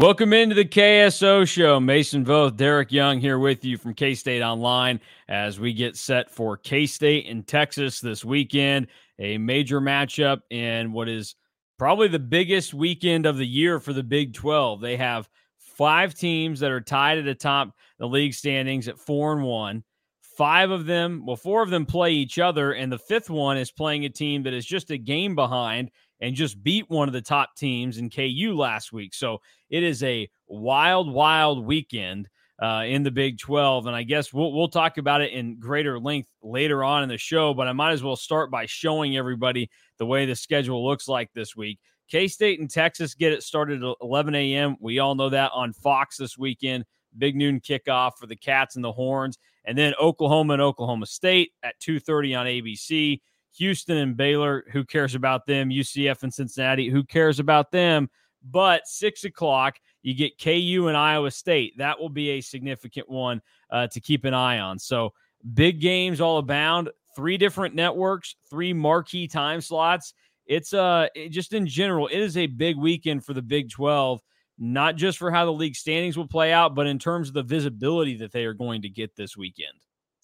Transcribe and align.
Welcome 0.00 0.32
into 0.32 0.54
the 0.54 0.64
KSO 0.64 1.46
show. 1.46 1.78
Mason 1.78 2.24
Voth, 2.24 2.56
Derek 2.56 2.90
Young 2.90 3.20
here 3.20 3.38
with 3.38 3.66
you 3.66 3.76
from 3.76 3.92
K 3.92 4.14
State 4.14 4.40
Online 4.40 4.98
as 5.28 5.60
we 5.60 5.74
get 5.74 5.94
set 5.94 6.30
for 6.30 6.56
K 6.56 6.86
State 6.86 7.26
in 7.26 7.42
Texas 7.42 8.00
this 8.00 8.24
weekend. 8.24 8.86
A 9.18 9.36
major 9.36 9.78
matchup 9.78 10.40
in 10.48 10.94
what 10.94 11.10
is 11.10 11.34
probably 11.78 12.08
the 12.08 12.18
biggest 12.18 12.72
weekend 12.72 13.26
of 13.26 13.36
the 13.36 13.46
year 13.46 13.78
for 13.78 13.92
the 13.92 14.02
Big 14.02 14.32
12. 14.32 14.80
They 14.80 14.96
have 14.96 15.28
five 15.58 16.14
teams 16.14 16.60
that 16.60 16.70
are 16.70 16.80
tied 16.80 17.18
at 17.18 17.26
the 17.26 17.34
top 17.34 17.74
the 17.98 18.08
league 18.08 18.32
standings 18.32 18.88
at 18.88 18.98
four 18.98 19.34
and 19.34 19.42
one. 19.42 19.84
Five 20.22 20.70
of 20.70 20.86
them, 20.86 21.26
well, 21.26 21.36
four 21.36 21.62
of 21.62 21.68
them 21.68 21.84
play 21.84 22.12
each 22.12 22.38
other, 22.38 22.72
and 22.72 22.90
the 22.90 22.98
fifth 22.98 23.28
one 23.28 23.58
is 23.58 23.70
playing 23.70 24.06
a 24.06 24.08
team 24.08 24.44
that 24.44 24.54
is 24.54 24.64
just 24.64 24.90
a 24.90 24.96
game 24.96 25.34
behind 25.34 25.90
and 26.20 26.34
just 26.34 26.62
beat 26.62 26.88
one 26.88 27.08
of 27.08 27.12
the 27.12 27.22
top 27.22 27.56
teams 27.56 27.98
in 27.98 28.10
KU 28.10 28.54
last 28.56 28.92
week. 28.92 29.14
So 29.14 29.40
it 29.70 29.82
is 29.82 30.02
a 30.02 30.28
wild, 30.46 31.12
wild 31.12 31.64
weekend 31.64 32.28
uh, 32.60 32.84
in 32.86 33.02
the 33.02 33.10
Big 33.10 33.38
12. 33.38 33.86
And 33.86 33.96
I 33.96 34.02
guess 34.02 34.32
we'll, 34.32 34.52
we'll 34.52 34.68
talk 34.68 34.98
about 34.98 35.22
it 35.22 35.32
in 35.32 35.58
greater 35.58 35.98
length 35.98 36.28
later 36.42 36.84
on 36.84 37.02
in 37.02 37.08
the 37.08 37.18
show, 37.18 37.54
but 37.54 37.68
I 37.68 37.72
might 37.72 37.92
as 37.92 38.02
well 38.02 38.16
start 38.16 38.50
by 38.50 38.66
showing 38.66 39.16
everybody 39.16 39.70
the 39.98 40.06
way 40.06 40.26
the 40.26 40.36
schedule 40.36 40.86
looks 40.86 41.08
like 41.08 41.30
this 41.34 41.56
week. 41.56 41.78
K 42.10 42.26
State 42.26 42.60
and 42.60 42.68
Texas 42.68 43.14
get 43.14 43.32
it 43.32 43.42
started 43.42 43.82
at 43.82 43.94
11 44.02 44.34
a.m. 44.34 44.76
We 44.80 44.98
all 44.98 45.14
know 45.14 45.30
that 45.30 45.52
on 45.54 45.72
Fox 45.72 46.16
this 46.16 46.36
weekend. 46.36 46.84
Big 47.16 47.36
noon 47.36 47.60
kickoff 47.60 48.12
for 48.18 48.26
the 48.26 48.36
Cats 48.36 48.76
and 48.76 48.84
the 48.84 48.92
Horns, 48.92 49.38
and 49.64 49.76
then 49.76 49.94
Oklahoma 50.00 50.54
and 50.54 50.62
Oklahoma 50.62 51.06
State 51.06 51.52
at 51.62 51.78
2:30 51.80 52.38
on 52.38 52.46
ABC. 52.46 53.20
Houston 53.56 53.96
and 53.96 54.16
Baylor, 54.16 54.64
who 54.72 54.84
cares 54.84 55.14
about 55.14 55.46
them? 55.46 55.70
UCF 55.70 56.22
and 56.22 56.32
Cincinnati, 56.32 56.88
who 56.88 57.02
cares 57.04 57.38
about 57.40 57.70
them? 57.70 58.08
But 58.42 58.86
six 58.86 59.24
o'clock, 59.24 59.78
you 60.02 60.14
get 60.14 60.40
KU 60.40 60.86
and 60.88 60.96
Iowa 60.96 61.30
State. 61.30 61.74
That 61.78 61.98
will 61.98 62.08
be 62.08 62.30
a 62.30 62.40
significant 62.40 63.08
one 63.08 63.42
uh, 63.70 63.88
to 63.88 64.00
keep 64.00 64.24
an 64.24 64.34
eye 64.34 64.60
on. 64.60 64.78
So 64.78 65.12
big 65.54 65.80
games 65.80 66.20
all 66.20 66.38
abound. 66.38 66.90
Three 67.16 67.36
different 67.36 67.74
networks, 67.74 68.36
three 68.48 68.72
marquee 68.72 69.28
time 69.28 69.60
slots. 69.60 70.14
It's 70.46 70.72
uh 70.72 71.08
it, 71.14 71.30
just 71.30 71.52
in 71.52 71.66
general, 71.66 72.06
it 72.06 72.18
is 72.18 72.36
a 72.36 72.46
big 72.46 72.76
weekend 72.76 73.24
for 73.24 73.34
the 73.34 73.42
Big 73.42 73.70
12, 73.70 74.20
not 74.58 74.96
just 74.96 75.18
for 75.18 75.30
how 75.30 75.44
the 75.44 75.52
league 75.52 75.76
standings 75.76 76.16
will 76.16 76.26
play 76.26 76.52
out, 76.52 76.74
but 76.74 76.86
in 76.86 76.98
terms 76.98 77.28
of 77.28 77.34
the 77.34 77.42
visibility 77.42 78.16
that 78.16 78.32
they 78.32 78.44
are 78.44 78.54
going 78.54 78.82
to 78.82 78.88
get 78.88 79.14
this 79.16 79.36
weekend. 79.36 79.74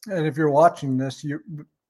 And 0.08 0.26
if 0.26 0.36
you're 0.36 0.50
watching 0.50 0.96
this, 0.96 1.24
you 1.24 1.40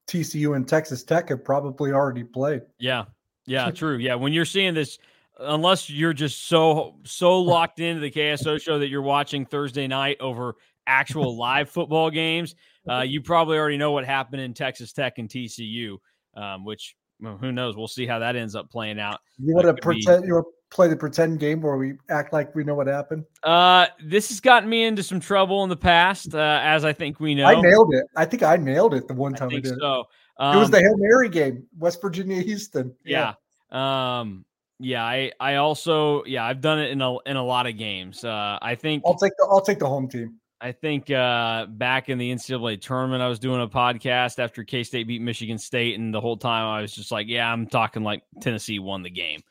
TCU 0.07 0.55
and 0.55 0.67
Texas 0.67 1.03
Tech 1.03 1.29
have 1.29 1.43
probably 1.43 1.91
already 1.91 2.23
played. 2.23 2.61
Yeah. 2.79 3.05
Yeah, 3.45 3.71
true. 3.75 3.97
Yeah, 3.97 4.15
when 4.15 4.33
you're 4.33 4.45
seeing 4.45 4.73
this 4.73 4.99
unless 5.39 5.89
you're 5.89 6.13
just 6.13 6.47
so 6.47 6.95
so 7.03 7.39
locked 7.41 7.79
into 7.79 8.01
the 8.01 8.11
KSO 8.11 8.61
show 8.61 8.79
that 8.79 8.89
you're 8.89 9.01
watching 9.01 9.45
Thursday 9.45 9.87
night 9.87 10.17
over 10.19 10.55
actual 10.85 11.37
live 11.37 11.69
football 11.69 12.09
games, 12.09 12.55
uh, 12.89 13.01
you 13.01 13.21
probably 13.21 13.57
already 13.57 13.77
know 13.77 13.91
what 13.91 14.05
happened 14.05 14.41
in 14.41 14.53
Texas 14.53 14.93
Tech 14.93 15.17
and 15.17 15.29
TCU, 15.29 15.97
um, 16.35 16.63
which 16.63 16.95
well, 17.19 17.37
who 17.37 17.51
knows? 17.51 17.75
We'll 17.75 17.87
see 17.87 18.05
how 18.05 18.19
that 18.19 18.35
ends 18.35 18.55
up 18.55 18.69
playing 18.69 18.99
out. 18.99 19.19
You 19.39 19.55
want 19.55 19.67
to 19.67 19.73
pretend 19.81 20.23
be, 20.23 20.27
you 20.27 20.33
want 20.35 20.45
to 20.45 20.75
play 20.75 20.87
the 20.87 20.95
pretend 20.95 21.39
game 21.39 21.61
where 21.61 21.77
we 21.77 21.93
act 22.09 22.33
like 22.33 22.53
we 22.55 22.63
know 22.63 22.75
what 22.75 22.87
happened? 22.87 23.25
Uh, 23.43 23.87
this 24.03 24.29
has 24.29 24.39
gotten 24.39 24.69
me 24.69 24.83
into 24.83 25.03
some 25.03 25.19
trouble 25.19 25.63
in 25.63 25.69
the 25.69 25.77
past, 25.77 26.33
uh, 26.33 26.59
as 26.61 26.85
I 26.85 26.93
think 26.93 27.19
we 27.19 27.35
know. 27.35 27.45
I 27.45 27.59
nailed 27.59 27.93
it. 27.93 28.05
I 28.15 28.25
think 28.25 28.43
I 28.43 28.57
nailed 28.57 28.93
it 28.93 29.07
the 29.07 29.13
one 29.13 29.33
time 29.33 29.49
I, 29.51 29.55
I 29.55 29.59
did. 29.59 29.79
So 29.79 30.05
um, 30.37 30.57
it 30.57 30.59
was 30.59 30.69
the 30.69 30.77
um, 30.77 30.83
Hail 30.83 30.97
Mary 30.97 31.29
game, 31.29 31.65
West 31.77 32.01
Virginia, 32.01 32.41
Houston. 32.41 32.93
Yeah. 33.03 33.33
yeah. 33.71 34.19
Um, 34.19 34.45
yeah, 34.79 35.03
I 35.03 35.31
I 35.39 35.55
also 35.55 36.23
yeah 36.25 36.45
I've 36.45 36.61
done 36.61 36.79
it 36.79 36.91
in 36.91 37.01
a 37.01 37.17
in 37.25 37.35
a 37.35 37.43
lot 37.43 37.65
of 37.65 37.77
games. 37.77 38.23
Uh, 38.23 38.59
I 38.61 38.75
think 38.75 39.03
I'll 39.05 39.17
take 39.17 39.33
the 39.37 39.47
I'll 39.49 39.61
take 39.61 39.79
the 39.79 39.87
home 39.87 40.07
team. 40.07 40.35
I 40.59 40.71
think 40.71 41.11
uh, 41.11 41.67
back 41.67 42.09
in 42.09 42.17
the 42.17 42.33
NCAA 42.33 42.81
tournament, 42.81 43.21
I 43.21 43.27
was 43.27 43.37
doing 43.37 43.61
a 43.61 43.67
podcast 43.67 44.39
after 44.39 44.63
K 44.63 44.83
State 44.83 45.07
beat 45.07 45.21
Michigan 45.21 45.59
State, 45.59 45.99
and 45.99 46.13
the 46.13 46.21
whole 46.21 46.37
time 46.37 46.65
I 46.65 46.81
was 46.81 46.91
just 46.91 47.11
like, 47.11 47.27
"Yeah, 47.27 47.51
I'm 47.51 47.67
talking 47.67 48.03
like 48.03 48.23
Tennessee 48.41 48.79
won 48.79 49.03
the 49.03 49.09
game," 49.11 49.41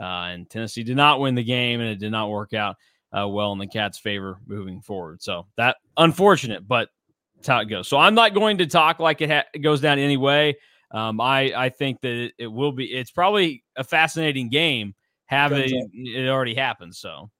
uh, 0.00 0.04
and 0.04 0.48
Tennessee 0.48 0.84
did 0.84 0.96
not 0.96 1.18
win 1.18 1.34
the 1.34 1.42
game, 1.42 1.80
and 1.80 1.90
it 1.90 1.98
did 1.98 2.12
not 2.12 2.30
work 2.30 2.54
out 2.54 2.76
uh, 3.16 3.26
well 3.26 3.52
in 3.52 3.58
the 3.58 3.66
Cats' 3.66 3.98
favor 3.98 4.38
moving 4.46 4.80
forward. 4.80 5.20
So 5.20 5.46
that 5.56 5.78
unfortunate, 5.96 6.66
but 6.66 6.90
that's 7.36 7.48
how 7.48 7.60
it 7.60 7.66
goes. 7.66 7.88
So 7.88 7.98
I'm 7.98 8.14
not 8.14 8.32
going 8.32 8.58
to 8.58 8.66
talk 8.66 9.00
like 9.00 9.20
it, 9.20 9.30
ha- 9.30 9.44
it 9.52 9.58
goes 9.58 9.80
down 9.80 9.98
anyway. 9.98 10.56
Um, 10.92 11.20
I 11.20 11.52
I 11.56 11.68
think 11.70 12.00
that 12.02 12.12
it, 12.12 12.34
it, 12.38 12.46
will 12.46 12.72
be. 12.72 12.84
It's 12.84 13.10
probably 13.10 13.64
a 13.74 13.82
fascinating 13.82 14.48
game. 14.48 14.94
Have 15.26 15.52
it, 15.52 15.72
it 15.92 16.28
already 16.28 16.54
happened. 16.54 16.94
So, 16.94 17.30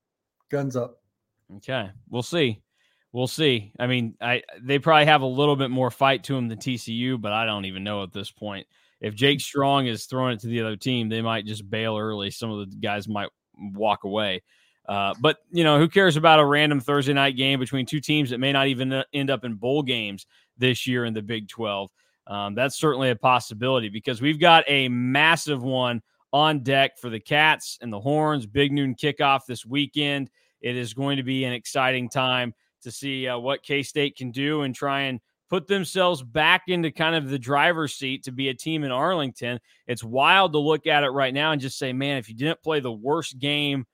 guns 0.50 0.75
up. 0.75 0.97
Okay, 1.59 1.91
we'll 2.09 2.22
see. 2.22 2.62
We'll 3.12 3.26
see. 3.26 3.72
I 3.78 3.86
mean, 3.86 4.14
I 4.20 4.42
they 4.62 4.78
probably 4.78 5.04
have 5.04 5.20
a 5.20 5.26
little 5.26 5.56
bit 5.56 5.70
more 5.70 5.90
fight 5.90 6.24
to 6.24 6.34
them 6.34 6.48
than 6.48 6.58
TCU, 6.58 7.20
but 7.20 7.32
I 7.32 7.44
don't 7.44 7.66
even 7.66 7.84
know 7.84 8.02
at 8.02 8.12
this 8.12 8.30
point. 8.30 8.66
If 9.00 9.14
Jake 9.14 9.40
Strong 9.40 9.86
is 9.86 10.06
throwing 10.06 10.34
it 10.34 10.40
to 10.40 10.46
the 10.46 10.60
other 10.62 10.76
team, 10.76 11.08
they 11.08 11.20
might 11.20 11.44
just 11.44 11.68
bail 11.68 11.98
early. 11.98 12.30
Some 12.30 12.50
of 12.50 12.70
the 12.70 12.76
guys 12.76 13.08
might 13.08 13.28
walk 13.74 14.04
away. 14.04 14.42
Uh, 14.88 15.14
but 15.20 15.38
you 15.50 15.62
know, 15.62 15.78
who 15.78 15.88
cares 15.88 16.16
about 16.16 16.40
a 16.40 16.44
random 16.44 16.80
Thursday 16.80 17.12
night 17.12 17.36
game 17.36 17.60
between 17.60 17.84
two 17.84 18.00
teams 18.00 18.30
that 18.30 18.38
may 18.38 18.52
not 18.52 18.68
even 18.68 18.92
uh, 18.92 19.04
end 19.12 19.28
up 19.28 19.44
in 19.44 19.54
bowl 19.54 19.82
games 19.82 20.26
this 20.56 20.86
year 20.86 21.04
in 21.04 21.12
the 21.12 21.22
Big 21.22 21.48
Twelve? 21.48 21.90
Um, 22.26 22.54
that's 22.54 22.78
certainly 22.78 23.10
a 23.10 23.16
possibility 23.16 23.90
because 23.90 24.22
we've 24.22 24.40
got 24.40 24.64
a 24.68 24.88
massive 24.88 25.62
one 25.62 26.00
on 26.32 26.60
deck 26.60 26.98
for 26.98 27.10
the 27.10 27.20
Cats 27.20 27.78
and 27.82 27.92
the 27.92 28.00
Horns. 28.00 28.46
Big 28.46 28.72
noon 28.72 28.94
kickoff 28.94 29.44
this 29.46 29.66
weekend. 29.66 30.30
It 30.62 30.76
is 30.76 30.94
going 30.94 31.18
to 31.18 31.22
be 31.22 31.44
an 31.44 31.52
exciting 31.52 32.08
time 32.08 32.54
to 32.82 32.91
see 32.91 33.28
uh, 33.28 33.38
what 33.38 33.62
K 33.62 33.82
State 33.82 34.16
can 34.16 34.31
do 34.31 34.62
and 34.62 34.75
try 34.75 35.03
and 35.03 35.20
put 35.48 35.66
themselves 35.66 36.22
back 36.22 36.62
into 36.69 36.91
kind 36.91 37.15
of 37.15 37.28
the 37.28 37.38
driver's 37.38 37.94
seat 37.94 38.25
to 38.25 38.32
be 38.32 38.48
a 38.48 38.54
team 38.54 38.84
in 38.84 38.91
Arlington. 38.91 39.60
It's 39.87 40.03
wild 40.03 40.53
to 40.53 40.59
look 40.59 40.87
at 40.87 41.04
it 41.04 41.10
right 41.10 41.34
now 41.34 41.53
and 41.53 41.60
just 41.60 41.78
say, 41.78 41.92
man, 41.92 42.16
if 42.16 42.28
you 42.28 42.34
didn't 42.34 42.62
play 42.62 42.81
the 42.81 42.92
worst 42.92 43.38
game 43.38 43.87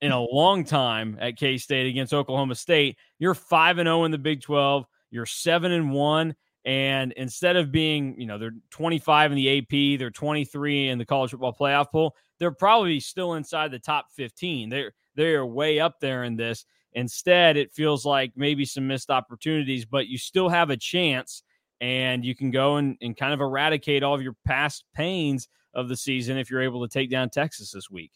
in 0.00 0.10
a 0.10 0.20
long 0.20 0.64
time 0.64 1.16
at 1.20 1.36
K 1.36 1.58
State 1.58 1.86
against 1.86 2.12
Oklahoma 2.12 2.54
State, 2.54 2.96
you're 3.18 3.34
5 3.34 3.78
and 3.78 3.86
0 3.86 4.04
in 4.04 4.10
the 4.10 4.18
Big 4.18 4.42
12, 4.42 4.84
you're 5.10 5.26
7 5.26 5.70
and 5.70 5.92
1 5.92 6.34
and 6.64 7.12
instead 7.12 7.56
of 7.56 7.70
being, 7.70 8.18
you 8.18 8.26
know, 8.26 8.38
they're 8.38 8.54
25 8.70 9.32
in 9.32 9.36
the 9.36 9.58
AP, 9.58 9.98
they're 9.98 10.10
23 10.10 10.88
in 10.88 10.98
the 10.98 11.04
college 11.04 11.30
football 11.30 11.54
playoff 11.58 11.90
poll, 11.92 12.16
they're 12.38 12.50
probably 12.50 13.00
still 13.00 13.34
inside 13.34 13.70
the 13.70 13.78
top 13.78 14.06
15. 14.12 14.70
They're 14.70 14.92
they 15.14 15.34
are 15.34 15.46
way 15.46 15.78
up 15.78 16.00
there 16.00 16.24
in 16.24 16.36
this. 16.36 16.64
Instead, 16.94 17.56
it 17.56 17.72
feels 17.72 18.04
like 18.04 18.32
maybe 18.36 18.64
some 18.64 18.86
missed 18.86 19.10
opportunities, 19.10 19.84
but 19.84 20.06
you 20.06 20.18
still 20.18 20.48
have 20.48 20.70
a 20.70 20.76
chance 20.76 21.42
and 21.80 22.24
you 22.24 22.34
can 22.34 22.50
go 22.50 22.76
and, 22.76 22.96
and 23.02 23.16
kind 23.16 23.34
of 23.34 23.40
eradicate 23.40 24.02
all 24.02 24.14
of 24.14 24.22
your 24.22 24.36
past 24.46 24.84
pains 24.94 25.48
of 25.74 25.88
the 25.88 25.96
season 25.96 26.38
if 26.38 26.50
you're 26.50 26.62
able 26.62 26.86
to 26.86 26.92
take 26.92 27.10
down 27.10 27.28
Texas 27.30 27.72
this 27.72 27.90
week. 27.90 28.12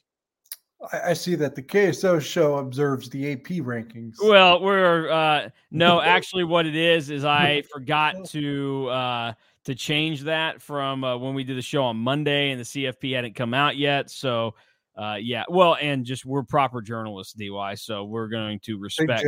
I, 0.92 1.12
see 1.12 1.34
that 1.34 1.56
the 1.56 1.62
KSO 1.62 2.20
show 2.20 2.58
observes 2.58 3.10
the 3.10 3.32
AP 3.32 3.46
rankings. 3.64 4.14
Well, 4.22 4.62
we're 4.62 5.10
uh 5.10 5.48
no, 5.72 6.00
actually 6.02 6.44
what 6.44 6.66
it 6.66 6.76
is 6.76 7.10
is 7.10 7.24
I 7.24 7.62
forgot 7.62 8.26
to 8.26 8.88
uh 8.88 9.32
to 9.64 9.74
change 9.74 10.22
that 10.22 10.62
from 10.62 11.02
uh, 11.02 11.16
when 11.16 11.34
we 11.34 11.42
did 11.42 11.56
the 11.56 11.62
show 11.62 11.82
on 11.82 11.96
Monday 11.96 12.52
and 12.52 12.60
the 12.60 12.64
CFP 12.64 13.14
hadn't 13.14 13.34
come 13.34 13.54
out 13.54 13.76
yet. 13.76 14.08
So 14.08 14.54
uh 14.98 15.16
yeah, 15.20 15.44
well, 15.48 15.76
and 15.80 16.04
just 16.04 16.24
we're 16.24 16.42
proper 16.42 16.82
journalists, 16.82 17.34
DY, 17.34 17.74
so 17.76 18.04
we're 18.04 18.28
going 18.28 18.60
to 18.64 18.78
respect. 18.78 19.24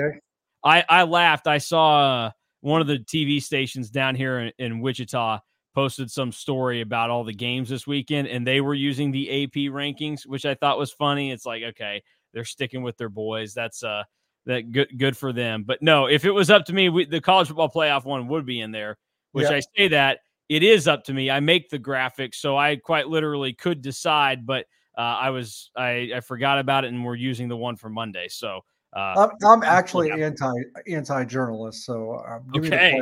I 0.65 0.85
I 0.89 1.03
laughed. 1.05 1.47
I 1.47 1.59
saw 1.59 2.27
uh, 2.27 2.31
one 2.61 2.81
of 2.81 2.87
the 2.87 2.99
TV 2.99 3.43
stations 3.43 3.91
down 3.91 4.15
here 4.15 4.41
in, 4.41 4.53
in 4.59 4.81
Wichita 4.81 5.41
posted 5.75 6.11
some 6.11 6.33
story 6.33 6.81
about 6.81 7.11
all 7.11 7.25
the 7.25 7.33
games 7.33 7.69
this 7.69 7.87
weekend 7.87 8.27
and 8.27 8.45
they 8.47 8.61
were 8.61 8.75
using 8.75 9.13
the 9.13 9.45
AP 9.45 9.73
rankings, 9.73 10.27
which 10.27 10.45
I 10.45 10.55
thought 10.55 10.79
was 10.79 10.91
funny. 10.91 11.31
It's 11.31 11.47
like, 11.47 11.63
okay, 11.63 12.03
they're 12.35 12.45
sticking 12.45 12.83
with 12.83 12.97
their 12.97 13.09
boys. 13.09 13.55
That's 13.55 13.83
uh 13.83 14.03
that 14.47 14.73
good 14.73 14.89
good 14.99 15.17
for 15.17 15.33
them. 15.33 15.65
But 15.65 15.83
no, 15.83 16.07
if 16.07 16.25
it 16.25 16.31
was 16.31 16.51
up 16.51 16.65
to 16.67 16.73
me, 16.73 16.89
we, 16.89 17.05
the 17.05 17.21
college 17.21 17.49
football 17.49 17.71
playoff 17.71 18.05
one 18.05 18.27
would 18.29 18.47
be 18.47 18.61
in 18.61 18.73
there, 18.73 18.99
which 19.33 19.49
yeah. 19.51 19.57
I 19.57 19.61
say 19.77 19.89
that 19.89 20.21
it 20.49 20.63
is 20.63 20.89
up 20.89 21.05
to 21.05 21.13
me. 21.13 21.31
I 21.31 21.41
make 21.41 21.71
the 21.71 21.79
graphics, 21.79 22.37
so 22.37 22.57
I 22.57 22.77
quite 22.77 23.09
literally 23.09 23.53
could 23.53 23.83
decide, 23.83 24.47
but 24.47 24.67
uh, 25.01 25.17
I 25.17 25.31
was 25.31 25.71
I, 25.75 26.11
I 26.17 26.21
forgot 26.21 26.59
about 26.59 26.85
it 26.85 26.89
and 26.89 27.03
we're 27.03 27.15
using 27.15 27.49
the 27.49 27.57
one 27.57 27.75
for 27.75 27.89
Monday. 27.89 28.29
So 28.29 28.61
uh, 28.95 29.29
I'm, 29.43 29.47
I'm, 29.47 29.63
actually 29.65 30.11
anti 30.11 30.53
anti 30.87 31.25
journalist, 31.25 31.87
so 31.87 32.23
uh, 32.29 32.59
okay. 32.59 33.01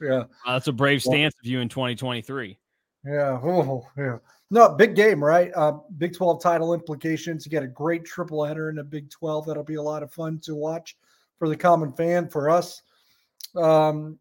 Yeah, 0.00 0.12
uh, 0.12 0.24
that's 0.46 0.68
a 0.68 0.72
brave 0.72 1.02
stance 1.02 1.34
of 1.42 1.46
you 1.46 1.58
in 1.58 1.68
2023. 1.68 2.56
Yeah, 3.04 3.40
oh, 3.42 3.84
yeah. 3.98 4.18
No, 4.52 4.68
big 4.68 4.94
game, 4.94 5.24
right? 5.24 5.50
Uh, 5.56 5.78
big 5.98 6.14
12 6.14 6.40
title 6.40 6.74
implications. 6.74 7.44
You 7.44 7.50
get 7.50 7.64
a 7.64 7.68
great 7.68 8.04
triple 8.04 8.44
header 8.44 8.68
in 8.68 8.76
the 8.76 8.84
Big 8.84 9.10
12. 9.10 9.46
That'll 9.46 9.64
be 9.64 9.74
a 9.74 9.82
lot 9.82 10.04
of 10.04 10.12
fun 10.12 10.38
to 10.40 10.54
watch 10.54 10.96
for 11.38 11.48
the 11.48 11.56
common 11.56 11.92
fan. 11.92 12.28
For 12.28 12.50
us, 12.50 12.82
um, 13.56 14.16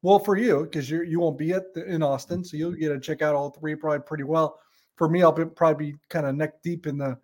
well 0.00 0.18
for 0.18 0.36
you 0.36 0.64
because 0.64 0.90
you 0.90 1.02
you 1.02 1.20
won't 1.20 1.38
be 1.38 1.52
at 1.52 1.72
the, 1.72 1.84
in 1.84 2.02
Austin, 2.02 2.42
so 2.42 2.56
you'll 2.56 2.72
get 2.72 2.88
to 2.88 2.98
check 2.98 3.22
out 3.22 3.36
all 3.36 3.50
three 3.50 3.76
probably 3.76 4.00
pretty 4.00 4.24
well. 4.24 4.58
For 4.96 5.08
me, 5.08 5.22
I'll 5.22 5.32
be, 5.32 5.44
probably 5.44 5.92
be 5.92 5.98
kind 6.08 6.26
of 6.26 6.34
neck 6.34 6.62
deep 6.62 6.86
in 6.86 6.98
the 6.98 7.18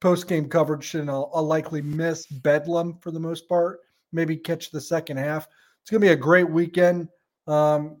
post 0.00 0.26
game 0.28 0.48
coverage, 0.48 0.94
and 0.94 1.10
I'll, 1.10 1.30
I'll 1.34 1.44
likely 1.44 1.82
miss 1.82 2.26
Bedlam 2.26 2.98
for 3.00 3.10
the 3.10 3.20
most 3.20 3.48
part. 3.48 3.80
Maybe 4.12 4.36
catch 4.36 4.70
the 4.70 4.80
second 4.80 5.18
half. 5.18 5.46
It's 5.82 5.90
gonna 5.90 6.00
be 6.00 6.08
a 6.08 6.16
great 6.16 6.50
weekend. 6.50 7.08
Um, 7.46 7.98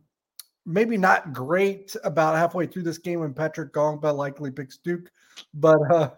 maybe 0.66 0.96
not 0.96 1.32
great 1.32 1.94
about 2.04 2.36
halfway 2.36 2.66
through 2.66 2.82
this 2.82 2.98
game 2.98 3.20
when 3.20 3.34
Patrick 3.34 3.72
Ngongba 3.72 4.14
likely 4.14 4.50
picks 4.50 4.78
Duke, 4.78 5.10
but 5.54 5.78
uh, 5.90 6.10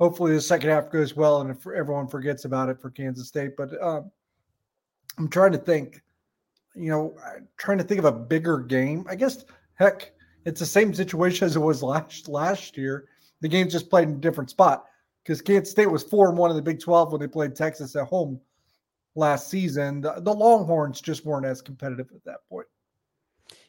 hopefully 0.00 0.34
the 0.34 0.40
second 0.40 0.70
half 0.70 0.90
goes 0.90 1.16
well 1.16 1.40
and 1.40 1.50
if 1.50 1.66
everyone 1.66 2.08
forgets 2.08 2.44
about 2.44 2.68
it 2.68 2.80
for 2.80 2.90
Kansas 2.90 3.28
State. 3.28 3.56
But 3.56 3.80
uh, 3.80 4.02
I'm 5.18 5.28
trying 5.28 5.52
to 5.52 5.58
think, 5.58 6.02
you 6.74 6.90
know, 6.90 7.16
trying 7.56 7.78
to 7.78 7.84
think 7.84 7.98
of 7.98 8.04
a 8.04 8.12
bigger 8.12 8.58
game. 8.58 9.04
I 9.08 9.14
guess, 9.14 9.44
heck, 9.74 10.12
it's 10.44 10.60
the 10.60 10.66
same 10.66 10.94
situation 10.94 11.46
as 11.46 11.56
it 11.56 11.60
was 11.60 11.82
last 11.82 12.28
last 12.28 12.76
year. 12.76 13.06
The 13.40 13.48
game 13.48 13.68
just 13.68 13.90
played 13.90 14.08
in 14.08 14.14
a 14.14 14.18
different 14.18 14.50
spot 14.50 14.84
because 15.24 15.42
Kansas 15.42 15.70
State 15.70 15.90
was 15.90 16.02
four 16.02 16.28
and 16.28 16.38
one 16.38 16.50
in 16.50 16.56
the 16.56 16.62
Big 16.62 16.80
12 16.80 17.12
when 17.12 17.20
they 17.20 17.26
played 17.26 17.56
Texas 17.56 17.96
at 17.96 18.06
home 18.06 18.40
last 19.14 19.50
season. 19.50 20.00
The, 20.00 20.14
the 20.20 20.32
Longhorns 20.32 21.00
just 21.00 21.24
weren't 21.24 21.46
as 21.46 21.60
competitive 21.60 22.08
at 22.14 22.24
that 22.24 22.48
point. 22.48 22.66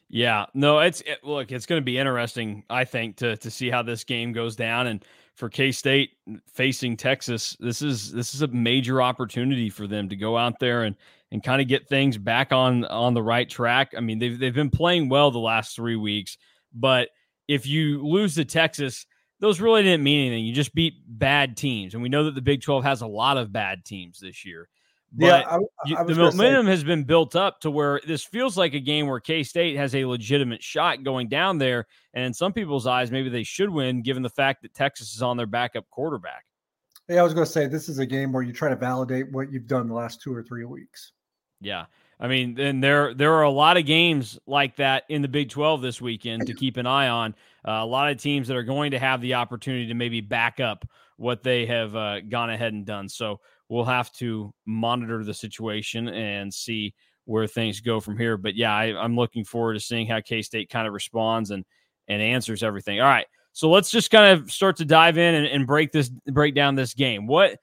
Yeah, 0.08 0.46
no, 0.54 0.78
it's 0.80 1.00
it, 1.00 1.24
look, 1.24 1.50
it's 1.50 1.66
going 1.66 1.80
to 1.80 1.84
be 1.84 1.98
interesting, 1.98 2.62
I 2.70 2.84
think, 2.84 3.16
to 3.16 3.36
to 3.38 3.50
see 3.50 3.70
how 3.70 3.82
this 3.82 4.04
game 4.04 4.32
goes 4.32 4.54
down. 4.54 4.86
And 4.86 5.04
for 5.34 5.48
K 5.48 5.72
State 5.72 6.10
facing 6.46 6.96
Texas, 6.96 7.56
this 7.58 7.82
is 7.82 8.12
this 8.12 8.34
is 8.34 8.42
a 8.42 8.48
major 8.48 9.02
opportunity 9.02 9.70
for 9.70 9.86
them 9.86 10.08
to 10.08 10.16
go 10.16 10.36
out 10.36 10.60
there 10.60 10.84
and 10.84 10.94
and 11.32 11.42
kind 11.42 11.60
of 11.60 11.68
get 11.68 11.88
things 11.88 12.16
back 12.16 12.52
on 12.52 12.84
on 12.84 13.14
the 13.14 13.22
right 13.22 13.48
track. 13.48 13.92
I 13.96 14.00
mean, 14.00 14.18
they've 14.18 14.38
they've 14.38 14.54
been 14.54 14.70
playing 14.70 15.08
well 15.08 15.30
the 15.30 15.38
last 15.38 15.74
three 15.74 15.96
weeks, 15.96 16.38
but 16.74 17.08
if 17.48 17.66
you 17.66 18.06
lose 18.06 18.34
to 18.34 18.44
Texas, 18.44 19.06
those 19.40 19.60
really 19.60 19.82
didn't 19.82 20.02
mean 20.02 20.26
anything. 20.26 20.44
You 20.44 20.52
just 20.52 20.74
beat 20.74 20.94
bad 21.06 21.56
teams, 21.56 21.94
and 21.94 22.02
we 22.02 22.08
know 22.08 22.24
that 22.24 22.34
the 22.34 22.42
Big 22.42 22.62
Twelve 22.62 22.84
has 22.84 23.00
a 23.02 23.06
lot 23.06 23.36
of 23.36 23.52
bad 23.52 23.84
teams 23.84 24.18
this 24.18 24.44
year. 24.44 24.68
But 25.16 25.26
yeah, 25.26 25.58
I, 25.86 26.00
I 26.00 26.04
the 26.04 26.14
momentum 26.16 26.66
say, 26.66 26.70
has 26.70 26.82
been 26.82 27.04
built 27.04 27.36
up 27.36 27.60
to 27.60 27.70
where 27.70 28.00
this 28.04 28.24
feels 28.24 28.56
like 28.56 28.74
a 28.74 28.80
game 28.80 29.06
where 29.06 29.20
K 29.20 29.44
State 29.44 29.76
has 29.76 29.94
a 29.94 30.04
legitimate 30.04 30.60
shot 30.60 31.04
going 31.04 31.28
down 31.28 31.58
there. 31.58 31.86
And 32.14 32.24
in 32.24 32.34
some 32.34 32.52
people's 32.52 32.86
eyes, 32.86 33.12
maybe 33.12 33.28
they 33.28 33.44
should 33.44 33.70
win 33.70 34.02
given 34.02 34.24
the 34.24 34.30
fact 34.30 34.62
that 34.62 34.74
Texas 34.74 35.14
is 35.14 35.22
on 35.22 35.36
their 35.36 35.46
backup 35.46 35.88
quarterback. 35.90 36.44
Yeah, 37.08 37.20
I 37.20 37.22
was 37.22 37.32
going 37.32 37.46
to 37.46 37.52
say 37.52 37.66
this 37.66 37.88
is 37.88 38.00
a 38.00 38.06
game 38.06 38.32
where 38.32 38.42
you 38.42 38.52
try 38.52 38.70
to 38.70 38.76
validate 38.76 39.30
what 39.30 39.52
you've 39.52 39.68
done 39.68 39.86
the 39.86 39.94
last 39.94 40.20
two 40.20 40.34
or 40.34 40.42
three 40.42 40.64
weeks. 40.64 41.12
Yeah. 41.60 41.84
I 42.20 42.28
mean, 42.28 42.58
and 42.58 42.82
there 42.82 43.14
there 43.14 43.34
are 43.34 43.42
a 43.42 43.50
lot 43.50 43.76
of 43.76 43.86
games 43.86 44.38
like 44.46 44.76
that 44.76 45.04
in 45.08 45.22
the 45.22 45.28
Big 45.28 45.50
12 45.50 45.82
this 45.82 46.00
weekend 46.00 46.46
to 46.46 46.54
keep 46.54 46.76
an 46.76 46.86
eye 46.86 47.08
on. 47.08 47.34
Uh, 47.66 47.72
a 47.72 47.86
lot 47.86 48.10
of 48.10 48.18
teams 48.18 48.48
that 48.48 48.56
are 48.56 48.62
going 48.62 48.92
to 48.92 48.98
have 48.98 49.20
the 49.20 49.34
opportunity 49.34 49.86
to 49.88 49.94
maybe 49.94 50.20
back 50.20 50.60
up 50.60 50.86
what 51.16 51.42
they 51.42 51.66
have 51.66 51.94
uh, 51.96 52.20
gone 52.20 52.50
ahead 52.50 52.72
and 52.72 52.84
done. 52.84 53.08
So 53.08 53.40
we'll 53.68 53.84
have 53.84 54.12
to 54.12 54.52
monitor 54.66 55.24
the 55.24 55.34
situation 55.34 56.08
and 56.08 56.52
see 56.52 56.94
where 57.24 57.46
things 57.46 57.80
go 57.80 58.00
from 58.00 58.18
here. 58.18 58.36
But 58.36 58.54
yeah, 58.54 58.74
I, 58.74 59.04
am 59.04 59.16
looking 59.16 59.44
forward 59.44 59.74
to 59.74 59.80
seeing 59.80 60.06
how 60.06 60.20
K 60.20 60.42
State 60.42 60.70
kind 60.70 60.86
of 60.86 60.94
responds 60.94 61.50
and 61.50 61.64
and 62.08 62.20
answers 62.20 62.62
everything. 62.62 63.00
All 63.00 63.08
right, 63.08 63.26
so 63.52 63.70
let's 63.70 63.90
just 63.90 64.10
kind 64.10 64.38
of 64.38 64.50
start 64.50 64.76
to 64.76 64.84
dive 64.84 65.18
in 65.18 65.34
and, 65.34 65.46
and 65.46 65.66
break 65.66 65.92
this 65.92 66.08
break 66.08 66.54
down 66.54 66.74
this 66.74 66.94
game. 66.94 67.26
What 67.26 67.58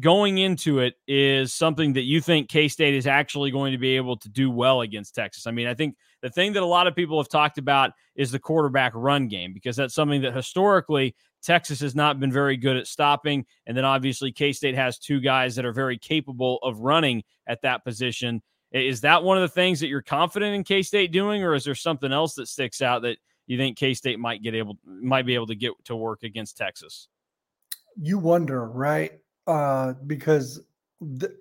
going 0.00 0.38
into 0.38 0.80
it 0.80 0.94
is 1.06 1.54
something 1.54 1.92
that 1.92 2.02
you 2.02 2.20
think 2.20 2.48
K 2.48 2.68
State 2.68 2.94
is 2.94 3.06
actually 3.06 3.50
going 3.50 3.72
to 3.72 3.78
be 3.78 3.96
able 3.96 4.16
to 4.18 4.28
do 4.28 4.50
well 4.50 4.80
against 4.80 5.14
Texas. 5.14 5.46
I 5.46 5.50
mean, 5.50 5.66
I 5.66 5.74
think 5.74 5.96
the 6.22 6.30
thing 6.30 6.52
that 6.54 6.62
a 6.62 6.66
lot 6.66 6.86
of 6.86 6.96
people 6.96 7.18
have 7.18 7.28
talked 7.28 7.58
about 7.58 7.92
is 8.14 8.30
the 8.30 8.38
quarterback 8.38 8.92
run 8.94 9.28
game 9.28 9.52
because 9.52 9.76
that's 9.76 9.94
something 9.94 10.22
that 10.22 10.34
historically 10.34 11.14
Texas 11.42 11.80
has 11.80 11.94
not 11.94 12.18
been 12.18 12.32
very 12.32 12.56
good 12.56 12.76
at 12.76 12.86
stopping. 12.86 13.44
And 13.66 13.76
then 13.76 13.84
obviously 13.84 14.32
K 14.32 14.52
State 14.52 14.74
has 14.74 14.98
two 14.98 15.20
guys 15.20 15.54
that 15.56 15.64
are 15.64 15.72
very 15.72 15.98
capable 15.98 16.58
of 16.62 16.80
running 16.80 17.22
at 17.46 17.62
that 17.62 17.84
position. 17.84 18.42
Is 18.72 19.02
that 19.02 19.22
one 19.22 19.36
of 19.36 19.42
the 19.42 19.48
things 19.48 19.78
that 19.80 19.88
you're 19.88 20.02
confident 20.02 20.54
in 20.54 20.64
K 20.64 20.82
State 20.82 21.12
doing, 21.12 21.44
or 21.44 21.54
is 21.54 21.64
there 21.64 21.74
something 21.74 22.12
else 22.12 22.34
that 22.34 22.48
sticks 22.48 22.82
out 22.82 23.02
that 23.02 23.18
you 23.46 23.56
think 23.56 23.76
K 23.76 23.94
State 23.94 24.18
might 24.18 24.42
get 24.42 24.54
able 24.54 24.78
might 24.84 25.26
be 25.26 25.34
able 25.34 25.46
to 25.46 25.54
get 25.54 25.72
to 25.84 25.94
work 25.94 26.22
against 26.22 26.56
Texas? 26.56 27.08
You 27.96 28.18
wonder, 28.18 28.66
right? 28.66 29.12
Uh, 29.46 29.92
because 30.06 30.60
the, 31.00 31.36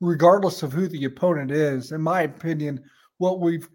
regardless 0.00 0.62
of 0.62 0.72
who 0.72 0.88
the 0.88 1.04
opponent 1.04 1.50
is, 1.50 1.92
in 1.92 2.00
my 2.00 2.22
opinion, 2.22 2.82
what 3.18 3.40
we've 3.40 3.68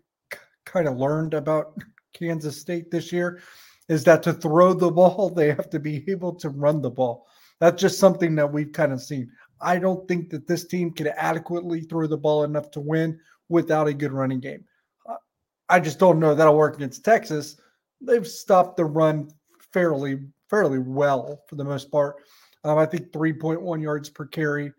kind 0.66 0.88
of 0.88 0.98
learned 0.98 1.34
about 1.34 1.78
Kansas 2.14 2.60
State 2.60 2.92
this 2.92 3.12
year 3.12 3.42
is 3.88 4.04
that 4.04 4.24
to 4.24 4.34
throw 4.34 4.74
the 4.74 4.92
ball, 4.92 5.30
they 5.36 5.48
have 5.48 5.70
to 5.70 5.80
be 5.80 6.04
able 6.10 6.34
to 6.36 6.50
run 6.50 6.82
the 6.82 6.90
ball. 6.90 7.28
That's 7.60 7.82
just 7.82 8.00
something 8.00 8.36
that 8.36 8.52
we've 8.52 8.72
kind 8.72 8.92
of 8.92 9.02
seen. 9.02 9.32
I 9.62 9.80
don't 9.80 10.08
think 10.08 10.30
that 10.30 10.48
this 10.48 10.66
team 10.66 10.92
can 10.92 11.08
adequately 11.08 11.82
throw 11.82 12.06
the 12.06 12.18
ball 12.18 12.44
enough 12.44 12.70
to 12.72 12.80
win 12.80 13.20
without 13.50 13.88
a 13.88 13.94
good 13.94 14.12
running 14.12 14.40
game. 14.40 14.64
Uh, 15.08 15.16
I 15.70 15.80
just 15.80 15.98
don't 15.98 16.20
know 16.20 16.36
that'll 16.36 16.58
work 16.58 16.76
against 16.76 17.04
Texas. 17.04 17.60
They've 18.02 18.28
stopped 18.28 18.78
the 18.78 18.86
run 18.86 19.30
fairly 19.74 20.20
fairly 20.50 20.80
well 20.80 21.44
for 21.48 21.56
the 21.56 21.64
most 21.64 21.92
part. 21.92 22.18
Um, 22.64 22.78
I 22.78 22.86
think 22.86 23.12
3.1 23.12 23.82
yards 23.82 24.10
per 24.10 24.26
carry. 24.26 24.72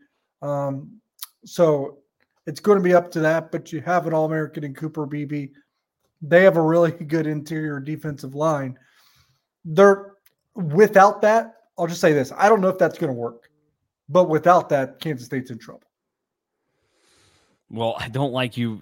Um, 0.42 1.00
so 1.44 1.98
it's 2.46 2.60
going 2.60 2.78
to 2.78 2.84
be 2.84 2.94
up 2.94 3.10
to 3.12 3.20
that, 3.20 3.50
but 3.50 3.72
you 3.72 3.80
have 3.82 4.06
an 4.06 4.14
All 4.14 4.24
American 4.24 4.64
in 4.64 4.74
Cooper 4.74 5.06
Beebe. 5.06 5.48
They 6.20 6.42
have 6.42 6.56
a 6.56 6.62
really 6.62 6.90
good 7.06 7.26
interior 7.26 7.80
defensive 7.80 8.34
line 8.34 8.78
they're 9.68 10.14
without 10.54 11.20
that. 11.22 11.54
I'll 11.78 11.86
just 11.86 12.00
say 12.00 12.12
this: 12.12 12.32
I 12.36 12.48
don't 12.48 12.60
know 12.60 12.68
if 12.68 12.78
that's 12.78 12.98
going 12.98 13.12
to 13.12 13.18
work, 13.18 13.50
but 14.08 14.28
without 14.28 14.68
that, 14.70 15.00
Kansas 15.00 15.26
State's 15.26 15.50
in 15.50 15.58
trouble. 15.58 15.82
Well, 17.70 17.96
I 17.98 18.08
don't 18.08 18.32
like 18.32 18.56
you. 18.56 18.80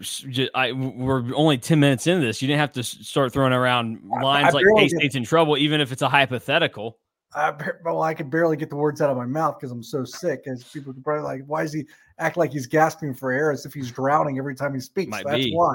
I, 0.54 0.70
we're 0.70 1.34
only 1.34 1.58
10 1.58 1.80
minutes 1.80 2.06
into 2.06 2.24
this. 2.24 2.40
You 2.40 2.46
didn't 2.46 2.60
have 2.60 2.72
to 2.72 2.84
start 2.84 3.32
throwing 3.32 3.52
around 3.52 4.08
lines 4.08 4.46
I, 4.46 4.48
I 4.48 4.50
like 4.52 4.64
K 4.76 4.88
State's 4.88 5.16
in 5.16 5.24
trouble, 5.24 5.58
even 5.58 5.80
if 5.80 5.90
it's 5.90 6.02
a 6.02 6.08
hypothetical. 6.08 6.98
I, 7.34 7.52
well, 7.84 8.02
I 8.02 8.14
could 8.14 8.30
barely 8.30 8.56
get 8.56 8.70
the 8.70 8.76
words 8.76 9.00
out 9.02 9.10
of 9.10 9.16
my 9.16 9.26
mouth 9.26 9.58
because 9.58 9.72
I'm 9.72 9.82
so 9.82 10.04
sick. 10.04 10.44
As 10.46 10.64
people 10.64 10.92
could 10.92 11.04
probably 11.04 11.24
like, 11.24 11.42
why 11.46 11.62
does 11.62 11.72
he 11.72 11.86
act 12.18 12.36
like 12.36 12.52
he's 12.52 12.66
gasping 12.66 13.14
for 13.14 13.30
air 13.30 13.50
as 13.52 13.66
if 13.66 13.74
he's 13.74 13.90
drowning 13.90 14.38
every 14.38 14.54
time 14.54 14.74
he 14.74 14.80
speaks? 14.80 15.10
Might 15.10 15.26
That's 15.26 15.44
be. 15.44 15.54
why 15.54 15.74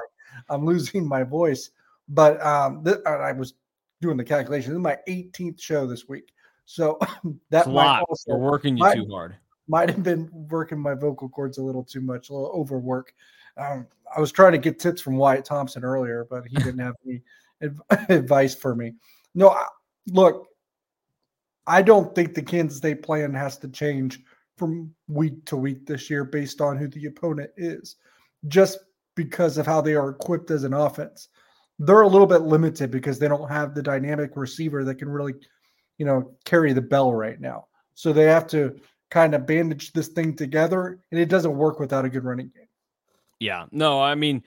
I'm 0.49 0.65
losing 0.65 1.07
my 1.07 1.23
voice. 1.23 1.71
But 2.09 2.41
um, 2.45 2.83
th- 2.83 2.97
I 3.05 3.31
was 3.31 3.53
doing 4.01 4.17
the 4.17 4.23
calculation. 4.23 4.71
This 4.71 4.77
is 4.77 4.83
my 4.83 4.97
18th 5.07 5.61
show 5.61 5.85
this 5.85 6.07
week. 6.07 6.33
So 6.65 6.97
that 7.49 7.67
might 7.67 8.01
also, 8.09 8.31
We're 8.31 8.51
working 8.51 8.77
you 8.77 8.83
might, 8.83 8.95
too 8.95 9.07
hard. 9.09 9.35
Might 9.67 9.89
have 9.89 10.03
been 10.03 10.29
working 10.31 10.79
my 10.79 10.95
vocal 10.95 11.29
cords 11.29 11.57
a 11.57 11.63
little 11.63 11.83
too 11.83 12.01
much, 12.01 12.29
a 12.29 12.33
little 12.33 12.49
overwork. 12.49 13.13
Um, 13.57 13.87
I 14.15 14.19
was 14.19 14.31
trying 14.31 14.53
to 14.53 14.57
get 14.57 14.79
tips 14.79 15.01
from 15.01 15.17
Wyatt 15.17 15.45
Thompson 15.45 15.83
earlier, 15.83 16.25
but 16.29 16.45
he 16.47 16.55
didn't 16.57 16.79
have 16.79 16.95
any 17.05 17.21
advice 18.09 18.55
for 18.55 18.75
me. 18.75 18.93
No, 19.35 19.55
look, 20.07 20.47
I 21.71 21.81
don't 21.81 22.13
think 22.13 22.33
the 22.33 22.41
Kansas 22.41 22.77
State 22.77 23.03
plan 23.03 23.33
has 23.33 23.57
to 23.59 23.67
change 23.67 24.19
from 24.57 24.93
week 25.07 25.45
to 25.45 25.57
week 25.57 25.85
this 25.85 26.09
year 26.09 26.23
based 26.23 26.61
on 26.61 26.77
who 26.77 26.87
the 26.87 27.05
opponent 27.05 27.51
is, 27.57 27.95
just 28.47 28.79
because 29.15 29.57
of 29.57 29.65
how 29.65 29.81
they 29.81 29.95
are 29.95 30.09
equipped 30.09 30.51
as 30.51 30.63
an 30.63 30.73
offense 30.73 31.29
they're 31.81 32.01
a 32.01 32.07
little 32.07 32.27
bit 32.27 32.41
limited 32.41 32.91
because 32.91 33.17
they 33.17 33.27
don't 33.27 33.49
have 33.49 33.73
the 33.73 33.81
dynamic 33.81 34.31
receiver 34.35 34.83
that 34.83 34.95
can 34.95 35.09
really, 35.09 35.33
you 35.97 36.05
know, 36.05 36.31
carry 36.45 36.73
the 36.73 36.81
bell 36.81 37.11
right 37.11 37.41
now. 37.41 37.65
So 37.95 38.13
they 38.13 38.25
have 38.25 38.45
to 38.47 38.79
kind 39.09 39.33
of 39.33 39.47
bandage 39.47 39.91
this 39.91 40.09
thing 40.09 40.35
together, 40.35 40.99
and 41.11 41.19
it 41.19 41.27
doesn't 41.27 41.57
work 41.57 41.79
without 41.79 42.05
a 42.05 42.09
good 42.09 42.23
running 42.23 42.51
game. 42.55 42.67
Yeah, 43.39 43.65
no, 43.71 43.99
I 43.99 44.13
mean, 44.13 44.43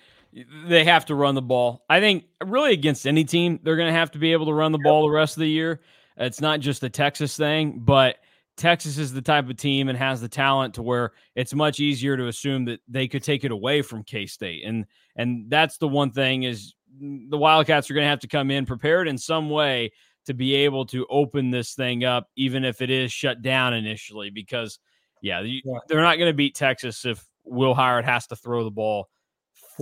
they 0.66 0.84
have 0.84 1.06
to 1.06 1.16
run 1.16 1.34
the 1.34 1.42
ball. 1.42 1.84
I 1.90 1.98
think 1.98 2.26
really 2.42 2.72
against 2.72 3.04
any 3.04 3.24
team, 3.24 3.58
they're 3.64 3.76
going 3.76 3.92
to 3.92 3.98
have 3.98 4.12
to 4.12 4.18
be 4.18 4.32
able 4.32 4.46
to 4.46 4.54
run 4.54 4.70
the 4.70 4.78
ball 4.78 5.02
the 5.02 5.10
rest 5.10 5.36
of 5.36 5.40
the 5.40 5.48
year. 5.48 5.80
It's 6.16 6.40
not 6.40 6.60
just 6.60 6.80
the 6.80 6.90
Texas 6.90 7.36
thing, 7.36 7.80
but 7.84 8.16
Texas 8.56 8.98
is 8.98 9.12
the 9.12 9.22
type 9.22 9.48
of 9.48 9.56
team 9.56 9.88
and 9.88 9.98
has 9.98 10.20
the 10.20 10.28
talent 10.28 10.74
to 10.74 10.82
where 10.82 11.12
it's 11.34 11.54
much 11.54 11.80
easier 11.80 12.16
to 12.16 12.28
assume 12.28 12.64
that 12.66 12.80
they 12.88 13.08
could 13.08 13.22
take 13.22 13.44
it 13.44 13.50
away 13.50 13.82
from 13.82 14.04
K 14.04 14.26
State, 14.26 14.64
and 14.64 14.86
and 15.16 15.50
that's 15.50 15.78
the 15.78 15.88
one 15.88 16.10
thing 16.10 16.44
is 16.44 16.74
the 17.00 17.38
Wildcats 17.38 17.90
are 17.90 17.94
going 17.94 18.04
to 18.04 18.10
have 18.10 18.20
to 18.20 18.28
come 18.28 18.50
in 18.50 18.66
prepared 18.66 19.08
in 19.08 19.18
some 19.18 19.50
way 19.50 19.90
to 20.26 20.34
be 20.34 20.54
able 20.54 20.86
to 20.86 21.06
open 21.10 21.50
this 21.50 21.74
thing 21.74 22.04
up, 22.04 22.28
even 22.36 22.64
if 22.64 22.80
it 22.80 22.90
is 22.90 23.12
shut 23.12 23.42
down 23.42 23.74
initially. 23.74 24.30
Because, 24.30 24.78
yeah, 25.20 25.40
yeah. 25.40 25.78
they're 25.88 26.00
not 26.00 26.18
going 26.18 26.30
to 26.30 26.36
beat 26.36 26.54
Texas 26.54 27.04
if 27.04 27.24
Will 27.44 27.74
Howard 27.74 28.04
has 28.04 28.26
to 28.28 28.36
throw 28.36 28.64
the 28.64 28.70
ball 28.70 29.08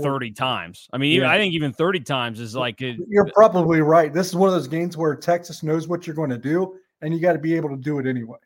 30 0.00 0.32
times. 0.32 0.88
I 0.92 0.99
mean, 0.99 1.12
even, 1.12 1.28
I 1.28 1.37
think 1.37 1.54
even 1.54 1.72
30 1.72 2.00
times 2.00 2.40
is 2.40 2.54
like. 2.54 2.80
A, 2.82 2.96
you're 3.08 3.30
probably 3.34 3.80
right. 3.80 4.12
This 4.12 4.28
is 4.28 4.37
one 4.37 4.49
of 4.49 4.54
those 4.54 4.68
games 4.68 4.96
where 4.96 5.14
Texas 5.14 5.62
knows 5.62 5.88
what 5.88 6.06
you're 6.06 6.16
going 6.16 6.30
to 6.30 6.38
do, 6.38 6.78
and 7.00 7.12
you 7.12 7.20
got 7.20 7.32
to 7.32 7.38
be 7.38 7.54
able 7.54 7.68
to 7.70 7.76
do 7.76 7.99
it 7.99 8.06
anyway. 8.06 8.38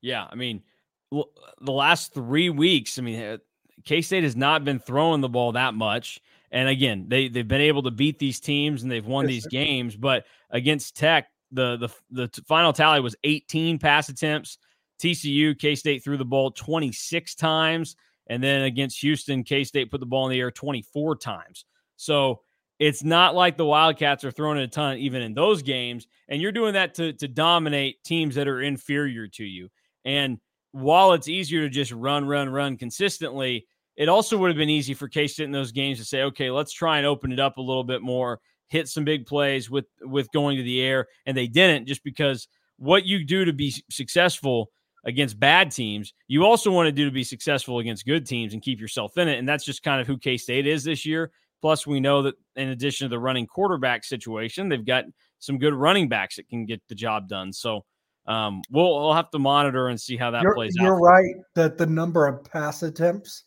Yeah. 0.00 0.26
I 0.30 0.34
mean, 0.34 0.62
the 1.10 1.72
last 1.72 2.12
three 2.12 2.50
weeks, 2.50 2.98
I 2.98 3.02
mean, 3.02 3.20
eh, 3.20 3.36
K 3.84 4.02
State 4.02 4.24
has 4.24 4.36
not 4.36 4.64
been 4.64 4.78
throwing 4.78 5.20
the 5.20 5.28
ball 5.28 5.52
that 5.52 5.74
much. 5.74 6.20
And 6.50 6.68
again, 6.68 7.06
they 7.08 7.28
they've 7.28 7.46
been 7.46 7.60
able 7.60 7.82
to 7.82 7.90
beat 7.90 8.18
these 8.18 8.40
teams 8.40 8.82
and 8.82 8.90
they've 8.90 9.04
won 9.04 9.24
yes, 9.24 9.28
these 9.28 9.42
sir. 9.44 9.50
games, 9.50 9.96
but 9.96 10.24
against 10.50 10.96
Tech, 10.96 11.28
the 11.50 11.76
the 12.10 12.28
the 12.28 12.42
final 12.46 12.72
tally 12.72 13.00
was 13.00 13.16
18 13.24 13.78
pass 13.78 14.08
attempts. 14.08 14.58
TCU, 15.02 15.58
K 15.58 15.74
State 15.74 16.04
threw 16.04 16.16
the 16.16 16.24
ball 16.24 16.52
26 16.52 17.34
times, 17.34 17.96
and 18.26 18.42
then 18.42 18.62
against 18.62 19.00
Houston, 19.00 19.44
K 19.44 19.64
State 19.64 19.90
put 19.90 20.00
the 20.00 20.06
ball 20.06 20.26
in 20.26 20.32
the 20.32 20.40
air 20.40 20.50
24 20.50 21.16
times. 21.16 21.64
So 21.96 22.40
it's 22.78 23.04
not 23.04 23.34
like 23.34 23.56
the 23.56 23.64
Wildcats 23.64 24.24
are 24.24 24.30
throwing 24.30 24.58
it 24.58 24.64
a 24.64 24.68
ton 24.68 24.98
even 24.98 25.22
in 25.22 25.34
those 25.34 25.62
games, 25.62 26.06
and 26.28 26.40
you're 26.40 26.52
doing 26.52 26.74
that 26.74 26.94
to 26.94 27.12
to 27.14 27.28
dominate 27.28 28.02
teams 28.04 28.34
that 28.34 28.48
are 28.48 28.62
inferior 28.62 29.28
to 29.28 29.44
you. 29.44 29.68
And 30.04 30.38
while 30.72 31.12
it's 31.12 31.28
easier 31.28 31.62
to 31.62 31.68
just 31.68 31.92
run, 31.92 32.26
run, 32.26 32.48
run 32.48 32.76
consistently, 32.76 33.66
it 33.96 34.08
also 34.08 34.36
would 34.36 34.48
have 34.48 34.56
been 34.56 34.70
easy 34.70 34.94
for 34.94 35.08
K 35.08 35.26
State 35.26 35.44
in 35.44 35.52
those 35.52 35.72
games 35.72 35.98
to 35.98 36.04
say, 36.04 36.22
okay, 36.22 36.50
let's 36.50 36.72
try 36.72 36.98
and 36.98 37.06
open 37.06 37.32
it 37.32 37.38
up 37.38 37.58
a 37.58 37.62
little 37.62 37.84
bit 37.84 38.02
more, 38.02 38.40
hit 38.66 38.88
some 38.88 39.04
big 39.04 39.26
plays 39.26 39.70
with 39.70 39.86
with 40.02 40.32
going 40.32 40.56
to 40.56 40.62
the 40.62 40.80
air, 40.80 41.06
and 41.26 41.36
they 41.36 41.46
didn't 41.46 41.86
just 41.86 42.02
because 42.02 42.48
what 42.76 43.06
you 43.06 43.24
do 43.24 43.44
to 43.44 43.52
be 43.52 43.72
successful 43.90 44.70
against 45.04 45.38
bad 45.38 45.70
teams, 45.70 46.14
you 46.28 46.44
also 46.44 46.70
want 46.70 46.86
to 46.86 46.92
do 46.92 47.04
to 47.04 47.10
be 47.10 47.24
successful 47.24 47.78
against 47.78 48.06
good 48.06 48.26
teams 48.26 48.52
and 48.52 48.62
keep 48.62 48.80
yourself 48.80 49.16
in 49.18 49.28
it, 49.28 49.38
and 49.38 49.48
that's 49.48 49.64
just 49.64 49.82
kind 49.82 50.00
of 50.00 50.06
who 50.06 50.18
K 50.18 50.36
State 50.36 50.66
is 50.66 50.84
this 50.84 51.04
year. 51.04 51.30
Plus, 51.60 51.86
we 51.86 51.98
know 51.98 52.20
that 52.22 52.34
in 52.56 52.68
addition 52.68 53.06
to 53.06 53.08
the 53.08 53.18
running 53.18 53.46
quarterback 53.46 54.04
situation, 54.04 54.68
they've 54.68 54.84
got 54.84 55.04
some 55.38 55.58
good 55.58 55.72
running 55.72 56.08
backs 56.08 56.36
that 56.36 56.48
can 56.48 56.66
get 56.66 56.82
the 56.88 56.94
job 56.94 57.26
done. 57.26 57.52
So 57.52 57.84
um, 58.26 58.62
we'll, 58.70 58.92
we'll 58.92 59.14
have 59.14 59.30
to 59.30 59.38
monitor 59.38 59.88
and 59.88 60.00
see 60.00 60.16
how 60.16 60.30
that 60.30 60.42
you're, 60.42 60.54
plays 60.54 60.74
you're 60.76 60.84
out. 60.84 60.88
You're 60.88 60.98
right 60.98 61.34
that 61.54 61.78
the 61.78 61.86
number 61.86 62.26
of 62.26 62.44
pass 62.44 62.82
attempts 62.82 63.44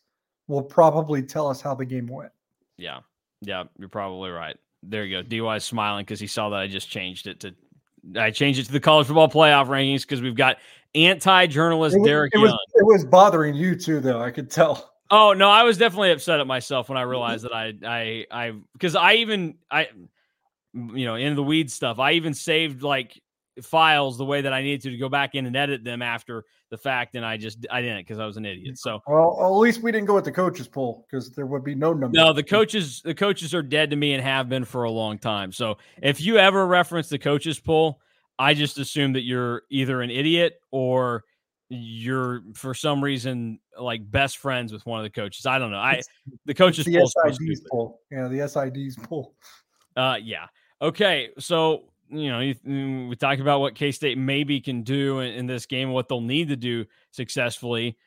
will 0.48 0.64
probably 0.64 1.22
tell 1.22 1.48
us 1.48 1.62
how 1.62 1.76
the 1.76 1.86
game 1.86 2.08
went. 2.08 2.32
Yeah. 2.78 3.00
Yeah. 3.42 3.66
You're 3.78 3.90
probably 3.90 4.32
right. 4.32 4.58
There 4.84 5.04
you 5.04 5.22
go. 5.22 5.46
DY 5.46 5.58
smiling 5.60 6.06
because 6.06 6.20
he 6.20 6.28
saw 6.28 6.50
that 6.50 6.60
I 6.60 6.68
just 6.68 6.90
changed 6.90 7.28
it 7.28 7.40
to 7.42 7.54
I 8.16 8.32
changed 8.32 8.60
it 8.60 8.66
to 8.66 8.72
the 8.72 8.80
college 8.80 9.08
football 9.08 9.30
playoff 9.30 9.68
rankings 9.68 10.02
because 10.02 10.22
we've 10.22 10.36
got 10.36 10.58
anti-journalist 10.96 11.98
Derek 12.04 12.34
it 12.34 12.38
was, 12.38 12.50
Young. 12.50 12.60
It 12.76 12.86
was 12.86 13.06
bothering 13.06 13.56
you 13.56 13.76
too, 13.76 14.00
though. 14.00 14.22
I 14.22 14.32
could 14.32 14.50
tell. 14.50 14.94
Oh 15.10 15.34
no, 15.34 15.50
I 15.50 15.64
was 15.64 15.78
definitely 15.78 16.12
upset 16.12 16.40
at 16.40 16.48
myself 16.48 16.90
when 16.90 16.98
I 16.98 17.02
realized 17.04 17.46
that 17.46 17.54
I 17.54 17.74
I 17.86 18.26
I 18.32 18.54
because 18.74 18.96
I 18.96 19.16
even 19.16 19.56
I 19.72 19.88
you 20.74 21.06
know 21.06 21.16
in 21.16 21.36
the 21.36 21.44
weed 21.44 21.72
stuff 21.72 22.00
I 22.00 22.14
even 22.14 22.34
saved 22.34 22.84
like 22.84 23.22
files 23.64 24.18
the 24.18 24.26
way 24.26 24.42
that 24.42 24.54
I 24.54 24.62
needed 24.62 24.82
to 24.84 24.92
to 24.92 24.98
go 24.98 25.10
back 25.10 25.36
in 25.36 25.46
and 25.46 25.56
edit 25.56 25.84
them 25.84 26.02
after 26.02 26.46
the 26.70 26.78
fact, 26.78 27.16
and 27.16 27.26
I 27.26 27.38
just 27.38 27.66
I 27.72 27.82
didn't 27.82 28.00
because 28.00 28.20
I 28.20 28.26
was 28.26 28.38
an 28.38 28.46
idiot. 28.46 28.78
So 28.78 29.02
well, 29.08 29.38
at 29.42 29.60
least 29.60 29.82
we 29.82 29.92
didn't 29.92 30.08
go 30.08 30.16
with 30.16 30.26
the 30.26 30.32
coaches 30.32 30.68
poll 30.68 31.06
because 31.10 31.32
there 31.32 31.46
would 31.46 31.64
be 31.64 31.76
no 31.76 31.94
number. 31.94 32.18
No, 32.18 32.34
the 32.34 32.44
coaches 32.44 33.02
the 33.02 33.16
coaches 33.16 33.54
are 33.54 33.62
dead 33.62 33.90
to 33.92 33.96
me 33.96 34.14
and 34.14 34.24
have 34.24 34.50
been 34.50 34.66
for 34.66 34.84
a 34.84 34.92
long 34.92 35.18
time. 35.18 35.52
So 35.52 35.78
if 36.02 36.22
you 36.22 36.38
ever 36.38 36.66
reference 36.68 37.10
the 37.10 37.20
coaches 37.20 37.60
poll, 37.60 38.00
I 38.40 38.54
just 38.54 38.78
assume 38.78 39.14
that 39.14 39.24
you're 39.24 39.64
either 39.70 40.02
an 40.02 40.10
idiot 40.10 40.60
or 40.72 41.24
you're 41.70 42.44
for 42.54 42.74
some 42.74 43.04
reason 43.04 43.60
like 43.80 44.10
best 44.10 44.38
friends 44.38 44.72
with 44.72 44.86
one 44.86 45.00
of 45.00 45.04
the 45.04 45.10
coaches. 45.10 45.46
I 45.46 45.60
don't 45.60 45.72
know. 45.72 45.80
I 45.80 46.02
the 46.46 46.54
coaches 46.54 46.86
the 46.86 46.96
SIDs 46.96 47.60
poll. 47.70 48.02
Yeah, 48.12 48.28
the 48.28 48.40
SIDs 48.40 49.02
poll. 49.04 49.36
Uh 49.96 50.18
yeah. 50.22 50.48
Okay, 50.82 51.30
so 51.40 51.86
you 52.10 52.30
know, 52.30 52.40
mm, 52.40 53.10
we 53.10 53.16
talk 53.16 53.40
about 53.40 53.60
what 53.60 53.76
K 53.76 53.92
State 53.92 54.18
maybe 54.18 54.60
can 54.62 54.84
do 54.84 55.20
in, 55.20 55.34
in, 55.34 55.46
this 55.48 55.66
game, 55.66 55.92
what 55.92 56.08
they'll 56.08 56.22
need 56.22 56.50
to 56.50 56.56
do 56.56 56.86
successfully. 57.12 57.98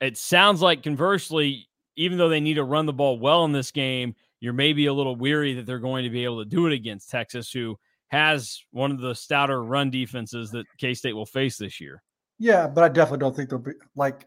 It 0.00 0.16
sounds 0.16 0.60
like, 0.60 0.82
conversely, 0.82 1.68
even 1.96 2.18
though 2.18 2.28
they 2.28 2.40
need 2.40 2.54
to 2.54 2.64
run 2.64 2.86
the 2.86 2.92
ball 2.92 3.18
well 3.18 3.44
in 3.44 3.52
this 3.52 3.70
game, 3.70 4.14
you're 4.40 4.52
maybe 4.52 4.86
a 4.86 4.92
little 4.92 5.16
weary 5.16 5.54
that 5.54 5.66
they're 5.66 5.78
going 5.78 6.04
to 6.04 6.10
be 6.10 6.24
able 6.24 6.44
to 6.44 6.48
do 6.48 6.66
it 6.66 6.72
against 6.72 7.10
Texas, 7.10 7.50
who 7.50 7.78
has 8.08 8.62
one 8.70 8.90
of 8.90 9.00
the 9.00 9.14
stouter 9.14 9.62
run 9.64 9.90
defenses 9.90 10.50
that 10.50 10.66
K 10.78 10.94
State 10.94 11.14
will 11.14 11.26
face 11.26 11.56
this 11.56 11.80
year. 11.80 12.02
Yeah, 12.38 12.66
but 12.66 12.84
I 12.84 12.88
definitely 12.88 13.18
don't 13.18 13.34
think 13.34 13.48
they'll 13.48 13.58
be 13.58 13.72
like 13.94 14.26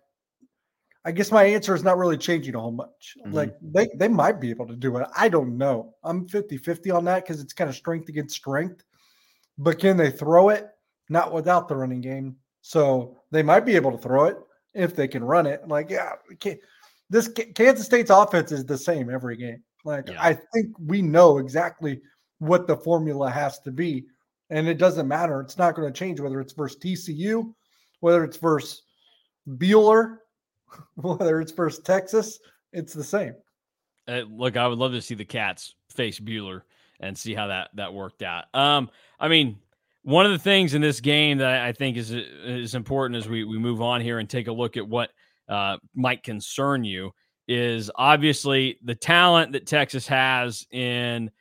I 1.06 1.12
guess 1.12 1.32
my 1.32 1.44
answer 1.44 1.74
is 1.74 1.84
not 1.84 1.98
really 1.98 2.18
changing 2.18 2.56
a 2.56 2.60
whole 2.60 2.72
much. 2.72 3.18
Mm-hmm. 3.20 3.34
Like 3.34 3.56
they 3.62 3.88
they 3.96 4.08
might 4.08 4.42
be 4.42 4.50
able 4.50 4.68
to 4.68 4.76
do 4.76 4.98
it. 4.98 5.08
I 5.16 5.30
don't 5.30 5.58
know. 5.58 5.96
I'm 6.04 6.28
50-50 6.28 6.94
on 6.94 7.06
that 7.06 7.24
because 7.24 7.42
it's 7.42 7.54
kind 7.54 7.70
of 7.70 7.76
strength 7.76 8.10
against 8.10 8.36
strength. 8.36 8.84
But 9.58 9.80
can 9.80 9.98
they 9.98 10.12
throw 10.12 10.50
it? 10.50 10.68
Not 11.10 11.34
without 11.34 11.68
the 11.68 11.76
running 11.76 12.02
game. 12.02 12.36
So 12.62 13.18
they 13.32 13.44
might 13.44 13.66
be 13.66 13.76
able 13.76 13.92
to 13.92 13.98
throw 13.98 14.26
it 14.26 14.38
if 14.74 14.96
they 14.96 15.08
can 15.08 15.24
run 15.24 15.48
it. 15.48 15.68
Like, 15.68 15.90
yeah, 15.90 16.14
this 17.10 17.28
Kansas 17.28 17.86
State's 17.86 18.12
offense 18.12 18.52
is 18.52 18.66
the 18.66 18.78
same 18.78 19.10
every 19.10 19.38
game. 19.38 19.64
Like, 19.86 20.10
yeah. 20.10 20.22
I 20.22 20.38
think 20.54 20.76
we 20.86 21.02
know 21.02 21.38
exactly 21.38 22.02
what 22.40 22.68
the 22.68 22.78
formula 22.78 23.30
has 23.30 23.60
to 23.60 23.72
be. 23.72 24.06
And 24.50 24.68
it 24.68 24.78
doesn't 24.78 25.08
matter. 25.08 25.42
It's 25.42 25.58
not 25.58 25.76
going 25.76 25.92
to 25.92 25.98
change 25.98 26.20
whether 26.20 26.40
it's 26.42 26.54
versus 26.54 26.80
TCU, 26.80 27.54
whether 28.02 28.24
it's 28.24 28.38
versus 28.38 28.84
Bueller, 29.48 30.18
whether 30.96 31.42
it's 31.42 31.52
versus 31.52 31.84
Texas, 31.84 32.40
it's 32.74 32.94
the 32.94 33.04
same. 33.04 33.34
Uh, 34.08 34.24
look, 34.30 34.58
I 34.58 34.68
would 34.68 34.80
love 34.80 34.92
to 34.94 35.02
see 35.02 35.16
the 35.16 35.26
Cats 35.26 35.76
face 35.90 36.20
Bueller 36.20 36.62
and 37.00 37.18
see 37.18 37.34
how 37.34 37.48
that 37.48 37.70
that 37.76 37.94
worked 37.94 38.24
out. 38.24 38.46
Um, 38.54 38.90
I 39.20 39.28
mean, 39.28 39.58
one 40.04 40.26
of 40.26 40.32
the 40.32 40.40
things 40.40 40.74
in 40.74 40.82
this 40.82 41.00
game 41.00 41.38
that 41.38 41.62
I 41.62 41.72
think 41.72 41.98
is 41.98 42.12
is 42.12 42.76
important 42.76 43.18
as 43.18 43.30
we 43.30 43.44
we 43.44 43.58
move 43.60 43.82
on 43.82 44.02
here 44.02 44.20
and 44.20 44.30
take 44.30 44.48
a 44.48 44.52
look 44.52 44.78
at 44.78 44.88
what 44.88 45.12
uh, 45.48 45.78
might 45.94 46.24
concern 46.24 46.84
you 46.84 47.12
is 47.48 47.92
obviously 47.96 48.78
the 48.84 48.96
talent 48.96 49.52
that 49.54 49.68
Texas 49.68 50.08
has 50.08 50.66
in 50.72 51.32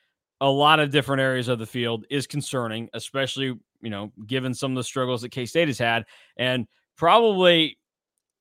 a 0.41 0.49
lot 0.49 0.79
of 0.79 0.91
different 0.91 1.21
areas 1.21 1.47
of 1.47 1.59
the 1.59 1.65
field 1.65 2.05
is 2.09 2.27
concerning, 2.27 2.89
especially 2.93 3.57
you 3.81 3.89
know 3.89 4.11
given 4.27 4.53
some 4.53 4.71
of 4.71 4.77
the 4.77 4.83
struggles 4.83 5.21
that 5.23 5.29
K 5.29 5.45
State 5.45 5.67
has 5.67 5.79
had, 5.79 6.05
and 6.37 6.67
probably 6.95 7.78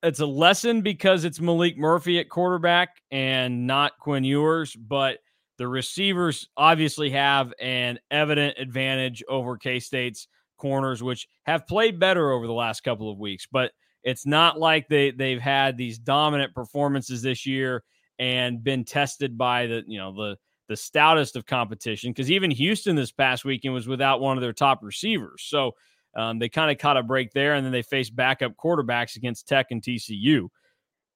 it's 0.03 0.21
a 0.21 0.27
lesson 0.27 0.83
because 0.83 1.25
it's 1.25 1.39
Maalik 1.39 1.77
Murphy 1.77 2.19
at 2.19 2.29
quarterback 2.29 3.03
and 3.11 3.67
not 3.67 3.99
Quinn 3.99 4.25
Ewers, 4.25 4.75
but 4.77 5.19
the 5.59 5.67
receivers 5.67 6.49
obviously 6.57 7.11
have 7.11 7.53
an 7.61 7.99
evident 8.11 8.59
advantage 8.59 9.25
over 9.29 9.57
K 9.57 9.81
State's 9.81 10.29
corners, 10.57 11.03
which 11.03 11.27
have 11.45 11.67
played 11.67 11.99
better 11.99 12.31
over 12.31 12.47
the 12.47 12.53
last 12.53 12.83
couple 12.83 13.11
of 13.11 13.19
weeks. 13.19 13.47
But 13.51 13.73
it's 14.05 14.25
not 14.25 14.59
like 14.59 14.89
they 14.89 15.11
they've 15.11 15.41
had 15.41 15.77
these 15.77 15.99
dominant 15.99 16.55
performances 16.55 17.23
this 17.23 17.45
year 17.45 17.83
and 18.21 18.63
been 18.63 18.85
tested 18.85 19.37
by 19.37 19.67
the 19.67 19.83
you 19.87 19.99
know 19.99 20.13
the 20.13 20.37
the 20.69 20.77
stoutest 20.77 21.35
of 21.35 21.45
competition. 21.45 22.13
Because 22.13 22.31
even 22.31 22.53
Houston 22.53 22.95
this 22.95 23.11
past 23.11 23.45
weekend 23.45 23.75
was 23.75 23.89
without 23.89 24.21
one 24.21 24.37
of 24.37 24.43
their 24.43 24.53
top 24.53 24.81
receivers, 24.83 25.43
so 25.45 25.73
um, 26.17 26.39
they 26.39 26.49
kind 26.49 26.71
of 26.71 26.79
caught 26.79 26.97
a 26.97 27.03
break 27.03 27.33
there, 27.33 27.55
and 27.55 27.65
then 27.65 27.73
they 27.73 27.83
faced 27.83 28.15
backup 28.17 28.57
quarterbacks 28.57 29.17
against 29.17 29.49
Tech 29.49 29.67
and 29.71 29.83
TCU. 29.83 30.49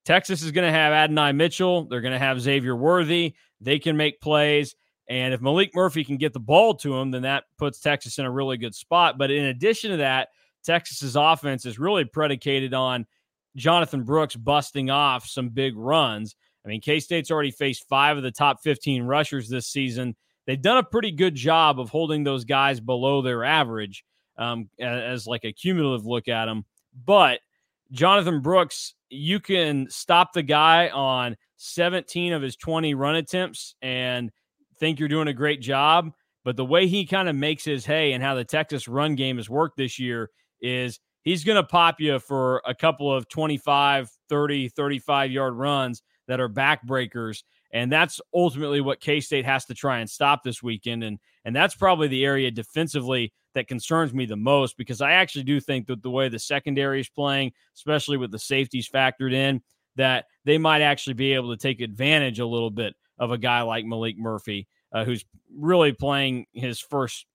Texas 0.05 0.43
is 0.43 0.51
going 0.51 0.67
to 0.67 0.73
have 0.73 0.93
Adonai 0.93 1.33
Mitchell. 1.33 1.85
They're 1.85 2.01
going 2.01 2.13
to 2.13 2.19
have 2.19 2.41
Xavier 2.41 2.75
Worthy. 2.75 3.35
They 3.61 3.79
can 3.79 3.97
make 3.97 4.21
plays. 4.21 4.75
And 5.09 5.35
if 5.35 5.41
Maalik 5.41 5.71
Murphy 5.75 6.05
can 6.05 6.17
get 6.17 6.33
the 6.33 6.41
ball 6.41 6.75
to 6.77 6.97
him, 6.97 7.11
then 7.11 7.23
that 7.23 7.45
puts 7.59 7.81
Texas 7.81 8.19
in 8.19 8.25
a 8.25 8.31
really 8.31 8.57
good 8.57 8.75
spot. 8.75 9.19
But 9.19 9.31
in 9.31 9.45
addition 9.45 9.91
to 9.93 9.97
that, 9.99 10.29
Texas's 10.65 11.17
offense 11.17 11.67
is 11.67 11.79
really 11.79 12.05
predicated 12.05 12.75
on 12.75 13.07
Jonathan 13.57 14.05
Brooks 14.05 14.37
busting 14.37 14.91
off 14.91 15.27
some 15.27 15.49
big 15.49 15.77
runs. 15.77 16.37
I 16.65 16.69
mean, 16.69 16.81
K 16.81 17.01
State's 17.01 17.31
already 17.31 17.51
faced 17.51 17.89
five 17.89 18.17
of 18.17 18.23
the 18.23 18.31
top 18.31 18.63
15 18.63 19.03
rushers 19.03 19.49
this 19.49 19.67
season. 19.67 20.17
They've 20.47 20.61
done 20.61 20.79
a 20.79 20.83
pretty 20.83 21.13
good 21.13 21.35
job 21.35 21.79
of 21.79 21.91
holding 21.91 22.25
those 22.25 22.45
guys 22.45 22.81
below 22.81 23.23
their 23.23 23.45
average 23.45 24.05
um, 24.39 24.69
as 24.81 25.27
like 25.27 25.45
a 25.45 25.53
cumulative 25.53 26.07
look 26.07 26.29
at 26.29 26.49
him. 26.49 26.65
But 27.05 27.41
Jonathan 27.91 28.41
Brooks, 28.41 28.95
you 29.11 29.41
can 29.41 29.89
stop 29.91 30.33
the 30.33 30.43
guy 30.43 30.89
on 30.89 31.37
17 31.57 32.33
of 32.33 32.43
his 32.43 32.57
20 32.57 32.95
run 32.95 33.17
attempts 33.17 33.75
and 33.83 34.31
think 34.79 34.99
you're 34.99 35.09
doing 35.09 35.29
a 35.29 35.35
great 35.35 35.61
job. 35.61 36.13
But 36.45 36.57
the 36.57 36.65
way 36.65 36.87
he 36.89 37.07
kind 37.07 37.29
of 37.29 37.37
makes 37.37 37.65
his 37.65 37.87
hay 37.87 38.13
and 38.13 38.23
how 38.23 38.35
the 38.35 38.45
Texas 38.45 38.89
run 38.89 39.15
game 39.15 39.37
has 39.37 39.49
worked 39.49 39.77
this 39.77 39.99
year 39.99 40.31
is 40.61 40.99
he's 41.23 41.45
going 41.45 41.57
to 41.57 41.63
pop 41.63 42.01
you 42.01 42.19
for 42.19 42.63
a 42.67 42.75
couple 42.75 43.13
of 43.13 43.29
25, 43.29 44.11
30, 44.29 44.69
35 44.71 45.31
yard 45.31 45.55
runs 45.55 46.03
that 46.27 46.41
are 46.41 46.49
backbreakers. 46.49 47.45
And 47.73 47.91
that's 47.91 48.21
ultimately 48.35 48.81
what 48.81 49.01
K 49.01 49.21
State 49.21 49.47
has 49.47 49.65
to 49.67 49.75
try 49.75 50.01
and 50.01 50.11
stop 50.11 50.43
this 50.45 50.63
weekend. 50.63 51.05
And 51.05 51.19
and 51.45 51.57
that's 51.57 51.75
probably 51.75 52.09
the 52.09 52.25
area 52.25 52.51
defensively 52.51 53.33
that 53.55 53.69
concerns 53.69 54.15
me 54.15 54.27
the 54.27 54.37
most 54.37 54.77
because 54.77 55.01
I 55.01 55.13
actually 55.13 55.45
do 55.45 55.61
think 55.61 55.87
that 55.87 56.03
the 56.03 56.11
way 56.11 56.29
the 56.29 56.39
secondary 56.39 57.01
is 57.01 57.09
playing, 57.09 57.53
especially 57.75 58.17
with 58.17 58.31
the 58.31 58.39
safeties 58.39 58.89
factored 58.89 59.33
in, 59.33 59.63
that 59.97 60.27
they 60.45 60.59
might 60.59 60.83
actually 60.83 61.15
be 61.15 61.33
able 61.33 61.51
to 61.51 61.61
take 61.61 61.81
advantage 61.81 62.39
a 62.39 62.47
little 62.47 62.71
bit 62.71 62.95
of 63.19 63.31
a 63.31 63.39
guy 63.39 63.63
like 63.63 63.85
Maalik 63.85 64.17
Murphy, 64.17 64.69
uh, 64.93 65.05
who's 65.05 65.25
really 65.55 65.93
playing 65.93 66.47
his 66.53 66.81
first 66.81 67.27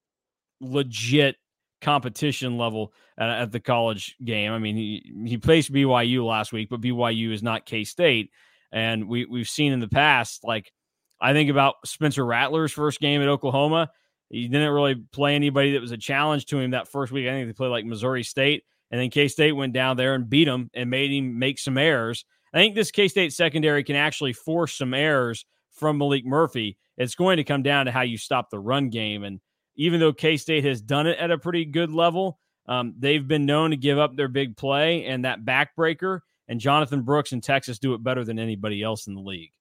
legit 0.59 1.35
competition 1.81 2.57
level 2.57 2.93
at, 3.17 3.29
at, 3.29 3.51
the 3.51 3.59
college 3.59 4.15
game. 4.23 4.51
I 4.51 4.59
mean, 4.59 4.75
he 4.75 5.13
he 5.25 5.37
faced 5.37 5.71
BYU 5.71 6.25
last 6.25 6.51
week, 6.51 6.69
but 6.69 6.81
BYU 6.81 7.31
is 7.31 7.43
not 7.43 7.65
K 7.65 7.83
State, 7.83 8.31
and 8.71 9.07
we 9.07 9.25
we've 9.25 9.47
seen 9.47 9.73
in 9.73 9.79
the 9.79 9.87
past 9.87 10.43
like 10.43 10.71
I 11.19 11.33
think 11.33 11.49
about 11.49 11.75
Spencer 11.85 12.25
Rattler's 12.25 12.71
first 12.71 12.99
game 12.99 13.21
at 13.21 13.27
Oklahoma. 13.27 13.89
He 14.29 14.47
didn't 14.47 14.71
really 14.71 14.95
play 15.11 15.35
anybody 15.35 15.73
that 15.73 15.81
was 15.81 15.91
a 15.91 15.97
challenge 15.97 16.45
to 16.47 16.59
him 16.59 16.71
that 16.71 16.89
first 16.89 17.11
week. 17.11 17.27
I 17.27 17.31
think 17.31 17.47
they 17.47 17.53
played 17.53 17.69
like 17.69 17.85
Missouri 17.85 18.23
State, 18.23 18.63
and 18.91 18.99
then 18.99 19.09
K 19.09 19.27
State 19.27 19.53
went 19.53 19.73
down 19.73 19.97
there 19.97 20.15
and 20.15 20.29
beat 20.29 20.47
him 20.47 20.69
and 20.73 20.89
made 20.89 21.11
him 21.11 21.39
make 21.39 21.59
some 21.59 21.77
errors. 21.77 22.25
I 22.53 22.57
think 22.57 22.75
this 22.75 22.91
K 22.91 23.07
State 23.07 23.33
secondary 23.33 23.83
can 23.83 23.95
actually 23.95 24.33
force 24.33 24.73
some 24.73 24.93
errors 24.93 25.45
from 25.71 25.99
Maalik 25.99 26.25
Murphy. 26.25 26.77
It's 26.97 27.15
going 27.15 27.37
to 27.37 27.43
come 27.43 27.63
down 27.63 27.85
to 27.85 27.91
how 27.91 28.01
you 28.01 28.17
stop 28.17 28.49
the 28.49 28.59
run 28.59 28.89
game. 28.89 29.23
And 29.23 29.39
even 29.75 29.99
though 29.99 30.13
K 30.13 30.37
State 30.37 30.65
has 30.65 30.81
done 30.81 31.07
it 31.07 31.17
at 31.19 31.31
a 31.31 31.37
pretty 31.37 31.65
good 31.65 31.91
level, 31.91 32.39
um, 32.67 32.95
they've 32.97 33.25
been 33.25 33.45
known 33.45 33.71
to 33.71 33.77
give 33.77 33.97
up 33.99 34.15
their 34.15 34.27
big 34.27 34.57
play 34.57 35.05
and 35.05 35.25
that 35.25 35.45
backbreaker. 35.45 36.19
And 36.47 36.59
Jonathan 36.59 37.01
Brooks 37.01 37.33
in 37.33 37.41
Texas 37.41 37.79
do 37.79 37.93
it 37.93 38.03
better 38.03 38.23
than 38.23 38.39
anybody 38.39 38.81
else 38.83 39.07
in 39.07 39.15
the 39.15 39.21
league. 39.21 39.51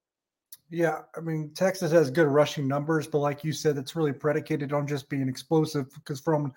Yeah, 0.69 1.01
I 1.15 1.21
mean 1.21 1.51
Texas 1.53 1.91
has 1.91 2.11
good 2.11 2.27
rushing 2.27 2.67
numbers, 2.67 3.07
but 3.07 3.19
like 3.19 3.43
you 3.43 3.53
said, 3.53 3.77
it's 3.77 3.95
really 3.95 4.13
predicated 4.13 4.73
on 4.73 4.87
just 4.87 5.09
being 5.09 5.29
explosive 5.29 5.93
because 5.93 6.19
from 6.19 6.53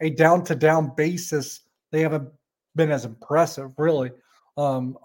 a 0.00 0.10
down 0.10 0.42
to 0.44 0.54
down 0.54 0.92
basis, 0.96 1.60
they 1.90 2.00
haven't 2.00 2.28
been 2.74 2.90
as 2.90 3.04
impressive, 3.04 3.72
really. 3.78 4.10
Um, 4.56 4.96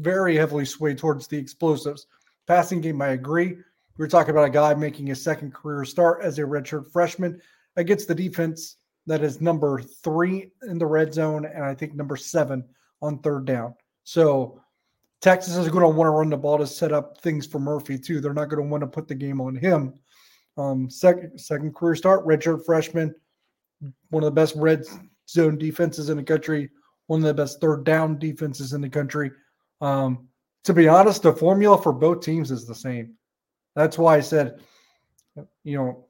very 0.00 0.36
heavily 0.36 0.64
swayed 0.64 0.98
towards 0.98 1.26
the 1.26 1.38
explosives. 1.38 2.06
Passing 2.46 2.80
game, 2.80 3.02
I 3.02 3.08
agree. 3.08 3.56
We 3.98 4.04
are 4.04 4.08
talking 4.08 4.30
about 4.30 4.48
a 4.48 4.50
guy 4.50 4.74
making 4.74 5.06
his 5.06 5.22
second 5.22 5.52
career 5.52 5.84
start 5.84 6.22
as 6.22 6.38
a 6.38 6.42
redshirt 6.42 6.90
freshman 6.90 7.40
against 7.76 8.08
the 8.08 8.14
defense 8.14 8.76
that 9.06 9.22
is 9.22 9.40
number 9.40 9.82
three 9.82 10.50
in 10.66 10.78
the 10.78 10.86
red 10.86 11.12
zone, 11.12 11.44
and 11.44 11.64
I 11.64 11.74
think 11.74 11.94
number 11.94 12.16
seven 12.16 12.64
on 13.02 13.18
third 13.18 13.44
down. 13.44 13.74
So 14.10 14.60
Texas 15.20 15.56
is 15.56 15.68
going 15.68 15.82
to 15.82 15.88
want 15.88 16.08
to 16.08 16.10
run 16.10 16.30
the 16.30 16.36
ball 16.36 16.58
to 16.58 16.66
set 16.66 16.90
up 16.90 17.20
things 17.20 17.46
for 17.46 17.60
Murphy 17.60 17.96
too. 17.96 18.20
They're 18.20 18.34
not 18.34 18.48
going 18.48 18.60
to 18.60 18.68
want 18.68 18.80
to 18.80 18.88
put 18.88 19.06
the 19.06 19.14
game 19.14 19.40
on 19.40 19.54
him. 19.54 19.94
Um, 20.58 20.90
second 20.90 21.40
second 21.40 21.76
career 21.76 21.94
start, 21.94 22.26
redshirt 22.26 22.64
freshman, 22.66 23.14
one 24.08 24.24
of 24.24 24.26
the 24.26 24.32
best 24.32 24.56
red 24.56 24.82
zone 25.28 25.56
defenses 25.58 26.10
in 26.10 26.16
the 26.16 26.24
country, 26.24 26.70
one 27.06 27.20
of 27.20 27.26
the 27.26 27.34
best 27.34 27.60
third 27.60 27.84
down 27.84 28.18
defenses 28.18 28.72
in 28.72 28.80
the 28.80 28.88
country. 28.88 29.30
Um, 29.80 30.26
to 30.64 30.74
be 30.74 30.88
honest, 30.88 31.22
the 31.22 31.32
formula 31.32 31.80
for 31.80 31.92
both 31.92 32.20
teams 32.20 32.50
is 32.50 32.66
the 32.66 32.74
same. 32.74 33.14
That's 33.76 33.96
why 33.96 34.16
I 34.16 34.20
said, 34.20 34.58
you 35.62 35.76
know, 35.76 36.06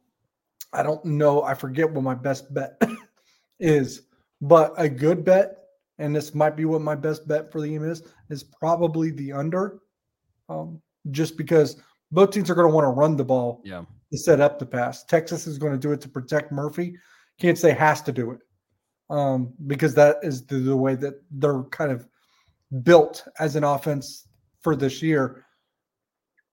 I 0.73 0.83
don't 0.83 1.05
know. 1.05 1.43
I 1.43 1.53
forget 1.53 1.91
what 1.93 2.03
my 2.03 2.15
best 2.15 2.55
bet 2.55 2.81
is, 3.61 4.05
but 4.41 4.73
a 4.79 4.89
good 4.89 5.23
bet 5.23 5.60
and 6.01 6.17
this 6.17 6.35
might 6.35 6.57
be 6.57 6.65
what 6.65 6.81
my 6.81 6.95
best 6.95 7.29
bet 7.29 7.53
for 7.53 7.61
the 7.61 7.69
game 7.69 7.85
is, 7.85 8.03
is 8.31 8.43
probably 8.43 9.11
the 9.11 9.33
under. 9.33 9.81
Um, 10.49 10.81
just 11.11 11.37
because 11.37 11.81
both 12.11 12.33
teams 12.33 12.51
are 12.51 12.55
going 12.55 12.69
to 12.69 12.75
want 12.75 12.85
to 12.85 12.89
run 12.89 13.17
the 13.17 13.25
ball 13.25 13.63
yeah. 13.65 13.85
to 14.11 14.19
set 14.19 14.41
up 14.41 14.59
the 14.59 14.67
pass. 14.67 15.05
Texas 15.05 15.47
is 15.47 15.59
going 15.59 15.73
to 15.73 15.79
do 15.79 15.93
it 15.93 16.01
to 16.01 16.09
protect 16.09 16.51
Murphy. 16.51 16.97
K 17.39 17.55
State 17.55 17.79
has 17.79 18.03
to 18.03 18.13
do 18.13 18.33
it 18.33 18.41
um, 19.09 19.53
because 19.67 19.95
that 19.95 20.17
is 20.23 20.47
the, 20.47 20.57
the 20.57 20.77
way 20.77 20.95
that 20.97 21.23
they're 21.31 21.63
kind 21.65 21.93
of 21.93 22.07
built 22.83 23.27
as 23.39 23.55
an 23.57 23.65
offense 23.65 24.27
for 24.61 24.75
this 24.75 25.03
year. 25.03 25.45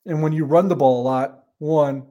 And 0.05 0.21
when 0.21 0.33
you 0.33 0.45
run 0.45 0.67
the 0.67 0.75
ball 0.75 1.01
a 1.01 1.03
lot, 1.03 1.45
one, 1.59 2.05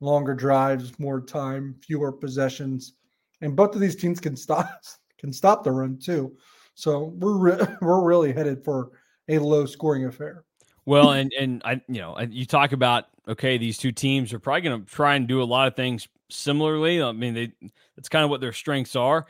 longer 0.00 0.34
drives, 0.34 0.98
more 0.98 1.20
time, 1.20 1.76
fewer 1.82 2.12
possessions, 2.12 2.94
and 3.40 3.56
both 3.56 3.74
of 3.74 3.80
these 3.80 3.96
teams 3.96 4.20
can 4.20 4.36
stop 4.36 4.82
can 5.18 5.32
stop 5.32 5.62
the 5.62 5.70
run 5.70 5.98
too. 5.98 6.36
So 6.74 7.14
we're 7.18 7.38
re- 7.38 7.66
we're 7.80 8.02
really 8.02 8.32
headed 8.32 8.64
for 8.64 8.90
a 9.28 9.38
low 9.38 9.66
scoring 9.66 10.04
affair. 10.04 10.44
Well, 10.84 11.10
and 11.12 11.32
and 11.38 11.62
I 11.64 11.80
you 11.88 12.00
know 12.00 12.18
you 12.20 12.46
talk 12.46 12.72
about 12.72 13.04
okay 13.28 13.58
these 13.58 13.78
two 13.78 13.92
teams 13.92 14.32
are 14.32 14.38
probably 14.38 14.62
going 14.62 14.84
to 14.84 14.86
try 14.86 15.14
and 15.14 15.26
do 15.26 15.42
a 15.42 15.44
lot 15.44 15.68
of 15.68 15.76
things 15.76 16.08
similarly. 16.30 17.02
I 17.02 17.12
mean 17.12 17.34
they 17.34 17.52
that's 17.96 18.08
kind 18.08 18.24
of 18.24 18.30
what 18.30 18.40
their 18.40 18.52
strengths 18.52 18.96
are. 18.96 19.26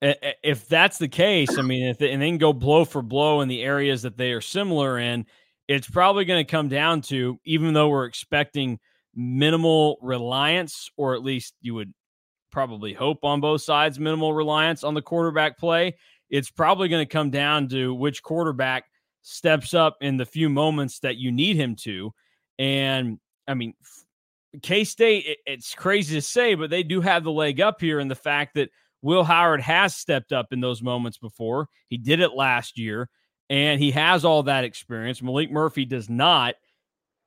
If 0.00 0.68
that's 0.68 0.98
the 0.98 1.08
case, 1.08 1.58
I 1.58 1.62
mean 1.62 1.88
if 1.88 1.98
they, 1.98 2.12
and 2.12 2.22
then 2.22 2.38
go 2.38 2.52
blow 2.52 2.84
for 2.84 3.02
blow 3.02 3.40
in 3.40 3.48
the 3.48 3.62
areas 3.62 4.02
that 4.02 4.16
they 4.16 4.30
are 4.30 4.40
similar 4.40 4.98
in, 4.98 5.26
it's 5.66 5.90
probably 5.90 6.24
going 6.24 6.44
to 6.44 6.50
come 6.50 6.68
down 6.68 7.00
to 7.02 7.40
even 7.44 7.72
though 7.72 7.88
we're 7.88 8.06
expecting 8.06 8.78
minimal 9.16 9.98
reliance, 10.00 10.88
or 10.96 11.14
at 11.14 11.24
least 11.24 11.54
you 11.60 11.74
would 11.74 11.92
probably 12.52 12.92
hope 12.94 13.24
on 13.24 13.40
both 13.40 13.60
sides 13.60 13.98
minimal 13.98 14.32
reliance 14.32 14.84
on 14.84 14.94
the 14.94 15.02
quarterback 15.02 15.58
play 15.58 15.94
it's 16.30 16.50
probably 16.50 16.88
going 16.88 17.06
to 17.06 17.12
come 17.12 17.30
down 17.30 17.68
to 17.68 17.94
which 17.94 18.22
quarterback 18.22 18.84
steps 19.22 19.74
up 19.74 19.96
in 20.00 20.16
the 20.16 20.26
few 20.26 20.48
moments 20.48 21.00
that 21.00 21.16
you 21.16 21.30
need 21.32 21.56
him 21.56 21.76
to. 21.76 22.12
And 22.58 23.18
I 23.46 23.54
mean, 23.54 23.74
K 24.62 24.84
State, 24.84 25.26
it, 25.26 25.38
it's 25.46 25.74
crazy 25.74 26.14
to 26.14 26.22
say, 26.22 26.54
but 26.54 26.70
they 26.70 26.82
do 26.82 27.00
have 27.00 27.24
the 27.24 27.32
leg 27.32 27.60
up 27.60 27.80
here 27.80 28.00
in 28.00 28.08
the 28.08 28.14
fact 28.14 28.54
that 28.54 28.70
Will 29.02 29.24
Howard 29.24 29.60
has 29.60 29.94
stepped 29.96 30.32
up 30.32 30.52
in 30.52 30.60
those 30.60 30.82
moments 30.82 31.18
before. 31.18 31.68
He 31.88 31.98
did 31.98 32.20
it 32.20 32.32
last 32.32 32.78
year, 32.78 33.08
and 33.48 33.80
he 33.80 33.90
has 33.92 34.24
all 34.24 34.42
that 34.44 34.64
experience. 34.64 35.20
Maalik 35.20 35.50
Murphy 35.50 35.84
does 35.84 36.08
not. 36.08 36.54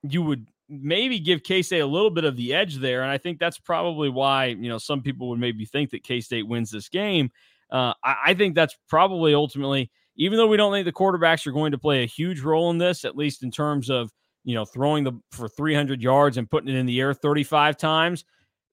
You 0.04 0.22
would 0.24 0.48
maybe 0.68 1.20
give 1.20 1.44
K 1.44 1.62
State 1.62 1.80
a 1.80 1.86
little 1.86 2.10
bit 2.10 2.24
of 2.24 2.36
the 2.36 2.54
edge 2.54 2.78
there. 2.78 3.04
And 3.04 3.12
I 3.12 3.18
think 3.18 3.40
that's 3.40 3.60
probably 3.60 4.10
why, 4.10 4.46
you 4.48 4.70
know, 4.70 4.78
some 4.78 5.02
people 5.02 5.30
would 5.30 5.40
maybe 5.40 5.66
think 5.66 5.92
that 5.92 6.04
K 6.04 6.22
State 6.22 6.48
wins 6.48 6.72
this 6.72 6.90
game 6.90 7.30
uh, 7.72 7.94
I, 8.04 8.16
I 8.28 8.34
think 8.34 8.56
that's 8.56 8.76
probably 8.90 9.34
ultimately, 9.34 9.92
even 10.16 10.38
though 10.38 10.48
we 10.48 10.58
don't 10.58 10.74
think 10.74 10.86
the 10.86 10.92
quarterbacks 10.92 11.48
are 11.48 11.52
going 11.52 11.72
to 11.72 11.78
play 11.78 12.04
a 12.04 12.08
huge 12.08 12.42
role 12.42 12.70
in 12.72 12.78
this, 12.78 13.06
at 13.06 13.16
least 13.16 13.44
in 13.44 13.52
terms 13.52 13.90
of 13.90 14.12
you 14.44 14.56
know 14.56 14.66
throwing 14.66 15.04
the 15.04 15.14
for 15.32 15.48
300 15.48 16.02
yards 16.02 16.38
and 16.38 16.50
putting 16.50 16.70
it 16.70 16.78
in 16.78 16.86
the 16.86 17.00
air 17.00 17.14
35 17.14 17.78
times 17.78 18.26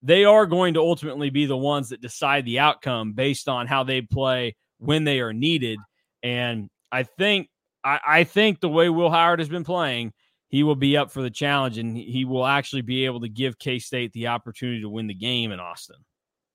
they 0.03 0.25
are 0.25 0.47
going 0.47 0.75
to 0.75 0.81
ultimately 0.81 1.29
be 1.31 1.47
the 1.47 1.57
ones 1.57 1.89
that 1.89 2.01
decide 2.01 2.45
the 2.45 2.59
outcome 2.59 3.13
based 3.13 3.49
on 3.49 3.67
how 3.67 3.83
they 3.83 4.01
play 4.01 4.55
when 4.79 5.03
they 5.03 5.21
are 5.21 5.33
needed. 5.33 5.79
And 6.23 6.69
i 6.91 7.03
think 7.03 7.49
i, 7.85 8.01
I 8.07 8.25
think 8.25 8.61
the 8.61 8.69
way 8.69 8.89
will 8.89 9.11
howard 9.11 9.41
has 9.41 9.49
been 9.49 9.65
playing 9.65 10.13
he 10.49 10.63
will 10.63 10.77
be 10.77 10.97
up 10.97 11.11
for 11.11 11.21
the 11.21 11.31
challenge 11.31 11.77
and 11.77 11.97
he 11.97 12.25
will 12.25 12.47
actually 12.47 12.83
be 12.83 13.05
able 13.05 13.21
to 13.21 13.29
give 13.29 13.59
k-state 13.59 14.13
the 14.13 14.29
opportunity 14.29 14.81
to 14.81 14.89
win 14.89 15.07
the 15.07 15.15
game 15.15 15.53
in 15.53 15.61
austin 15.61 15.97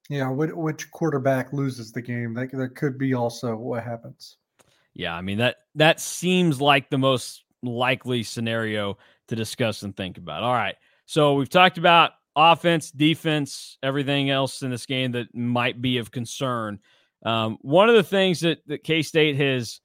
yeah, 0.10 0.30
which 0.30 0.92
quarterback 0.92 1.54
loses 1.54 1.92
the 1.92 2.02
game? 2.02 2.34
That 2.34 2.52
that 2.52 2.76
could 2.76 2.98
be 2.98 3.14
also 3.14 3.56
what 3.56 3.84
happens. 3.84 4.38
Yeah, 4.94 5.16
I 5.16 5.22
mean 5.22 5.38
that 5.40 5.58
that 5.76 6.00
seems 6.00 6.60
like 6.60 6.90
the 6.90 6.98
most 6.98 7.44
likely 7.62 8.24
scenario 8.24 8.98
to 9.28 9.36
discuss 9.36 9.84
and 9.84 9.96
think 9.96 10.18
about. 10.18 10.44
All 10.44 10.54
right. 10.54 10.76
So 11.06 11.36
we've 11.36 11.50
talked 11.50 11.78
about 11.78 12.12
offense, 12.36 12.92
defense, 12.92 13.78
everything 13.82 14.30
else 14.30 14.62
in 14.62 14.72
this 14.72 14.86
game 14.86 15.14
that 15.14 15.34
might 15.34 15.82
be 15.82 15.98
of 15.98 16.12
concern. 16.12 16.80
Um, 17.26 17.58
one 17.62 17.90
of 17.90 17.96
the 17.96 18.04
things 18.04 18.42
that, 18.42 18.60
that 18.68 18.84
K 18.84 19.02
State 19.02 19.38
has 19.38 19.80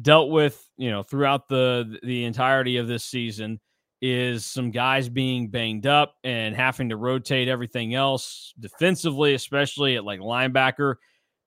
dealt 0.00 0.30
with, 0.30 0.64
you 0.76 0.90
know, 0.90 1.02
throughout 1.02 1.48
the 1.48 1.98
the 2.02 2.24
entirety 2.24 2.76
of 2.76 2.86
this 2.86 3.04
season 3.04 3.60
is 4.06 4.44
some 4.44 4.70
guys 4.70 5.08
being 5.08 5.48
banged 5.48 5.86
up 5.86 6.16
and 6.24 6.54
having 6.54 6.90
to 6.90 6.96
rotate 6.98 7.48
everything 7.48 7.94
else 7.94 8.52
defensively, 8.60 9.32
especially 9.32 9.96
at 9.96 10.04
like 10.04 10.20
linebacker. 10.20 10.96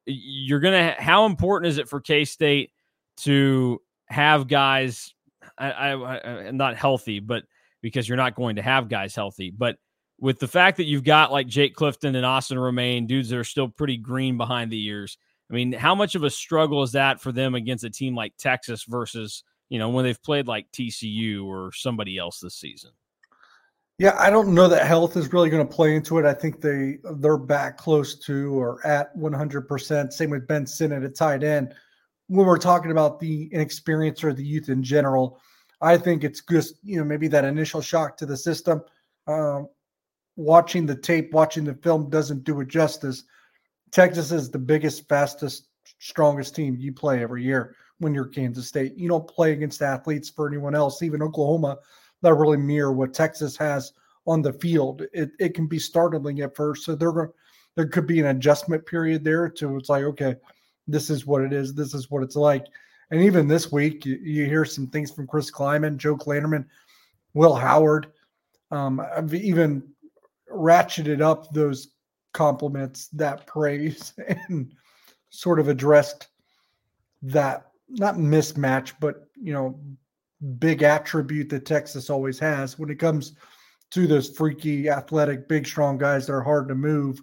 You're 0.07 0.59
gonna. 0.59 0.95
How 0.97 1.27
important 1.27 1.69
is 1.69 1.77
it 1.77 1.87
for 1.87 2.01
K 2.01 2.25
State 2.25 2.71
to 3.17 3.79
have 4.07 4.47
guys? 4.47 5.13
I, 5.55 5.69
I, 5.69 6.47
I'm 6.47 6.57
not 6.57 6.77
healthy, 6.77 7.19
but 7.19 7.43
because 7.83 8.09
you're 8.09 8.17
not 8.17 8.33
going 8.33 8.55
to 8.55 8.63
have 8.63 8.89
guys 8.89 9.13
healthy, 9.13 9.51
but 9.51 9.77
with 10.19 10.39
the 10.39 10.47
fact 10.47 10.77
that 10.77 10.85
you've 10.85 11.03
got 11.03 11.31
like 11.31 11.45
Jake 11.45 11.75
Clifton 11.75 12.15
and 12.15 12.25
Austin 12.25 12.57
Romaine, 12.57 13.05
dudes 13.05 13.29
that 13.29 13.37
are 13.37 13.43
still 13.43 13.69
pretty 13.69 13.97
green 13.97 14.35
behind 14.35 14.71
the 14.71 14.83
ears. 14.83 15.19
I 15.51 15.53
mean, 15.53 15.73
how 15.73 15.93
much 15.93 16.15
of 16.15 16.23
a 16.23 16.29
struggle 16.31 16.81
is 16.81 16.93
that 16.93 17.21
for 17.21 17.31
them 17.31 17.53
against 17.53 17.83
a 17.83 17.89
team 17.91 18.15
like 18.15 18.33
Texas 18.39 18.83
versus 18.85 19.43
you 19.69 19.79
know, 19.79 19.89
when 19.89 20.05
they've 20.05 20.21
played 20.21 20.47
like 20.47 20.71
TCU 20.71 21.45
or 21.45 21.71
somebody 21.73 22.17
else 22.17 22.39
this 22.39 22.55
season. 22.55 22.91
Yeah, 23.99 24.15
I 24.19 24.29
don't 24.29 24.53
know 24.53 24.67
that 24.67 24.85
health 24.85 25.17
is 25.17 25.33
really 25.33 25.49
going 25.49 25.67
to 25.67 25.73
play 25.73 25.95
into 25.95 26.19
it. 26.19 26.25
I 26.25 26.33
think 26.33 26.61
they 26.61 26.99
they're 27.15 27.37
back 27.37 27.77
close 27.77 28.15
to 28.19 28.53
or 28.53 28.85
at 28.85 29.15
100%. 29.17 30.13
Same 30.13 30.29
with 30.29 30.47
Ben 30.47 30.67
Sinnott 30.67 31.03
at 31.03 31.15
tight 31.15 31.43
end. 31.43 31.73
When 32.27 32.45
we're 32.45 32.59
talking 32.59 32.91
about 32.91 33.19
the 33.19 33.45
inexperience 33.51 34.23
or 34.23 34.33
the 34.33 34.43
youth 34.43 34.69
in 34.69 34.83
general, 34.83 35.39
I 35.81 35.97
think 35.97 36.23
it's 36.23 36.43
just 36.43 36.75
you 36.83 36.99
know 36.99 37.05
maybe 37.05 37.27
that 37.29 37.45
initial 37.45 37.81
shock 37.81 38.17
to 38.17 38.27
the 38.27 38.37
system. 38.37 38.83
Um, 39.25 39.67
watching 40.35 40.85
the 40.85 40.95
tape, 40.95 41.33
watching 41.33 41.63
the 41.63 41.73
film 41.73 42.09
doesn't 42.09 42.43
do 42.43 42.61
it 42.61 42.67
justice. 42.67 43.23
Texas 43.91 44.31
is 44.31 44.51
the 44.51 44.59
biggest, 44.59 45.07
fastest, 45.09 45.69
strongest 45.99 46.55
team 46.55 46.75
you 46.77 46.93
play 46.93 47.23
every 47.23 47.43
year 47.43 47.75
when 47.99 48.13
you're 48.13 48.25
Kansas 48.25 48.67
State. 48.67 48.95
You 48.95 49.07
don't 49.07 49.27
play 49.27 49.53
against 49.53 49.81
athletes 49.81 50.29
for 50.29 50.47
anyone 50.47 50.75
else, 50.75 51.01
even 51.01 51.21
Oklahoma, 51.21 51.77
that 52.21 52.33
really 52.33 52.57
mirror 52.57 52.93
what 52.93 53.13
Texas 53.13 53.57
has 53.57 53.93
on 54.25 54.41
the 54.41 54.53
field. 54.53 55.03
It, 55.13 55.31
it 55.39 55.53
can 55.53 55.67
be 55.67 55.79
startling 55.79 56.41
at 56.41 56.55
first. 56.55 56.83
So 56.83 56.95
there, 56.95 57.31
there 57.75 57.87
could 57.87 58.07
be 58.07 58.19
an 58.19 58.27
adjustment 58.27 58.85
period 58.85 59.23
there 59.23 59.49
to 59.49 59.77
it's 59.77 59.89
like, 59.89 60.03
okay, 60.03 60.35
this 60.87 61.09
is 61.09 61.25
what 61.25 61.41
it 61.41 61.53
is. 61.53 61.73
This 61.73 61.93
is 61.93 62.09
what 62.09 62.23
it's 62.23 62.35
like. 62.35 62.65
And 63.11 63.21
even 63.21 63.47
this 63.47 63.71
week, 63.71 64.05
you, 64.05 64.15
you 64.21 64.45
hear 64.45 64.65
some 64.65 64.87
things 64.87 65.11
from 65.11 65.27
Chris 65.27 65.49
Klieman, 65.49 65.97
Joe 65.97 66.17
Klanderman, 66.17 66.65
Will 67.33 67.55
Howard. 67.55 68.07
Um, 68.71 68.99
I've 68.99 69.33
even 69.33 69.83
ratcheted 70.51 71.21
up 71.21 71.51
those 71.53 71.89
compliments, 72.33 73.07
that 73.09 73.47
praise, 73.47 74.13
and 74.49 74.73
sort 75.29 75.59
of 75.59 75.67
addressed 75.67 76.27
that 77.21 77.66
not 77.89 78.15
mismatch, 78.15 78.93
but 78.99 79.27
you 79.35 79.53
know, 79.53 79.79
big 80.59 80.83
attribute 80.83 81.49
that 81.49 81.65
Texas 81.65 82.09
always 82.09 82.39
has 82.39 82.77
when 82.77 82.89
it 82.89 82.99
comes 82.99 83.33
to 83.91 84.05
those 84.05 84.29
freaky, 84.29 84.89
athletic, 84.89 85.47
big, 85.47 85.65
strong 85.65 85.97
guys 85.97 86.27
that 86.27 86.33
are 86.33 86.41
hard 86.41 86.67
to 86.67 86.75
move, 86.75 87.21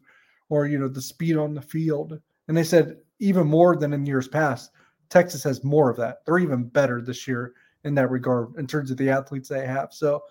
or 0.49 0.67
you 0.67 0.79
know, 0.79 0.89
the 0.89 1.03
speed 1.03 1.37
on 1.37 1.55
the 1.55 1.63
field. 1.63 2.19
And 2.49 2.57
they 2.57 2.65
said 2.65 2.97
even 3.19 3.47
more 3.47 3.77
than 3.77 3.93
in 3.93 4.07
years 4.07 4.29
past, 4.29 4.71
Texas 5.11 5.43
has 5.45 5.65
more 5.65 5.91
of 5.91 5.97
that. 5.99 6.19
They're 6.25 6.39
even 6.39 6.65
better 6.65 7.01
this 7.01 7.29
year 7.29 7.53
in 7.85 7.95
that 7.95 8.11
regard 8.11 8.57
in 8.57 8.67
terms 8.67 8.91
of 8.91 8.97
the 8.97 9.11
athletes 9.11 9.49
they 9.49 9.67
have. 9.67 9.93
So 9.93 10.23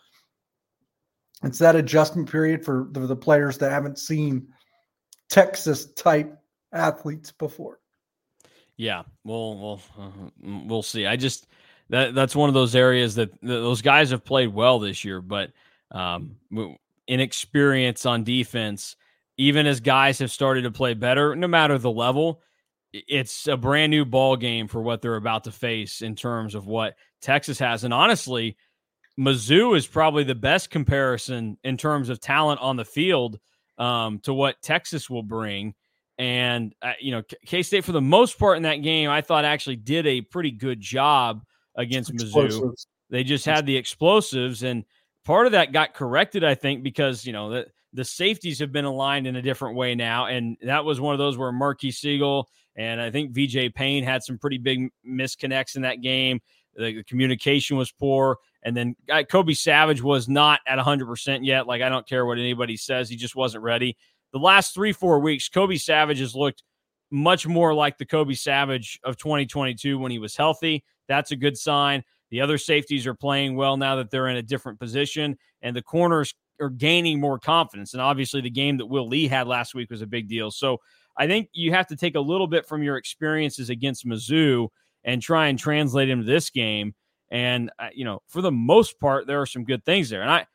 it's 1.44 1.60
that 1.60 1.76
adjustment 1.76 2.30
period 2.30 2.66
for 2.66 2.88
the, 2.92 3.02
the 3.02 3.16
players 3.16 3.58
that 3.60 3.72
haven't 3.72 4.00
seen 4.00 4.48
Texas 5.30 5.94
type 5.94 6.36
athletes 6.72 7.32
before. 7.32 7.80
Yeah, 8.78 9.04
we'll 9.24 9.58
we'll 9.58 9.82
uh, 10.00 10.30
we'll 10.66 10.84
see. 10.84 11.06
I 11.06 11.16
just 11.16 11.48
that 11.90 12.16
that's 12.16 12.36
one 12.36 12.50
of 12.50 12.54
those 12.54 12.76
areas 12.76 13.16
that, 13.16 13.32
those 13.42 13.82
guys 13.82 14.10
have 14.10 14.26
played 14.26 14.54
well 14.54 14.80
this 14.80 15.06
year, 15.06 15.22
but 15.22 15.52
um, 15.92 16.38
inexperience 17.08 18.06
on 18.06 18.24
defense. 18.24 18.96
Even 19.38 19.66
as 19.66 19.80
guys 19.80 20.20
have 20.20 20.32
started 20.32 20.62
to 20.64 20.72
play 20.72 20.94
better, 20.94 21.36
no 21.36 21.48
matter 21.48 21.78
the 21.80 21.92
level, 21.92 22.42
it's 22.94 23.48
a 23.48 23.58
brand 23.58 23.90
new 23.90 24.06
ball 24.06 24.36
game 24.38 24.68
for 24.68 24.82
what 24.82 25.02
they're 25.02 25.16
about 25.16 25.46
to 25.46 25.52
face 25.52 26.04
in 26.04 26.16
terms 26.16 26.54
of 26.54 26.68
what 26.68 26.96
Texas 27.22 27.58
has. 27.58 27.84
And 27.84 27.94
honestly, 27.94 28.56
Mizzou 29.20 29.76
is 29.76 29.88
probably 29.88 30.24
the 30.24 30.36
best 30.36 30.70
comparison 30.70 31.58
in 31.64 31.78
terms 31.78 32.10
of 32.10 32.20
talent 32.20 32.62
on 32.62 32.76
the 32.76 32.86
field 32.86 33.40
um, 33.78 34.20
to 34.20 34.34
what 34.34 34.62
Texas 34.62 35.10
will 35.10 35.24
bring. 35.24 35.74
And, 36.18 36.76
uh, 36.82 36.94
you 37.00 37.12
know, 37.12 37.24
K 37.46 37.64
State, 37.64 37.86
for 37.86 37.92
the 37.92 38.02
most 38.02 38.38
part 38.38 38.58
in 38.58 38.64
that 38.64 38.78
game, 38.78 39.10
I 39.10 39.22
thought 39.22 39.46
actually 39.46 39.78
did 39.78 40.06
a 40.06 40.22
pretty 40.22 40.52
good 40.52 40.80
job 40.80 41.44
against 41.76 42.12
explosives. 42.12 42.62
Mizzou. 42.62 42.86
They 43.10 43.24
just 43.24 43.46
had 43.46 43.66
the 43.66 43.78
explosives. 43.78 44.64
And 44.64 44.86
part 45.26 45.46
of 45.46 45.54
that 45.54 45.72
got 45.72 45.94
corrected, 45.94 46.44
I 46.44 46.56
think, 46.56 46.84
because, 46.84 47.26
you 47.26 47.34
know, 47.34 47.50
the, 47.50 47.68
the 47.94 48.06
safeties 48.06 48.60
have 48.60 48.72
been 48.72 48.86
aligned 48.86 49.28
in 49.28 49.36
a 49.36 49.42
different 49.42 49.76
way 49.76 49.96
now. 49.96 50.28
And 50.28 50.58
that 50.62 50.86
was 50.86 51.00
one 51.00 51.14
of 51.14 51.20
those 51.20 51.38
where 51.38 51.52
Marques 51.52 51.84
Sigle 51.84 52.46
and 52.76 53.00
I 53.00 53.12
think 53.12 53.32
VJ 53.34 53.74
Payne 53.76 54.04
had 54.04 54.24
some 54.24 54.38
pretty 54.38 54.58
big 54.58 54.90
misconnects 55.08 55.76
in 55.76 55.84
that 55.84 56.02
game. 56.02 56.42
The, 56.76 56.96
the 56.96 57.04
communication 57.04 57.78
was 57.78 57.92
poor. 57.92 58.38
And 58.64 58.76
then 58.76 58.96
uh, 59.12 59.24
Kobe 59.24 59.54
Savage 59.54 60.02
was 60.02 60.28
not 60.28 60.62
at 60.66 60.80
100% 60.80 61.46
yet. 61.46 61.68
Like, 61.68 61.82
I 61.82 61.90
don't 61.90 62.08
care 62.08 62.26
what 62.26 62.40
anybody 62.40 62.78
says. 62.78 63.10
He 63.10 63.16
just 63.16 63.36
wasn't 63.36 63.64
ready. 63.64 63.98
The 64.34 64.40
last 64.40 64.74
three, 64.74 64.92
four 64.92 65.20
weeks, 65.20 65.48
Kobe 65.48 65.78
Savage 65.78 66.20
has 66.20 66.36
looked 66.36 66.64
much 67.12 67.48
more 67.48 67.74
like 67.74 67.98
the 67.98 68.06
Kobe 68.06 68.34
Savage 68.34 69.00
of 69.04 69.16
2022 69.18 70.00
when 70.00 70.12
he 70.12 70.20
was 70.20 70.36
healthy. 70.36 70.84
That's 71.08 71.32
a 71.32 71.36
good 71.36 71.58
sign. 71.58 72.04
The 72.32 72.42
other 72.42 72.58
safeties 72.58 73.06
are 73.06 73.14
playing 73.14 73.56
well 73.56 73.78
now 73.78 73.96
that 73.98 74.10
they're 74.10 74.28
in 74.28 74.38
a 74.38 74.42
different 74.42 74.80
position, 74.80 75.38
and 75.62 75.76
the 75.76 75.84
corners 75.84 76.34
are 76.60 76.72
gaining 76.72 77.20
more 77.20 77.38
confidence. 77.38 77.94
And 77.94 78.02
obviously, 78.02 78.42
the 78.42 78.50
game 78.50 78.78
that 78.78 78.88
Will 78.88 79.08
Lee 79.08 79.28
had 79.28 79.48
last 79.48 79.76
week 79.76 79.92
was 79.92 80.02
a 80.02 80.08
big 80.08 80.28
deal. 80.28 80.50
So 80.50 80.80
I 81.16 81.28
think 81.28 81.50
you 81.54 81.72
have 81.72 81.86
to 81.88 81.96
take 81.96 82.16
a 82.16 82.20
little 82.20 82.48
bit 82.48 82.66
from 82.66 82.82
your 82.82 82.98
experiences 82.98 83.70
against 83.70 84.08
Mizzou 84.08 84.70
and 85.04 85.22
try 85.22 85.48
and 85.48 85.60
translate 85.60 86.10
into 86.10 86.24
this 86.24 86.50
game. 86.50 86.96
And 87.30 87.72
uh, 87.78 87.90
you 87.94 88.04
know, 88.04 88.24
for 88.28 88.42
the 88.42 88.52
most 88.52 89.00
part, 89.00 89.28
there 89.28 89.40
are 89.42 89.46
some 89.46 89.64
good 89.64 89.86
things 89.86 90.10
there. 90.10 90.24
And 90.24 90.32
I, 90.32 90.48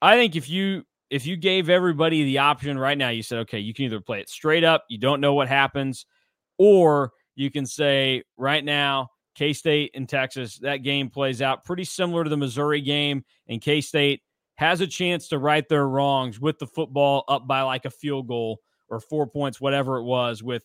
I 0.00 0.16
think 0.16 0.36
if 0.36 0.48
you 0.48 0.84
if 1.10 1.26
you 1.26 1.36
gave 1.36 1.68
everybody 1.68 2.24
the 2.24 2.38
option 2.38 2.78
right 2.78 2.98
now, 2.98 3.10
you 3.10 3.22
said, 3.22 3.38
okay, 3.40 3.58
you 3.58 3.72
can 3.72 3.84
either 3.84 4.00
play 4.00 4.20
it 4.20 4.28
straight 4.28 4.64
up, 4.64 4.84
you 4.88 4.98
don't 4.98 5.20
know 5.20 5.34
what 5.34 5.48
happens, 5.48 6.06
or 6.58 7.12
you 7.34 7.50
can 7.50 7.66
say 7.66 8.22
right 8.36 8.64
now, 8.64 9.08
K 9.34 9.52
State 9.52 9.90
and 9.94 10.08
Texas, 10.08 10.58
that 10.58 10.78
game 10.78 11.10
plays 11.10 11.42
out 11.42 11.64
pretty 11.64 11.84
similar 11.84 12.24
to 12.24 12.30
the 12.30 12.36
Missouri 12.36 12.80
game, 12.80 13.24
and 13.48 13.60
K 13.60 13.80
State 13.80 14.22
has 14.56 14.80
a 14.80 14.86
chance 14.86 15.28
to 15.28 15.38
right 15.38 15.68
their 15.68 15.86
wrongs 15.86 16.40
with 16.40 16.58
the 16.58 16.66
football 16.66 17.24
up 17.28 17.46
by 17.46 17.60
like 17.62 17.84
a 17.84 17.90
field 17.90 18.26
goal 18.26 18.60
or 18.88 19.00
four 19.00 19.26
points, 19.26 19.60
whatever 19.60 19.98
it 19.98 20.04
was, 20.04 20.42
with 20.42 20.62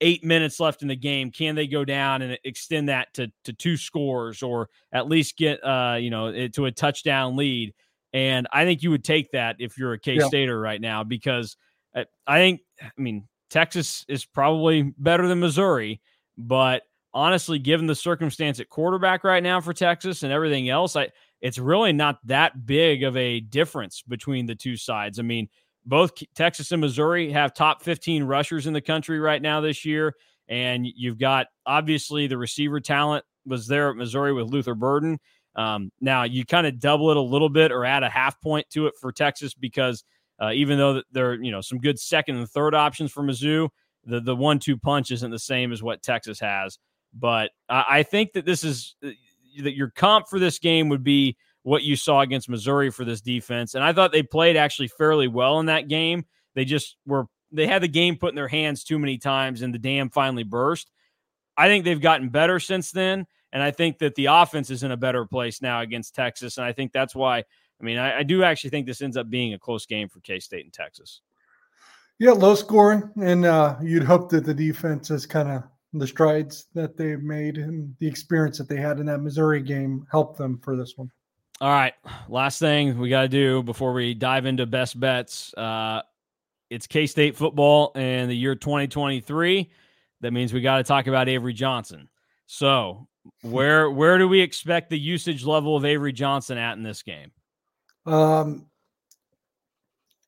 eight 0.00 0.24
minutes 0.24 0.58
left 0.60 0.82
in 0.82 0.88
the 0.88 0.96
game, 0.96 1.30
can 1.30 1.54
they 1.54 1.66
go 1.66 1.84
down 1.84 2.22
and 2.22 2.38
extend 2.44 2.88
that 2.88 3.12
to 3.14 3.30
to 3.44 3.52
two 3.52 3.76
scores 3.76 4.42
or 4.42 4.68
at 4.92 5.08
least 5.08 5.36
get 5.36 5.62
uh 5.64 5.96
you 5.98 6.10
know 6.10 6.48
to 6.48 6.66
a 6.66 6.72
touchdown 6.72 7.36
lead? 7.36 7.72
And 8.14 8.46
I 8.52 8.64
think 8.64 8.82
you 8.82 8.90
would 8.90 9.04
take 9.04 9.32
that 9.32 9.56
if 9.58 9.76
you're 9.76 9.92
a 9.92 9.98
K 9.98 10.18
Stater 10.20 10.52
yeah. 10.52 10.70
right 10.70 10.80
now 10.80 11.04
because 11.04 11.56
I, 11.94 12.06
I 12.26 12.38
think 12.38 12.60
I 12.80 12.88
mean 12.96 13.28
Texas 13.50 14.06
is 14.08 14.24
probably 14.24 14.94
better 14.96 15.28
than 15.28 15.40
Missouri, 15.40 16.00
but 16.38 16.82
honestly, 17.12 17.58
given 17.58 17.86
the 17.86 17.94
circumstance 17.94 18.60
at 18.60 18.70
quarterback 18.70 19.24
right 19.24 19.42
now 19.42 19.60
for 19.60 19.72
Texas 19.72 20.22
and 20.22 20.32
everything 20.32 20.68
else, 20.68 20.96
I 20.96 21.10
it's 21.40 21.58
really 21.58 21.92
not 21.92 22.18
that 22.26 22.64
big 22.64 23.02
of 23.02 23.16
a 23.16 23.40
difference 23.40 24.02
between 24.02 24.46
the 24.46 24.54
two 24.54 24.76
sides. 24.78 25.18
I 25.18 25.22
mean, 25.22 25.48
both 25.84 26.12
Texas 26.34 26.72
and 26.72 26.80
Missouri 26.80 27.30
have 27.32 27.52
top 27.52 27.82
15 27.82 28.24
rushers 28.24 28.66
in 28.66 28.72
the 28.72 28.80
country 28.80 29.20
right 29.20 29.42
now 29.42 29.60
this 29.60 29.84
year. 29.84 30.14
And 30.48 30.86
you've 30.86 31.18
got 31.18 31.48
obviously 31.66 32.26
the 32.26 32.38
receiver 32.38 32.80
talent 32.80 33.24
was 33.44 33.66
there 33.66 33.90
at 33.90 33.96
Missouri 33.96 34.32
with 34.32 34.48
Luther 34.48 34.74
Burden. 34.74 35.18
Um, 35.56 35.90
now 36.00 36.24
you 36.24 36.44
kind 36.44 36.66
of 36.66 36.80
double 36.80 37.10
it 37.10 37.16
a 37.16 37.20
little 37.20 37.48
bit 37.48 37.70
or 37.70 37.84
add 37.84 38.02
a 38.02 38.08
half 38.08 38.40
point 38.40 38.68
to 38.70 38.86
it 38.86 38.94
for 39.00 39.12
Texas 39.12 39.54
because 39.54 40.04
uh, 40.42 40.50
even 40.52 40.78
though 40.78 41.02
there 41.12 41.30
are 41.30 41.42
you 41.42 41.52
know 41.52 41.60
some 41.60 41.78
good 41.78 41.98
second 41.98 42.36
and 42.36 42.48
third 42.48 42.74
options 42.74 43.12
for 43.12 43.22
Mizzou, 43.22 43.68
the 44.04 44.20
the 44.20 44.36
one 44.36 44.58
two 44.58 44.76
punch 44.76 45.10
isn't 45.10 45.30
the 45.30 45.38
same 45.38 45.72
as 45.72 45.82
what 45.82 46.02
Texas 46.02 46.40
has. 46.40 46.78
But 47.12 47.50
I, 47.68 47.84
I 47.88 48.02
think 48.02 48.32
that 48.32 48.44
this 48.44 48.64
is 48.64 48.96
uh, 49.04 49.10
that 49.62 49.76
your 49.76 49.90
comp 49.90 50.28
for 50.28 50.38
this 50.38 50.58
game 50.58 50.88
would 50.88 51.04
be 51.04 51.36
what 51.62 51.82
you 51.82 51.96
saw 51.96 52.20
against 52.20 52.48
Missouri 52.48 52.90
for 52.90 53.04
this 53.04 53.20
defense. 53.20 53.74
And 53.74 53.82
I 53.82 53.92
thought 53.92 54.12
they 54.12 54.22
played 54.22 54.56
actually 54.56 54.88
fairly 54.88 55.28
well 55.28 55.60
in 55.60 55.66
that 55.66 55.88
game. 55.88 56.24
They 56.54 56.64
just 56.64 56.96
were 57.06 57.26
they 57.52 57.66
had 57.66 57.82
the 57.82 57.88
game 57.88 58.16
put 58.16 58.30
in 58.30 58.34
their 58.34 58.48
hands 58.48 58.84
too 58.84 58.98
many 58.98 59.18
times 59.18 59.62
and 59.62 59.72
the 59.72 59.78
dam 59.78 60.10
finally 60.10 60.42
burst. 60.42 60.90
I 61.56 61.68
think 61.68 61.84
they've 61.84 62.00
gotten 62.00 62.30
better 62.30 62.58
since 62.58 62.90
then. 62.90 63.26
And 63.54 63.62
I 63.62 63.70
think 63.70 63.98
that 64.00 64.16
the 64.16 64.26
offense 64.26 64.68
is 64.68 64.82
in 64.82 64.90
a 64.90 64.96
better 64.96 65.24
place 65.24 65.62
now 65.62 65.80
against 65.80 66.14
Texas. 66.14 66.58
And 66.58 66.66
I 66.66 66.72
think 66.72 66.92
that's 66.92 67.14
why, 67.14 67.38
I 67.38 67.84
mean, 67.84 67.96
I, 67.96 68.18
I 68.18 68.22
do 68.24 68.42
actually 68.42 68.70
think 68.70 68.84
this 68.84 69.00
ends 69.00 69.16
up 69.16 69.30
being 69.30 69.54
a 69.54 69.58
close 69.58 69.86
game 69.86 70.08
for 70.08 70.20
K 70.20 70.40
State 70.40 70.64
and 70.64 70.72
Texas. 70.74 71.22
Yeah, 72.18 72.32
low 72.32 72.56
scoring. 72.56 73.10
And 73.22 73.44
uh, 73.44 73.76
you'd 73.80 74.02
hope 74.02 74.28
that 74.30 74.44
the 74.44 74.54
defense 74.54 75.10
is 75.10 75.24
kind 75.24 75.48
of 75.48 75.62
the 75.92 76.06
strides 76.06 76.66
that 76.74 76.96
they've 76.96 77.22
made 77.22 77.56
and 77.56 77.94
the 78.00 78.06
experience 78.08 78.58
that 78.58 78.68
they 78.68 78.76
had 78.76 78.98
in 78.98 79.06
that 79.06 79.18
Missouri 79.18 79.62
game 79.62 80.04
helped 80.10 80.36
them 80.36 80.58
for 80.58 80.76
this 80.76 80.94
one. 80.96 81.10
All 81.60 81.70
right. 81.70 81.94
Last 82.28 82.58
thing 82.58 82.98
we 82.98 83.08
got 83.08 83.22
to 83.22 83.28
do 83.28 83.62
before 83.62 83.92
we 83.92 84.14
dive 84.14 84.46
into 84.46 84.66
best 84.66 84.98
bets. 84.98 85.54
Uh, 85.54 86.02
it's 86.70 86.88
K 86.88 87.06
State 87.06 87.36
football 87.36 87.92
in 87.92 88.28
the 88.28 88.36
year 88.36 88.56
2023. 88.56 89.70
That 90.22 90.32
means 90.32 90.52
we 90.52 90.60
got 90.60 90.78
to 90.78 90.82
talk 90.82 91.06
about 91.06 91.28
Avery 91.28 91.52
Johnson. 91.52 92.08
So, 92.46 93.06
where 93.42 93.90
where 93.90 94.18
do 94.18 94.28
we 94.28 94.40
expect 94.40 94.90
the 94.90 94.98
usage 94.98 95.44
level 95.44 95.76
of 95.76 95.84
Avery 95.84 96.12
Johnson 96.12 96.58
at 96.58 96.76
in 96.76 96.82
this 96.82 97.02
game? 97.02 97.30
Um, 98.06 98.66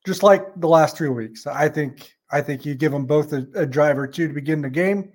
just 0.05 0.23
like 0.23 0.43
the 0.57 0.67
last 0.67 0.97
three 0.97 1.09
weeks, 1.09 1.45
I 1.47 1.69
think 1.69 2.13
I 2.31 2.41
think 2.41 2.65
you 2.65 2.75
give 2.75 2.91
them 2.91 3.05
both 3.05 3.33
a, 3.33 3.47
a 3.55 3.65
drive 3.65 3.97
or 3.97 4.07
two 4.07 4.27
to 4.27 4.33
begin 4.33 4.61
the 4.61 4.69
game, 4.69 5.11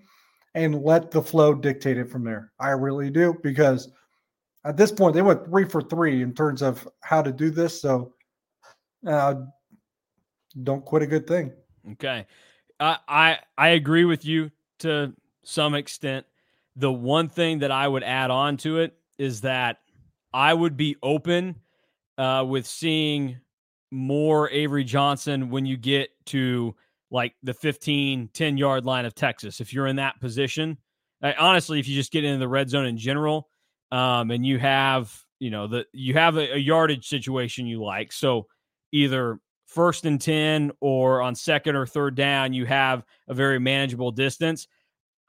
and 0.54 0.82
let 0.82 1.10
the 1.10 1.22
flow 1.22 1.54
dictate 1.54 1.98
it 1.98 2.10
from 2.10 2.24
there. 2.24 2.52
I 2.60 2.70
really 2.70 3.10
do 3.10 3.36
because 3.42 3.90
at 4.64 4.76
this 4.76 4.92
point 4.92 5.14
they 5.14 5.22
went 5.22 5.44
three 5.44 5.64
for 5.64 5.82
three 5.82 6.22
in 6.22 6.34
terms 6.34 6.62
of 6.62 6.86
how 7.00 7.22
to 7.22 7.32
do 7.32 7.50
this. 7.50 7.80
So 7.80 8.12
uh, 9.06 9.34
don't 10.62 10.84
quit 10.84 11.02
a 11.02 11.06
good 11.06 11.26
thing. 11.26 11.52
Okay. 11.92 12.26
Uh, 12.78 12.96
I 13.08 13.38
I 13.56 13.68
agree 13.68 14.04
with 14.04 14.24
you 14.24 14.50
to 14.80 15.12
some 15.44 15.74
extent. 15.74 16.26
The 16.76 16.92
one 16.92 17.28
thing 17.28 17.60
that 17.60 17.70
I 17.70 17.86
would 17.86 18.02
add 18.02 18.30
on 18.30 18.56
to 18.58 18.78
it 18.78 18.94
is 19.18 19.42
that 19.42 19.78
I 20.32 20.54
would 20.54 20.76
be 20.76 20.96
open 21.02 21.56
uh, 22.18 22.44
with 22.48 22.66
seeing 22.66 23.38
more 23.90 24.50
Avery 24.50 24.84
Johnson 24.84 25.50
when 25.50 25.66
you 25.66 25.76
get 25.76 26.10
to 26.26 26.74
like 27.10 27.34
the 27.42 27.52
15, 27.52 28.30
10 28.32 28.56
yard 28.56 28.86
line 28.86 29.04
of 29.04 29.14
Texas. 29.14 29.60
If 29.60 29.72
you're 29.72 29.86
in 29.86 29.96
that 29.96 30.18
position, 30.20 30.78
I, 31.22 31.34
honestly, 31.34 31.78
if 31.78 31.86
you 31.86 31.94
just 31.94 32.10
get 32.10 32.24
into 32.24 32.38
the 32.38 32.48
red 32.48 32.70
zone 32.70 32.86
in 32.86 32.96
general, 32.96 33.48
um, 33.90 34.30
and 34.30 34.44
you 34.44 34.58
have 34.58 35.14
you 35.38 35.50
know 35.50 35.66
the 35.66 35.86
you 35.92 36.14
have 36.14 36.36
a, 36.36 36.54
a 36.54 36.58
yardage 36.58 37.06
situation 37.06 37.66
you 37.66 37.82
like. 37.82 38.12
So 38.12 38.46
either 38.92 39.38
first 39.66 40.04
and 40.04 40.20
10 40.20 40.72
or 40.80 41.22
on 41.22 41.34
second 41.34 41.76
or 41.76 41.86
third 41.86 42.14
down 42.14 42.52
you 42.52 42.66
have 42.66 43.04
a 43.28 43.32
very 43.32 43.58
manageable 43.58 44.10
distance 44.10 44.68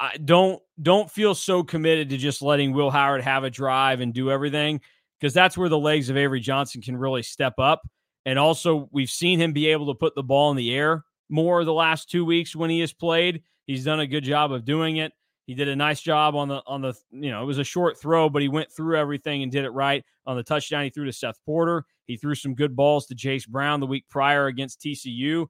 I 0.04 0.18
don't 0.18 0.62
don't 0.82 1.10
feel 1.10 1.34
so 1.34 1.63
committed 1.63 2.10
to 2.10 2.18
just 2.18 2.42
letting 2.42 2.74
Will 2.74 2.92
Howard 2.92 3.22
have 3.22 3.46
a 3.46 3.50
drive 3.50 4.02
and 4.02 4.13
do 4.13 4.30
everything 4.30 4.82
because 5.18 5.34
that's 5.34 5.58
where 5.58 5.70
the 5.70 5.80
legs 5.80 6.10
of 6.10 6.18
Avery 6.18 6.42
Johnson 6.42 6.82
can 6.82 6.98
really 6.98 7.24
step 7.24 7.54
up 7.58 7.84
And 8.26 8.38
also, 8.38 8.89
we've 8.92 9.10
seen 9.10 9.39
him 9.39 9.54
be 9.54 9.68
able 9.68 9.88
to 9.88 9.98
put 9.98 10.13
the 10.13 10.24
ball 10.24 10.52
in 10.52 10.58
the 10.58 10.76
air 10.76 11.06
more 11.30 11.63
the 11.63 11.74
last 11.74 12.12
two 12.12 12.26
weeks 12.26 12.54
when 12.54 12.70
he 12.70 12.82
has 12.82 12.92
played. 12.92 13.44
He's 13.66 13.86
done 13.86 14.02
a 14.02 14.08
good 14.08 14.26
job 14.26 14.52
of 14.52 14.66
doing 14.66 14.98
it. 14.98 15.13
He 15.48 15.54
did 15.54 15.70
a 15.70 15.76
nice 15.76 16.02
job 16.02 16.36
on 16.36 16.50
the 16.50 16.62
on 16.68 16.82
the 16.82 16.96
you 17.12 17.32
know 17.32 17.42
it 17.42 17.46
was 17.46 17.58
a 17.58 17.63
short 17.63 17.98
throw, 17.98 18.28
but 18.28 18.42
he 18.42 18.50
went 18.50 18.74
through 18.74 18.98
everything 18.98 19.42
and 19.42 19.50
did 19.50 19.63
it 19.63 19.72
right 19.72 20.04
on 20.26 20.36
the 20.36 20.44
touchdown. 20.44 20.84
He 20.84 20.89
threw 20.89 21.06
to 21.06 21.13
Seth 21.13 21.39
Porter. 21.46 21.86
He 22.08 22.18
threw 22.18 22.36
some 22.36 22.56
good 22.56 22.76
balls 22.76 23.06
to 23.06 23.16
Jayce 23.16 23.48
Brown 23.48 23.80
the 23.80 23.88
week 23.88 24.04
prior 24.10 24.48
against 24.48 24.82
TCU. 24.82 25.48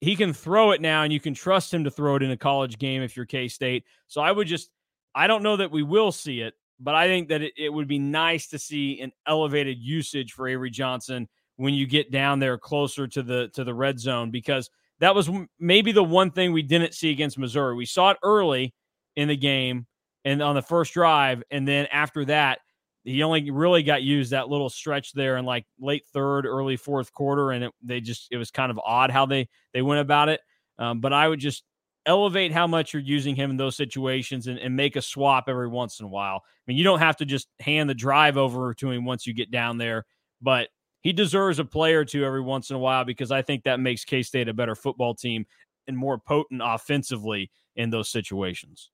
He 0.00 0.16
can 0.16 0.32
throw 0.32 0.72
it 0.72 0.80
now, 0.80 1.02
and 1.02 1.12
you 1.12 1.20
can 1.20 1.34
trust 1.34 1.72
him 1.72 1.84
to 1.84 1.90
throw 1.90 2.16
it 2.16 2.22
in 2.22 2.30
a 2.30 2.36
college 2.36 2.78
game 2.78 3.02
if 3.02 3.16
you're 3.16 3.26
K 3.26 3.48
State. 3.48 3.84
So 4.06 4.20
I 4.20 4.32
would 4.32 4.46
just 4.46 4.70
I 5.14 5.26
don't 5.26 5.42
know 5.42 5.56
that 5.56 5.70
we 5.70 5.82
will 5.82 6.12
see 6.12 6.40
it, 6.40 6.54
but 6.80 6.94
I 6.94 7.06
think 7.06 7.28
that 7.28 7.42
it, 7.42 7.52
it 7.56 7.70
would 7.70 7.88
be 7.88 7.98
nice 7.98 8.48
to 8.48 8.58
see 8.58 9.00
an 9.00 9.12
elevated 9.26 9.78
usage 9.78 10.32
for 10.32 10.48
Avery 10.48 10.70
Johnson 10.70 11.28
when 11.56 11.74
you 11.74 11.86
get 11.86 12.10
down 12.10 12.40
there 12.40 12.58
closer 12.58 13.06
to 13.06 13.22
the 13.22 13.48
to 13.54 13.64
the 13.64 13.74
red 13.74 13.98
zone 13.98 14.30
because 14.30 14.70
that 15.00 15.14
was 15.14 15.30
maybe 15.58 15.92
the 15.92 16.04
one 16.04 16.30
thing 16.30 16.52
we 16.52 16.62
didn't 16.62 16.94
see 16.94 17.10
against 17.10 17.38
Missouri. 17.38 17.74
We 17.74 17.86
saw 17.86 18.10
it 18.10 18.18
early 18.22 18.74
in 19.16 19.28
the 19.28 19.36
game 19.36 19.86
and 20.24 20.42
on 20.42 20.54
the 20.54 20.62
first 20.62 20.94
drive, 20.94 21.42
and 21.50 21.66
then 21.66 21.86
after 21.92 22.24
that, 22.26 22.60
he 23.04 23.22
only 23.22 23.50
really 23.50 23.82
got 23.82 24.02
used 24.02 24.32
that 24.32 24.48
little 24.48 24.70
stretch 24.70 25.12
there 25.12 25.36
in 25.36 25.44
like 25.44 25.66
late 25.78 26.04
third, 26.12 26.46
early 26.46 26.76
fourth 26.76 27.12
quarter, 27.12 27.52
and 27.52 27.64
it, 27.64 27.72
they 27.82 28.00
just 28.00 28.28
it 28.30 28.36
was 28.38 28.50
kind 28.50 28.70
of 28.70 28.80
odd 28.84 29.10
how 29.10 29.26
they 29.26 29.48
they 29.72 29.82
went 29.82 30.00
about 30.00 30.28
it. 30.28 30.40
Um, 30.78 31.00
but 31.00 31.12
I 31.12 31.28
would 31.28 31.40
just 31.40 31.64
elevate 32.06 32.52
how 32.52 32.66
much 32.66 32.92
you're 32.92 33.02
using 33.02 33.36
him 33.36 33.50
in 33.50 33.56
those 33.56 33.76
situations 33.76 34.46
and, 34.46 34.58
and 34.58 34.74
make 34.74 34.96
a 34.96 35.02
swap 35.02 35.44
every 35.48 35.68
once 35.68 36.00
in 36.00 36.06
a 36.06 36.08
while. 36.08 36.42
I 36.44 36.60
mean, 36.66 36.76
you 36.76 36.84
don't 36.84 36.98
have 36.98 37.16
to 37.18 37.24
just 37.24 37.48
hand 37.60 37.88
the 37.88 37.94
drive 37.94 38.36
over 38.36 38.74
to 38.74 38.90
him 38.90 39.04
once 39.04 39.26
you 39.26 39.32
get 39.32 39.50
down 39.50 39.78
there, 39.78 40.04
but 40.42 40.68
he 41.00 41.12
deserves 41.12 41.58
a 41.58 41.64
play 41.64 41.94
or 41.94 42.04
two 42.04 42.24
every 42.24 42.40
once 42.40 42.70
in 42.70 42.76
a 42.76 42.78
while 42.78 43.04
because 43.04 43.30
I 43.30 43.42
think 43.42 43.64
that 43.64 43.80
makes 43.80 44.04
K 44.04 44.22
State 44.22 44.48
a 44.48 44.54
better 44.54 44.74
football 44.74 45.14
team 45.14 45.46
and 45.86 45.96
more 45.96 46.18
potent 46.18 46.62
offensively 46.64 47.50
in 47.76 47.90
those 47.90 48.10
situations. 48.10 48.90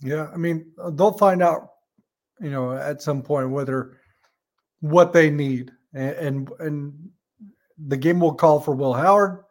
Yeah, 0.00 0.28
I 0.32 0.36
mean, 0.36 0.70
they'll 0.92 1.18
find 1.18 1.42
out, 1.42 1.70
you 2.40 2.50
know, 2.50 2.72
at 2.72 3.02
some 3.02 3.22
point 3.22 3.50
whether 3.50 3.96
what 4.80 5.12
they 5.12 5.30
need, 5.30 5.72
and 5.94 6.10
and, 6.16 6.50
and 6.60 7.10
the 7.86 7.96
game 7.96 8.20
will 8.20 8.34
call 8.34 8.60
for 8.60 8.74
Will 8.74 8.94
Howard. 8.94 9.44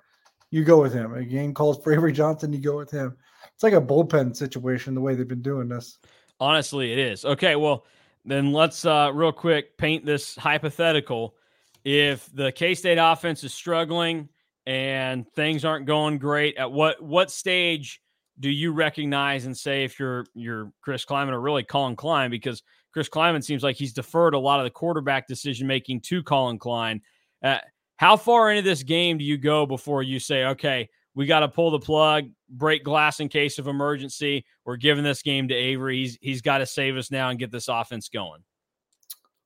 You 0.50 0.64
go 0.64 0.82
with 0.82 0.94
him. 0.94 1.14
A 1.14 1.24
game 1.24 1.54
calls 1.54 1.84
for 1.84 1.92
Avery 1.92 2.14
Johnson. 2.14 2.54
You 2.54 2.60
go 2.60 2.78
with 2.78 2.92
him. 2.92 3.18
It's 3.54 3.64
like 3.64 3.74
a 3.74 3.82
bullpen 3.82 4.36
situation 4.36 4.96
the 4.96 5.02
way 5.02 5.16
they've 5.16 5.28
been 5.28 5.42
doing 5.42 5.68
this. 5.68 5.98
Honestly, 6.40 6.94
it 6.94 7.00
is. 7.00 7.26
Okay, 7.26 7.56
well, 7.56 7.86
then 8.24 8.54
let's 8.54 8.86
uh, 8.86 9.12
real 9.14 9.32
quick 9.32 9.78
paint 9.78 10.06
this 10.06 10.36
hypothetical. 10.36 11.36
If 11.84 12.30
the 12.34 12.52
K 12.52 12.76
State 12.76 12.98
offense 12.98 13.44
is 13.44 13.54
struggling 13.54 14.30
and 14.66 15.26
things 15.34 15.66
aren't 15.66 15.86
going 15.86 16.18
great, 16.18 16.58
at 16.58 16.72
what 16.72 17.02
what 17.02 17.32
stage 17.32 18.02
do 18.40 18.50
you 18.50 18.72
recognize 18.72 19.46
and 19.46 19.58
say 19.58 19.84
if 19.84 20.00
you're 20.00 20.26
you're 20.34 20.72
Chris 20.82 21.06
Klieman 21.06 21.32
or 21.32 21.42
really 21.42 21.64
Colin 21.64 21.96
Klein 21.96 22.30
because 22.30 22.62
Chris 22.94 23.10
Klieman 23.10 23.44
seems 23.44 23.64
like 23.64 23.76
he's 23.76 23.94
deferred 23.94 24.34
a 24.34 24.40
lot 24.40 24.60
of 24.60 24.64
the 24.64 24.72
quarterback 24.72 25.28
decision 25.28 25.68
making 25.68 26.02
to 26.02 26.24
Colin 26.24 26.58
Klein. 26.58 27.02
Uh, 27.44 27.60
how 27.98 28.16
far 28.16 28.52
into 28.52 28.62
this 28.62 28.84
game 28.84 29.18
do 29.18 29.24
you 29.24 29.38
go 29.38 29.66
before 29.66 30.04
you 30.04 30.20
say, 30.20 30.46
okay, 30.46 30.90
we 31.16 31.26
got 31.26 31.40
to 31.40 31.48
pull 31.48 31.72
the 31.72 31.80
plug, 31.80 32.26
break 32.50 32.84
glass 32.84 33.20
in 33.20 33.28
case 33.28 33.58
of 33.58 33.68
emergency. 33.68 34.46
We're 34.66 34.78
giving 34.78 35.04
this 35.04 35.24
game 35.24 35.48
to 35.48 35.56
Avery. 35.56 35.98
He's 35.98 36.18
he's 36.22 36.42
got 36.42 36.60
to 36.60 36.66
save 36.66 36.96
us 36.96 37.12
now 37.12 37.30
and 37.30 37.40
get 37.40 37.52
this 37.52 37.68
offense 37.68 38.10
going. 38.10 38.44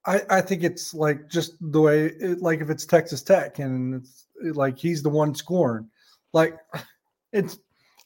I, 0.05 0.21
I 0.29 0.41
think 0.41 0.63
it's 0.63 0.93
like 0.93 1.29
just 1.29 1.53
the 1.61 1.79
way, 1.79 2.05
it, 2.05 2.41
like 2.41 2.59
if 2.59 2.69
it's 2.69 2.85
Texas 2.85 3.21
Tech 3.21 3.59
and 3.59 3.95
it's 3.95 4.27
like 4.55 4.77
he's 4.77 5.03
the 5.03 5.09
one 5.09 5.33
scoring, 5.35 5.89
like 6.33 6.57
it's 7.33 7.57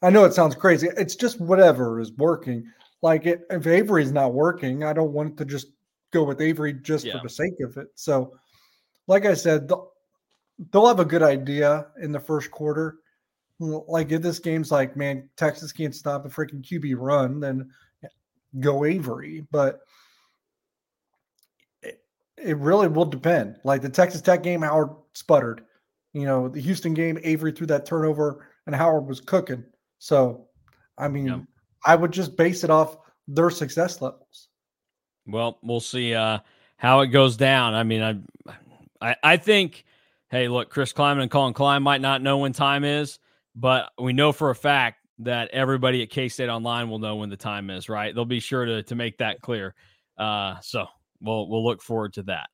I 0.06 0.12
know 0.12 0.24
it 0.24 0.36
sounds 0.36 0.54
crazy. 0.54 0.88
It's 0.98 1.16
just 1.16 1.42
whatever 1.42 2.00
is 2.00 2.12
working. 2.12 2.72
Like 3.02 3.26
it, 3.26 3.42
if 3.50 3.66
Avery's 3.66 4.12
not 4.12 4.36
working, 4.36 4.84
I 4.84 4.94
don't 4.94 5.14
want 5.14 5.36
to 5.38 5.46
just 5.46 5.70
go 6.12 6.24
with 6.24 6.42
Avery 6.42 6.74
just 6.74 7.06
yeah. 7.06 7.14
for 7.14 7.24
the 7.24 7.30
sake 7.30 7.60
of 7.64 7.76
it. 7.78 7.88
So, 7.96 8.38
like 9.08 9.26
I 9.26 9.34
said, 9.34 9.68
they'll, 9.68 9.94
they'll 10.72 10.88
have 10.88 11.00
a 11.00 11.06
good 11.06 11.24
idea 11.24 11.88
in 12.00 12.12
the 12.12 12.20
first 12.20 12.52
quarter. 12.52 12.98
Like 13.60 14.12
if 14.12 14.22
this 14.22 14.38
game's 14.38 14.72
like, 14.72 14.96
man, 14.96 15.28
Texas 15.38 15.72
can't 15.72 15.96
stop 15.96 16.24
a 16.24 16.30
freaking 16.30 16.62
QB 16.62 16.94
run, 17.00 17.40
then 17.40 17.72
go 18.60 18.86
Avery. 18.86 19.48
But 19.52 19.80
it, 21.82 22.00
it 22.38 22.58
really 22.58 22.90
will 22.90 23.06
depend. 23.06 23.58
Like 23.64 23.82
the 23.82 23.90
Texas 23.90 24.22
Tech 24.22 24.44
game, 24.44 24.62
Howard 24.62 24.92
sputtered. 25.14 25.66
You 26.14 26.26
know, 26.28 26.48
the 26.48 26.62
Houston 26.62 26.94
game, 26.94 27.18
Avery 27.24 27.54
threw 27.54 27.66
that 27.68 27.88
turnover 27.88 28.48
and 28.68 28.76
Howard 28.76 29.08
was 29.08 29.20
cooking. 29.20 29.64
So, 30.06 30.46
I 31.00 31.08
mean, 31.08 31.26
yeah. 31.26 31.40
I 31.84 31.96
would 31.96 32.12
just 32.12 32.38
base 32.38 32.64
it 32.64 32.70
off 32.70 32.98
their 33.28 33.50
success 33.50 34.04
levels. 34.04 34.50
Well, 35.26 35.58
we'll 35.64 35.80
see 35.80 36.14
uh, 36.14 36.42
how 36.78 37.00
it 37.00 37.08
goes 37.08 37.38
down. 37.38 37.74
I 37.74 37.82
mean, 37.82 38.04
I, 38.04 38.54
I, 39.02 39.16
I 39.24 39.38
think, 39.38 39.84
hey, 40.30 40.48
look, 40.48 40.70
Chris 40.70 40.94
Klieman 40.94 41.24
and 41.24 41.32
Colin 41.32 41.56
Klein 41.56 41.82
might 41.82 42.02
not 42.02 42.22
know 42.22 42.38
when 42.38 42.54
time 42.54 42.84
is, 42.84 43.18
but 43.56 43.94
we 43.98 44.14
know 44.14 44.32
for 44.32 44.52
a 44.52 44.56
fact 44.56 45.00
that 45.18 45.50
everybody 45.50 46.04
at 46.04 46.12
K 46.12 46.30
State 46.30 46.50
Online 46.50 46.88
will 46.88 47.00
know 47.00 47.16
when 47.16 47.30
the 47.32 47.36
time 47.36 47.72
is. 47.72 47.90
Right? 47.90 48.14
They'll 48.14 48.26
be 48.26 48.40
sure 48.40 48.64
to 48.64 48.84
to 48.84 48.94
make 48.94 49.18
that 49.18 49.42
clear. 49.42 49.74
Uh, 50.20 50.60
so 50.62 50.86
we'll 51.20 51.50
we'll 51.50 51.66
look 51.66 51.82
forward 51.82 52.14
to 52.14 52.24
that. 52.24 52.48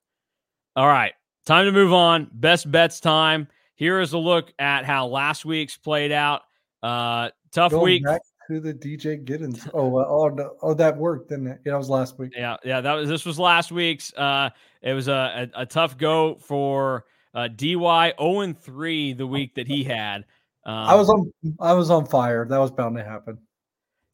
All 0.77 0.87
right, 0.87 1.11
time 1.45 1.65
to 1.65 1.73
move 1.73 1.91
on. 1.91 2.29
Best 2.31 2.71
bets 2.71 3.01
time. 3.01 3.49
Here 3.75 3.99
is 3.99 4.13
a 4.13 4.17
look 4.17 4.53
at 4.57 4.85
how 4.85 5.07
last 5.07 5.43
week's 5.43 5.75
played 5.75 6.13
out. 6.13 6.43
Uh, 6.81 7.29
Tough 7.51 7.71
Going 7.71 7.83
week. 7.83 8.03
To 8.47 8.59
the 8.59 8.73
DJ 8.73 9.23
Giddens. 9.23 9.69
Oh, 9.73 9.97
uh, 9.97 10.05
oh, 10.07 10.27
no, 10.29 10.55
oh, 10.61 10.73
that 10.73 10.97
worked, 10.97 11.29
didn't 11.29 11.47
it? 11.47 11.59
Yeah, 11.65 11.73
that 11.73 11.77
was 11.77 11.89
last 11.89 12.17
week. 12.17 12.33
Yeah, 12.35 12.57
yeah, 12.65 12.81
that 12.81 12.93
was 12.93 13.07
this 13.07 13.25
was 13.25 13.39
last 13.39 13.71
week's. 13.71 14.13
Uh, 14.13 14.49
it 14.81 14.93
was 14.93 15.07
a, 15.07 15.49
a, 15.55 15.61
a 15.61 15.65
tough 15.65 15.97
go 15.97 16.35
for 16.35 17.05
uh, 17.33 17.47
Dy 17.47 17.75
0 17.75 18.53
3 18.59 19.13
the 19.13 19.27
week 19.27 19.55
that 19.55 19.67
he 19.67 19.83
had. 19.83 20.25
Um, 20.65 20.75
I 20.75 20.95
was 20.95 21.09
on 21.09 21.31
I 21.59 21.73
was 21.73 21.89
on 21.89 22.05
fire. 22.05 22.45
That 22.45 22.57
was 22.57 22.71
bound 22.71 22.97
to 22.97 23.03
happen. 23.03 23.37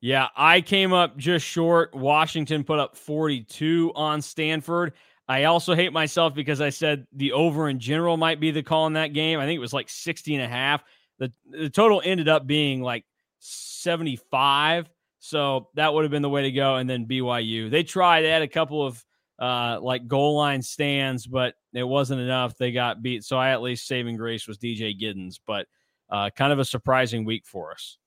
Yeah, 0.01 0.27
I 0.35 0.61
came 0.61 0.93
up 0.93 1.17
just 1.17 1.45
short. 1.45 1.95
Washington 1.95 2.63
put 2.63 2.79
up 2.79 2.95
42 2.95 3.91
on 3.95 4.21
Stanford. 4.21 4.93
I 5.27 5.45
also 5.45 5.73
hate 5.73 5.91
myself 5.91 6.33
because 6.35 6.61
I 6.61 6.69
said 6.69 7.07
the 7.13 7.33
over 7.33 7.67
in 7.67 7.79
general 7.79 8.15
might 8.15 8.39
be 8.39 8.51
the 8.51 8.63
call 8.63 8.87
in 8.87 8.93
that 8.93 9.13
game. 9.13 9.39
I 9.39 9.45
think 9.45 9.57
it 9.57 9.61
was 9.61 9.73
like 9.73 9.89
60 9.89 10.35
and 10.35 10.43
a 10.43 10.47
half. 10.47 10.83
The, 11.19 11.33
the 11.49 11.69
total 11.69 12.01
ended 12.05 12.29
up 12.29 12.45
being 12.45 12.81
like 12.81 13.03
75. 13.39 14.89
So 15.19 15.69
that 15.75 15.93
would 15.93 16.03
have 16.03 16.11
been 16.11 16.21
the 16.21 16.29
way 16.29 16.43
to 16.43 16.51
go. 16.51 16.75
And 16.75 16.89
then 16.89 17.05
BYU, 17.05 17.69
they 17.69 17.83
tried, 17.83 18.21
they 18.21 18.29
had 18.29 18.41
a 18.41 18.47
couple 18.47 18.85
of 18.85 19.03
uh, 19.39 19.79
like 19.81 20.07
goal 20.07 20.35
line 20.35 20.61
stands, 20.61 21.27
but 21.27 21.55
it 21.73 21.83
wasn't 21.83 22.21
enough. 22.21 22.57
They 22.57 22.71
got 22.71 23.01
beat. 23.01 23.23
So 23.23 23.37
I 23.37 23.51
at 23.51 23.61
least 23.61 23.87
saving 23.87 24.17
grace 24.17 24.47
was 24.47 24.57
DJ 24.57 24.99
Giddens, 24.99 25.39
but 25.45 25.67
uh, 26.09 26.29
kind 26.35 26.53
of 26.53 26.59
a 26.59 26.65
surprising 26.65 27.25
week 27.25 27.45
for 27.45 27.71
us. 27.71 27.97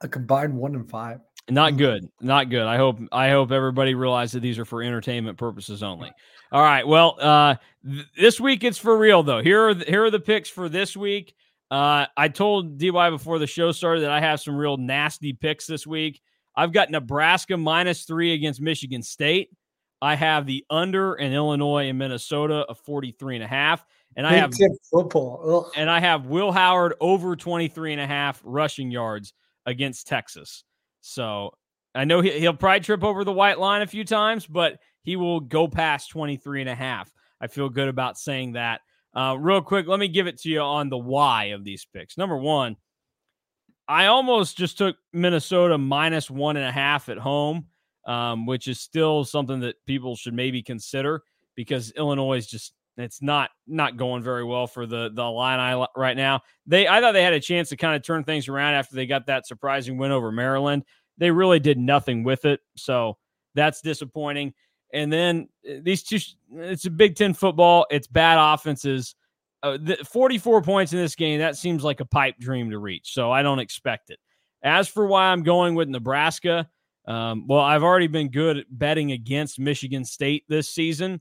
A 0.00 0.08
combined 0.08 0.54
one 0.54 0.74
and 0.74 0.88
five. 0.88 1.20
Not 1.50 1.76
good. 1.76 2.08
Not 2.20 2.50
good. 2.50 2.66
I 2.66 2.76
hope 2.76 2.98
I 3.10 3.30
hope 3.30 3.52
everybody 3.52 3.94
realizes 3.94 4.32
that 4.32 4.40
these 4.40 4.58
are 4.58 4.64
for 4.64 4.82
entertainment 4.82 5.38
purposes 5.38 5.82
only. 5.82 6.12
All 6.52 6.62
right. 6.62 6.86
Well, 6.86 7.16
uh, 7.18 7.56
th- 7.84 8.06
this 8.18 8.40
week 8.40 8.64
it's 8.64 8.78
for 8.78 8.96
real 8.96 9.22
though. 9.22 9.40
Here 9.40 9.68
are 9.68 9.74
the, 9.74 9.84
here 9.86 10.04
are 10.04 10.10
the 10.10 10.20
picks 10.20 10.50
for 10.50 10.68
this 10.68 10.96
week. 10.96 11.34
Uh, 11.70 12.06
I 12.16 12.28
told 12.28 12.78
DY 12.78 13.10
before 13.10 13.38
the 13.38 13.46
show 13.46 13.72
started 13.72 14.00
that 14.02 14.10
I 14.10 14.20
have 14.20 14.40
some 14.40 14.56
real 14.56 14.76
nasty 14.76 15.32
picks 15.32 15.66
this 15.66 15.86
week. 15.86 16.20
I've 16.56 16.72
got 16.72 16.90
Nebraska 16.90 17.56
minus 17.56 18.04
three 18.04 18.32
against 18.32 18.60
Michigan 18.60 19.02
State. 19.02 19.50
I 20.00 20.14
have 20.14 20.46
the 20.46 20.64
under 20.70 21.14
in 21.14 21.32
Illinois 21.32 21.88
and 21.88 21.98
Minnesota 21.98 22.64
of 22.68 22.78
43 22.80 23.36
and 23.36 23.44
a 23.44 23.48
half. 23.48 23.84
And 24.16 24.26
I 24.26 24.34
have 24.34 24.52
football. 24.90 25.66
Ugh. 25.66 25.72
And 25.76 25.90
I 25.90 26.00
have 26.00 26.26
Will 26.26 26.52
Howard 26.52 26.94
over 27.00 27.36
23 27.36 27.92
and 27.92 28.00
a 28.00 28.06
half 28.06 28.40
rushing 28.44 28.90
yards 28.90 29.34
against 29.66 30.06
Texas. 30.06 30.64
So 31.00 31.52
I 31.94 32.04
know 32.04 32.20
he, 32.20 32.46
will 32.46 32.54
probably 32.54 32.80
trip 32.80 33.04
over 33.04 33.24
the 33.24 33.32
white 33.32 33.58
line 33.58 33.82
a 33.82 33.86
few 33.86 34.04
times, 34.04 34.46
but 34.46 34.78
he 35.02 35.16
will 35.16 35.40
go 35.40 35.68
past 35.68 36.10
23 36.10 36.62
and 36.62 36.70
a 36.70 36.74
half. 36.74 37.12
I 37.40 37.46
feel 37.46 37.68
good 37.68 37.88
about 37.88 38.18
saying 38.18 38.52
that. 38.52 38.80
Uh, 39.14 39.36
real 39.38 39.62
quick, 39.62 39.86
let 39.86 39.98
me 39.98 40.08
give 40.08 40.26
it 40.26 40.38
to 40.40 40.48
you 40.48 40.60
on 40.60 40.88
the 40.88 40.98
why 40.98 41.46
of 41.46 41.64
these 41.64 41.86
picks. 41.92 42.16
Number 42.18 42.36
one, 42.36 42.76
I 43.88 44.06
almost 44.06 44.56
just 44.56 44.78
took 44.78 44.96
Minnesota 45.12 45.78
minus 45.78 46.30
one 46.30 46.56
and 46.56 46.66
a 46.66 46.72
half 46.72 47.08
at 47.08 47.18
home, 47.18 47.66
um, 48.06 48.46
which 48.46 48.68
is 48.68 48.80
still 48.80 49.24
something 49.24 49.60
that 49.60 49.76
people 49.86 50.14
should 50.14 50.34
maybe 50.34 50.62
consider 50.62 51.22
because 51.56 51.90
Illinois 51.92 52.36
is 52.36 52.46
just 52.46 52.74
it's 52.98 53.22
not 53.22 53.50
not 53.66 53.96
going 53.96 54.22
very 54.22 54.44
well 54.44 54.66
for 54.66 54.84
the 54.84 55.10
the 55.14 55.24
line 55.24 55.86
right 55.96 56.16
now. 56.16 56.42
They 56.66 56.86
I 56.86 57.00
thought 57.00 57.12
they 57.12 57.22
had 57.22 57.32
a 57.32 57.40
chance 57.40 57.70
to 57.70 57.76
kind 57.76 57.96
of 57.96 58.02
turn 58.02 58.24
things 58.24 58.48
around 58.48 58.74
after 58.74 58.96
they 58.96 59.06
got 59.06 59.26
that 59.26 59.46
surprising 59.46 59.96
win 59.96 60.10
over 60.10 60.30
Maryland. 60.32 60.84
They 61.16 61.30
really 61.30 61.60
did 61.60 61.78
nothing 61.78 62.24
with 62.24 62.44
it, 62.44 62.60
so 62.76 63.16
that's 63.54 63.80
disappointing. 63.80 64.54
And 64.92 65.12
then 65.12 65.48
uh, 65.68 65.74
these 65.82 66.02
two, 66.02 66.18
it's 66.54 66.86
a 66.86 66.90
Big 66.90 67.16
Ten 67.16 67.34
football. 67.34 67.86
It's 67.90 68.06
bad 68.06 68.38
offenses. 68.38 69.14
uh, 69.62 69.78
the 69.80 69.96
44 69.96 70.62
points 70.62 70.92
in 70.92 70.98
this 70.98 71.14
game, 71.14 71.40
that 71.40 71.56
seems 71.56 71.84
like 71.84 72.00
a 72.00 72.04
pipe 72.04 72.36
dream 72.38 72.70
to 72.70 72.78
reach. 72.78 73.12
So 73.12 73.30
I 73.30 73.42
don't 73.42 73.58
expect 73.58 74.10
it. 74.10 74.18
As 74.62 74.88
for 74.88 75.06
why 75.06 75.26
I'm 75.26 75.42
going 75.42 75.74
with 75.74 75.88
Nebraska, 75.88 76.68
um, 77.06 77.46
well, 77.46 77.60
I've 77.60 77.82
already 77.82 78.06
been 78.06 78.30
good 78.30 78.58
at 78.58 78.66
betting 78.70 79.12
against 79.12 79.58
Michigan 79.58 80.04
State 80.04 80.44
this 80.48 80.68
season. 80.68 81.20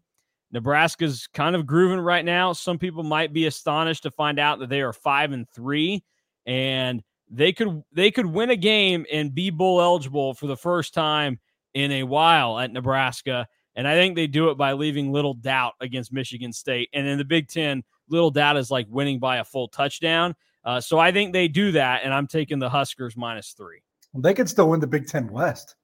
Nebraska's 0.51 1.27
kind 1.33 1.55
of 1.55 1.65
grooving 1.65 1.99
right 1.99 2.23
now. 2.23 2.53
Some 2.53 2.77
people 2.77 3.03
might 3.03 3.33
be 3.33 3.45
astonished 3.47 4.03
to 4.03 4.11
find 4.11 4.39
out 4.39 4.59
that 4.59 4.69
they 4.69 4.81
are 4.81 4.93
five 4.93 5.31
and 5.31 5.47
three, 5.49 6.03
and 6.45 7.03
they 7.29 7.51
could 7.51 7.83
they 7.91 8.11
could 8.11 8.25
win 8.25 8.49
a 8.49 8.55
game 8.55 9.05
and 9.11 9.35
be 9.35 9.49
bowl 9.49 9.81
eligible 9.81 10.33
for 10.33 10.47
the 10.47 10.55
first 10.55 10.93
time 10.93 11.39
in 11.73 11.91
a 11.91 12.03
while 12.03 12.57
at 12.59 12.71
Nebraska. 12.71 13.47
And 13.77 13.87
I 13.87 13.93
think 13.93 14.15
they 14.15 14.27
do 14.27 14.49
it 14.49 14.57
by 14.57 14.73
leaving 14.73 15.13
little 15.13 15.35
doubt 15.35 15.75
against 15.79 16.11
Michigan 16.11 16.51
State. 16.51 16.89
And 16.93 17.07
in 17.07 17.19
the 17.19 17.23
Big 17.23 17.47
Ten, 17.47 17.83
little 18.09 18.31
doubt 18.31 18.57
is 18.57 18.71
like 18.71 18.87
winning 18.89 19.19
by 19.19 19.37
a 19.37 19.45
full 19.45 19.67
touchdown. 19.67 20.35
Uh, 20.65 20.81
so 20.81 20.99
I 20.99 21.11
think 21.11 21.31
they 21.31 21.47
do 21.47 21.71
that, 21.73 22.01
and 22.03 22.13
I'm 22.13 22.27
taking 22.27 22.59
the 22.59 22.69
Huskers 22.69 23.15
minus 23.15 23.51
three. 23.51 23.81
They 24.13 24.33
could 24.33 24.49
still 24.49 24.69
win 24.69 24.79
the 24.79 24.87
Big 24.87 25.07
Ten 25.07 25.29
West. 25.29 25.75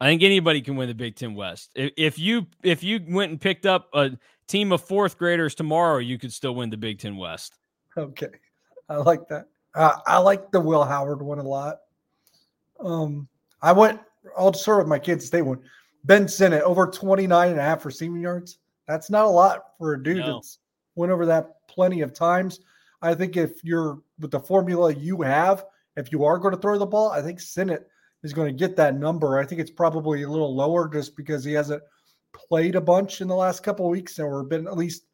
I 0.00 0.06
think 0.06 0.22
anybody 0.22 0.60
can 0.60 0.76
win 0.76 0.88
the 0.88 0.94
Big 0.94 1.16
Ten 1.16 1.34
West. 1.34 1.70
If, 1.74 1.92
if 1.96 2.18
you 2.18 2.46
if 2.62 2.84
you 2.84 3.00
went 3.08 3.32
and 3.32 3.40
picked 3.40 3.64
up 3.64 3.88
a 3.94 4.10
team 4.46 4.70
of 4.72 4.82
fourth 4.82 5.18
graders 5.18 5.54
tomorrow, 5.54 5.98
you 5.98 6.18
could 6.18 6.32
still 6.32 6.54
win 6.54 6.68
the 6.70 6.76
Big 6.76 6.98
Ten 6.98 7.16
West. 7.16 7.58
Okay, 7.96 8.28
I 8.90 8.96
like 8.96 9.26
that. 9.28 9.46
Uh, 9.74 9.96
I 10.06 10.18
like 10.18 10.50
the 10.52 10.60
Will 10.60 10.84
Howard 10.84 11.22
one 11.22 11.38
a 11.38 11.42
lot. 11.42 11.78
Um, 12.78 13.26
I 13.62 13.72
went. 13.72 14.00
I'll 14.36 14.52
start 14.52 14.80
with 14.80 14.88
my 14.88 14.98
K 14.98 15.18
State 15.18 15.42
one. 15.42 15.62
Ben 16.06 16.28
Sinnott 16.28 16.62
over 16.62 16.86
29 16.86 17.50
and 17.50 17.58
a 17.58 17.62
half 17.62 17.84
receiving 17.84 18.20
yards. 18.20 18.58
That's 18.86 19.10
not 19.10 19.24
a 19.24 19.28
lot 19.28 19.76
for 19.78 19.94
a 19.94 20.02
dude 20.02 20.18
no. 20.18 20.34
that's 20.34 20.58
went 20.94 21.12
over 21.12 21.26
that 21.26 21.66
plenty 21.68 22.00
of 22.00 22.14
times. 22.14 22.60
I 23.02 23.14
think 23.14 23.36
if 23.36 23.62
you're 23.62 24.00
with 24.18 24.30
the 24.30 24.40
formula 24.40 24.94
you 24.94 25.20
have, 25.22 25.66
if 25.96 26.12
you 26.12 26.24
are 26.24 26.38
going 26.38 26.54
to 26.54 26.60
throw 26.60 26.78
the 26.78 26.86
ball, 26.86 27.10
I 27.10 27.22
think 27.22 27.40
Sinnott 27.40 27.88
is 28.22 28.32
going 28.32 28.48
to 28.48 28.58
get 28.58 28.76
that 28.76 28.96
number. 28.96 29.38
I 29.38 29.44
think 29.44 29.60
it's 29.60 29.70
probably 29.70 30.22
a 30.22 30.30
little 30.30 30.54
lower 30.54 30.88
just 30.88 31.16
because 31.16 31.44
he 31.44 31.52
hasn't 31.52 31.82
played 32.32 32.76
a 32.76 32.80
bunch 32.80 33.20
in 33.20 33.28
the 33.28 33.34
last 33.34 33.62
couple 33.62 33.86
of 33.86 33.90
weeks 33.90 34.18
or 34.18 34.42
been 34.44 34.66
at 34.66 34.76
least 34.76 35.04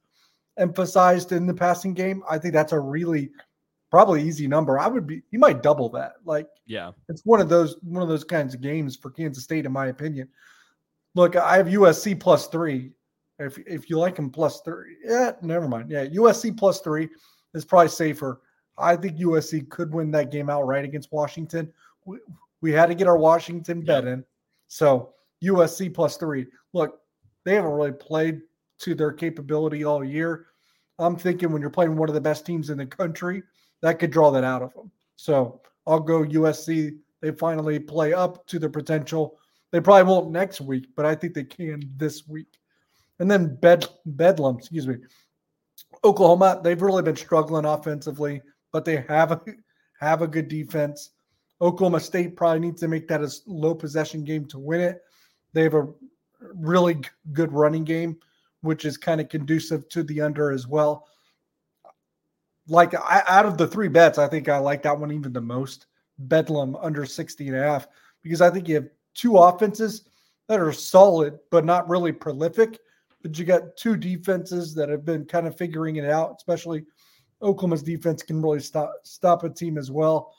emphasized 0.59 1.33
in 1.33 1.47
the 1.47 1.55
passing 1.55 1.95
game. 1.95 2.23
I 2.29 2.39
think 2.39 2.55
that's 2.55 2.73
a 2.73 2.81
really 2.81 3.31
probably 3.91 4.23
easy 4.23 4.47
number. 4.47 4.79
I 4.79 4.89
would 4.89 5.07
be 5.07 5.23
you 5.31 5.39
might 5.39 5.63
double 5.63 5.89
that. 5.91 6.15
Like 6.25 6.49
yeah, 6.67 6.93
it's 7.09 7.25
one 7.25 7.41
of 7.41 7.49
those 7.49 7.77
one 7.83 8.03
of 8.03 8.09
those 8.09 8.25
kinds 8.25 8.55
of 8.55 8.61
games 8.61 8.97
for 8.97 9.11
Kansas 9.11 9.45
State, 9.45 9.67
in 9.67 9.73
my 9.73 9.87
opinion. 9.87 10.29
Look, 11.15 11.37
I 11.37 11.57
have 11.57 11.67
USC 11.67 12.19
plus 12.19 12.47
three. 12.47 12.93
If 13.39 13.59
if 13.67 13.91
you 13.91 13.99
like 13.99 14.17
them 14.17 14.31
plus 14.31 14.61
three, 14.61 14.97
yeah, 15.05 15.33
never 15.43 15.69
mind. 15.69 15.91
Yeah, 15.91 16.07
USC 16.07 16.57
plus 16.57 16.81
three 16.81 17.09
is 17.55 17.65
probably 17.65 17.89
safer. 17.89 18.41
I 18.79 18.97
think 18.97 19.19
USC 19.19 19.69
could 19.69 19.93
win 19.93 20.11
that 20.13 20.31
game 20.31 20.49
outright 20.49 20.85
against 20.85 21.13
Washington. 21.13 21.73
We, 22.05 22.19
we 22.61 22.73
had 22.73 22.87
to 22.87 22.95
get 22.95 23.09
our 23.09 23.19
Washington 23.19 23.83
bet 23.83 24.07
in. 24.07 24.25
So 24.69 25.13
USC 25.45 25.93
plus 25.93 26.17
three. 26.17 26.47
Look, 26.73 27.01
they 27.45 27.55
haven't 27.55 27.73
really 27.73 27.93
played 27.93 28.41
to 28.79 28.95
their 28.95 29.13
capability 29.13 29.85
all 29.85 30.05
year. 30.05 30.47
I'm 30.99 31.17
thinking 31.17 31.53
when 31.53 31.61
you're 31.61 31.71
playing 31.71 31.97
one 31.97 32.09
of 32.09 32.15
the 32.15 32.21
best 32.21 32.47
teams 32.47 32.71
in 32.71 32.79
the 32.79 32.87
country, 32.87 33.43
that 33.81 33.99
could 33.99 34.11
draw 34.11 34.31
that 34.31 34.45
out 34.45 34.63
of 34.63 34.73
them. 34.75 34.91
So 35.17 35.61
I'll 35.87 36.01
go 36.01 36.25
USC. 36.25 36.99
They 37.21 37.33
finally 37.33 37.79
play 37.79 38.13
up 38.13 38.47
to 38.47 38.59
their 38.59 38.71
potential. 38.71 39.39
They 39.73 39.81
probably 39.81 40.11
won't 40.11 40.31
next 40.31 40.61
week, 40.61 40.89
but 40.95 41.07
I 41.07 41.15
think 41.15 41.35
they 41.35 41.45
can 41.45 41.83
this 41.97 42.29
week. 42.29 42.59
And 43.19 43.31
then 43.31 43.57
Bed 43.57 43.87
Bedlam, 44.05 44.59
excuse 44.59 44.87
me. 44.87 44.97
Oklahoma, 46.05 46.61
they've 46.63 46.81
really 46.81 47.03
been 47.03 47.17
struggling 47.17 47.65
offensively, 47.65 48.43
but 48.71 48.85
they 48.85 49.05
have 49.09 49.33
a 49.33 49.41
have 49.99 50.23
a 50.23 50.29
good 50.29 50.49
defense. 50.49 51.11
Oklahoma 51.61 52.01
State 52.01 52.37
probably 52.37 52.61
needs 52.61 52.81
to 52.81 52.89
make 52.89 53.09
that 53.09 53.23
a 53.23 53.33
low 53.47 53.75
possession 53.75 54.25
game 54.25 54.45
to 54.47 54.59
win 54.59 54.81
it. 54.81 55.03
They 55.53 55.63
have 55.63 55.75
a 55.75 55.89
really 56.55 57.01
good 57.33 57.53
running 57.53 57.85
game, 57.85 58.19
which 58.63 58.85
is 58.85 58.97
kind 58.97 59.21
of 59.21 59.29
conducive 59.29 59.89
to 59.91 60.03
the 60.03 60.21
under 60.21 60.51
as 60.51 60.67
well. 60.67 61.07
Like 62.67 62.95
I, 62.95 63.23
out 63.29 63.47
of 63.47 63.57
the 63.57 63.67
three 63.67 63.89
bets, 63.89 64.19
I 64.19 64.27
think 64.29 64.49
I 64.49 64.59
like 64.59 64.83
that 64.83 64.99
one 64.99 65.13
even 65.13 65.33
the 65.33 65.41
most. 65.41 65.87
Bedlam 66.19 66.77
under 66.77 67.07
60 67.07 67.49
and 67.49 67.57
a 67.57 67.63
half, 67.63 67.87
because 68.23 68.41
I 68.41 68.51
think 68.51 68.69
you 68.69 68.77
have 68.77 68.89
two 69.15 69.37
offenses 69.39 70.05
that 70.49 70.61
are 70.61 70.73
solid, 70.73 71.39
but 71.51 71.65
not 71.65 71.89
really 71.89 72.13
prolific. 72.13 72.79
But 73.23 73.39
you 73.39 73.45
got 73.45 73.77
two 73.77 73.97
defenses 73.97 74.75
that 74.75 74.89
have 74.89 75.05
been 75.05 75.25
kind 75.25 75.47
of 75.47 75.57
figuring 75.57 75.97
it 75.97 76.05
out, 76.05 76.35
especially 76.37 76.85
Oklahoma's 77.43 77.83
defense 77.83 78.23
can 78.23 78.43
really 78.43 78.61
stop 78.61 78.93
stop 79.03 79.45
a 79.45 79.51
team 79.51 79.79
as 79.79 79.91
well. 79.91 80.35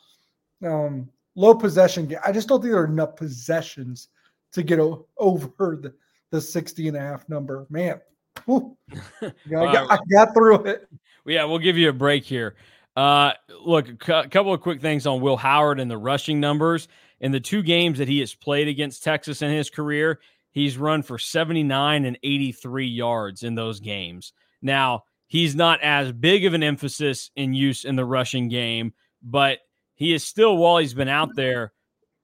Um, 0.64 1.10
low 1.36 1.56
possession 1.56 2.08
game. 2.08 2.20
I 2.26 2.32
just 2.32 2.48
don't 2.48 2.62
think 2.62 2.72
there 2.72 2.82
are 2.82 2.86
enough 2.86 3.16
possessions 3.16 4.10
to 4.54 4.64
get 4.64 4.80
o- 4.80 5.08
over 5.18 5.78
the, 5.82 5.94
the 6.32 6.40
60 6.40 6.88
and 6.88 6.98
a 6.98 7.00
half 7.00 7.28
number. 7.28 7.66
Man, 7.70 8.00
I, 8.48 9.32
got, 9.50 9.92
I 9.92 9.98
got 10.12 10.34
through 10.34 10.66
it. 10.66 10.88
Yeah, 11.26 11.46
we'll 11.46 11.60
give 11.60 11.78
you 11.78 11.90
a 11.90 11.94
break 11.94 12.24
here. 12.24 12.56
Uh, 12.96 13.34
look, 13.66 13.90
a 13.90 13.96
cu- 13.96 14.30
couple 14.30 14.54
of 14.54 14.62
quick 14.62 14.82
things 14.82 15.08
on 15.08 15.22
Will 15.22 15.38
Howard 15.38 15.80
and 15.80 15.90
the 15.90 15.98
rushing 15.98 16.40
numbers. 16.40 16.88
In 17.20 17.32
the 17.32 17.40
two 17.40 17.64
games 17.64 18.00
that 18.00 18.08
he 18.08 18.20
has 18.20 18.34
played 18.34 18.68
against 18.68 19.04
Texas 19.04 19.42
in 19.42 19.52
his 19.52 19.70
career, 19.70 20.20
he's 20.52 20.78
run 20.78 21.04
for 21.04 21.18
79 21.18 22.06
and 22.06 22.20
83 22.22 22.88
yards 22.88 23.44
in 23.44 23.56
those 23.56 23.80
games. 23.80 24.34
Now, 24.62 25.04
he's 25.28 25.56
not 25.56 25.82
as 25.82 26.12
big 26.12 26.46
of 26.46 26.54
an 26.54 26.64
emphasis 26.64 27.32
in 27.36 27.54
use 27.54 27.86
in 27.86 27.96
the 27.96 28.06
rushing 28.06 28.50
game, 28.50 28.94
but– 29.22 29.60
he 29.96 30.14
is 30.14 30.24
still, 30.24 30.58
while 30.58 30.78
he's 30.78 30.94
been 30.94 31.08
out 31.08 31.36
there, 31.36 31.72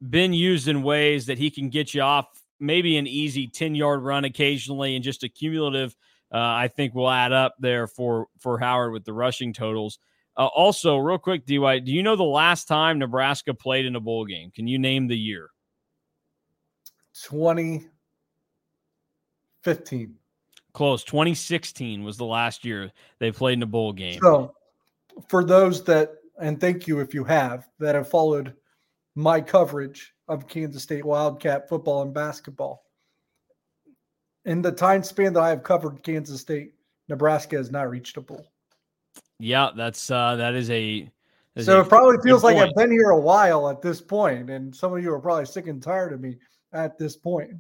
been 0.07 0.33
used 0.33 0.67
in 0.67 0.83
ways 0.83 1.27
that 1.27 1.37
he 1.37 1.51
can 1.51 1.69
get 1.69 1.93
you 1.93 2.01
off 2.01 2.27
maybe 2.59 2.97
an 2.97 3.07
easy 3.07 3.47
10 3.47 3.75
yard 3.75 4.01
run 4.01 4.25
occasionally 4.25 4.95
and 4.95 5.03
just 5.03 5.23
a 5.23 5.29
cumulative, 5.29 5.95
uh, 6.33 6.37
I 6.37 6.67
think 6.67 6.93
will 6.93 7.09
add 7.09 7.31
up 7.31 7.55
there 7.59 7.87
for, 7.87 8.27
for 8.39 8.59
Howard 8.59 8.91
with 8.91 9.05
the 9.05 9.13
rushing 9.13 9.53
totals. 9.53 9.99
Uh, 10.39 10.47
also, 10.47 10.97
real 10.97 11.17
quick, 11.17 11.45
DY, 11.45 11.79
do 11.79 11.91
you 11.91 12.01
know 12.01 12.15
the 12.15 12.23
last 12.23 12.69
time 12.69 12.97
Nebraska 12.97 13.53
played 13.53 13.85
in 13.85 13.97
a 13.97 13.99
bowl 13.99 14.23
game? 14.25 14.51
Can 14.51 14.67
you 14.67 14.79
name 14.79 15.07
the 15.07 15.17
year? 15.17 15.49
2015. 17.21 20.15
Close. 20.71 21.03
2016 21.03 22.05
was 22.05 22.15
the 22.15 22.23
last 22.23 22.63
year 22.63 22.89
they 23.19 23.33
played 23.33 23.53
in 23.53 23.63
a 23.63 23.67
bowl 23.67 23.91
game. 23.91 24.17
So, 24.21 24.53
for 25.27 25.43
those 25.43 25.83
that 25.83 26.13
and 26.39 26.61
thank 26.61 26.87
you 26.87 27.01
if 27.01 27.13
you 27.13 27.25
have 27.25 27.67
that 27.79 27.95
have 27.95 28.07
followed 28.07 28.53
my 29.15 29.41
coverage 29.41 30.13
of 30.29 30.47
Kansas 30.47 30.83
State 30.83 31.03
Wildcat 31.03 31.67
football 31.67 32.01
and 32.01 32.13
basketball. 32.13 32.85
In 34.45 34.61
the 34.61 34.71
time 34.71 35.03
span 35.03 35.33
that 35.33 35.43
I 35.43 35.49
have 35.49 35.63
covered 35.63 36.01
Kansas 36.01 36.39
State, 36.39 36.75
Nebraska 37.09 37.57
has 37.57 37.71
not 37.71 37.89
reached 37.89 38.15
a 38.15 38.21
bowl. 38.21 38.53
Yeah, 39.39 39.69
that's 39.75 40.11
uh 40.11 40.35
that 40.35 40.53
is 40.53 40.69
a 40.69 41.09
so 41.57 41.79
a 41.79 41.81
it 41.81 41.89
probably 41.89 42.17
feels 42.23 42.43
like 42.43 42.57
I've 42.57 42.75
been 42.75 42.91
here 42.91 43.09
a 43.09 43.19
while 43.19 43.69
at 43.69 43.81
this 43.81 44.01
point, 44.01 44.49
and 44.49 44.75
some 44.75 44.93
of 44.93 45.03
you 45.03 45.13
are 45.13 45.19
probably 45.19 45.45
sick 45.45 45.67
and 45.67 45.81
tired 45.81 46.13
of 46.13 46.21
me 46.21 46.37
at 46.73 46.97
this 46.97 47.15
point. 47.15 47.51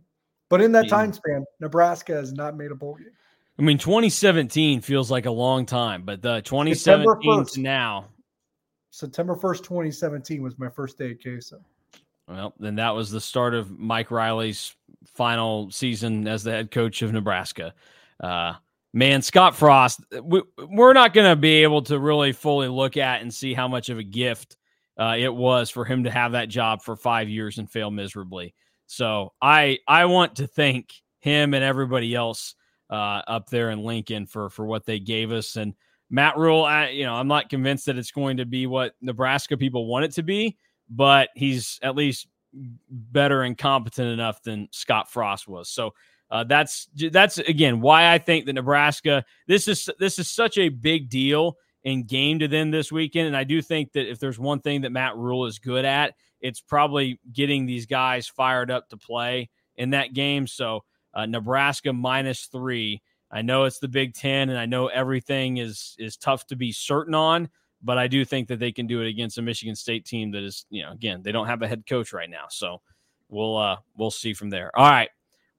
But 0.49 0.61
in 0.61 0.71
that 0.73 0.85
yeah. 0.85 0.89
time 0.91 1.13
span, 1.13 1.45
Nebraska 1.59 2.13
has 2.13 2.33
not 2.33 2.55
made 2.57 2.71
a 2.71 2.75
bowl 2.75 2.95
game. 2.95 3.11
I 3.57 3.61
mean, 3.61 3.77
2017 3.77 4.81
feels 4.81 5.11
like 5.11 5.25
a 5.25 5.31
long 5.31 5.65
time, 5.65 6.03
but 6.03 6.21
the 6.21 6.41
2017 6.41 7.45
to 7.45 7.59
now, 7.59 8.05
September 8.89 9.35
1st, 9.35 9.63
2017 9.63 10.41
was 10.41 10.57
my 10.57 10.69
first 10.69 10.97
day 10.97 11.11
at 11.11 11.19
KSO. 11.19 11.59
Well, 12.27 12.53
then 12.59 12.75
that 12.75 12.91
was 12.91 13.11
the 13.11 13.19
start 13.19 13.53
of 13.53 13.77
Mike 13.77 14.11
Riley's 14.11 14.73
final 15.05 15.69
season 15.71 16.27
as 16.27 16.43
the 16.43 16.51
head 16.51 16.71
coach 16.71 17.01
of 17.01 17.11
Nebraska. 17.11 17.73
Uh, 18.19 18.53
man, 18.93 19.21
Scott 19.21 19.55
Frost, 19.55 20.01
we, 20.23 20.41
are 20.59 20.93
not 20.93 21.13
going 21.13 21.29
to 21.29 21.35
be 21.35 21.63
able 21.63 21.81
to 21.83 21.99
really 21.99 22.31
fully 22.31 22.67
look 22.67 22.97
at 22.97 23.21
and 23.21 23.33
see 23.33 23.53
how 23.53 23.67
much 23.67 23.89
of 23.89 23.97
a 23.97 24.03
gift 24.03 24.57
uh, 24.99 25.15
it 25.17 25.33
was 25.33 25.69
for 25.69 25.85
him 25.85 26.03
to 26.03 26.11
have 26.11 26.33
that 26.33 26.49
job 26.49 26.81
for 26.81 26.95
five 26.95 27.29
years 27.29 27.57
and 27.57 27.69
fail 27.71 27.91
miserably. 27.91 28.53
So 28.87 29.33
I 29.41 29.77
I 29.87 30.05
want 30.05 30.37
to 30.37 30.47
thank 30.47 30.93
him 31.19 31.53
and 31.53 31.63
everybody 31.63 32.15
else 32.15 32.55
uh, 32.89 33.21
up 33.27 33.49
there 33.49 33.69
in 33.69 33.83
Lincoln 33.83 34.25
for 34.25 34.49
for 34.49 34.65
what 34.65 34.85
they 34.85 34.99
gave 34.99 35.31
us 35.31 35.55
and 35.55 35.73
Matt 36.09 36.37
Rhule, 36.37 36.63
I, 36.63 36.89
you 36.89 37.05
know, 37.05 37.13
I'm 37.13 37.27
not 37.27 37.49
convinced 37.49 37.85
that 37.85 37.97
it's 37.97 38.11
going 38.11 38.37
to 38.37 38.45
be 38.45 38.65
what 38.65 38.95
Nebraska 39.01 39.57
people 39.57 39.85
want 39.85 40.05
it 40.05 40.11
to 40.13 40.23
be, 40.23 40.57
but 40.89 41.29
he's 41.35 41.79
at 41.83 41.95
least 41.95 42.27
better 42.89 43.43
and 43.43 43.57
competent 43.57 44.09
enough 44.09 44.41
than 44.41 44.67
Scott 44.71 45.11
Frost 45.11 45.47
was. 45.47 45.69
So 45.69 45.93
uh, 46.31 46.43
that's 46.43 46.87
that's 47.11 47.37
again 47.39 47.81
why 47.81 48.11
I 48.11 48.17
think 48.17 48.45
that 48.45 48.53
Nebraska 48.53 49.25
this 49.47 49.67
is 49.67 49.89
this 49.99 50.19
is 50.19 50.29
such 50.29 50.57
a 50.57 50.69
big 50.69 51.09
deal 51.09 51.57
in 51.83 52.03
game 52.03 52.39
to 52.39 52.47
them 52.47 52.71
this 52.71 52.91
weekend, 52.91 53.27
and 53.27 53.37
I 53.37 53.43
do 53.43 53.61
think 53.61 53.93
that 53.93 54.09
if 54.09 54.19
there's 54.19 54.39
one 54.39 54.59
thing 54.59 54.81
that 54.81 54.91
Matt 54.91 55.15
Rhule 55.17 55.45
is 55.45 55.59
good 55.59 55.85
at, 55.85 56.15
it's 56.41 56.61
probably 56.61 57.19
getting 57.31 57.65
these 57.65 57.85
guys 57.85 58.27
fired 58.27 58.69
up 58.69 58.89
to 58.89 58.97
play 58.97 59.49
in 59.77 59.91
that 59.91 60.13
game. 60.13 60.45
So 60.45 60.83
uh, 61.13 61.25
Nebraska 61.25 61.93
minus 61.93 62.45
three 62.45 63.01
I 63.31 63.41
know 63.41 63.65
it's 63.65 63.79
the 63.79 63.87
Big 63.87 64.13
Ten, 64.13 64.49
and 64.49 64.57
I 64.57 64.65
know 64.65 64.87
everything 64.87 65.57
is 65.57 65.95
is 65.99 66.17
tough 66.17 66.47
to 66.47 66.55
be 66.55 66.71
certain 66.71 67.13
on, 67.13 67.49
but 67.81 67.97
I 67.97 68.07
do 68.07 68.25
think 68.25 68.47
that 68.47 68.59
they 68.59 68.71
can 68.71 68.87
do 68.87 69.01
it 69.01 69.07
against 69.07 69.37
a 69.37 69.41
Michigan 69.41 69.75
State 69.75 70.05
team 70.05 70.31
that 70.31 70.43
is, 70.43 70.65
you 70.69 70.83
know, 70.83 70.91
again, 70.91 71.21
they 71.21 71.31
don't 71.31 71.47
have 71.47 71.61
a 71.61 71.67
head 71.67 71.85
coach 71.87 72.11
right 72.11 72.29
now, 72.29 72.45
so 72.49 72.81
we'll 73.29 73.57
uh 73.57 73.77
we'll 73.95 74.11
see 74.11 74.33
from 74.33 74.49
there. 74.49 74.71
All 74.75 74.89
right, 74.89 75.09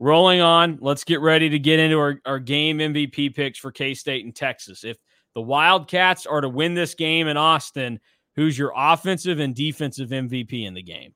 rolling 0.00 0.40
on. 0.40 0.78
Let's 0.80 1.04
get 1.04 1.20
ready 1.20 1.48
to 1.50 1.58
get 1.58 1.78
into 1.78 1.98
our, 1.98 2.20
our 2.24 2.40
game 2.40 2.78
MVP 2.78 3.34
picks 3.36 3.58
for 3.58 3.70
K 3.70 3.94
State 3.94 4.24
and 4.24 4.34
Texas. 4.34 4.82
If 4.82 4.96
the 5.34 5.42
Wildcats 5.42 6.26
are 6.26 6.40
to 6.40 6.48
win 6.48 6.74
this 6.74 6.94
game 6.94 7.28
in 7.28 7.36
Austin, 7.36 8.00
who's 8.34 8.58
your 8.58 8.72
offensive 8.74 9.38
and 9.38 9.54
defensive 9.54 10.08
MVP 10.08 10.66
in 10.66 10.74
the 10.74 10.82
game? 10.82 11.14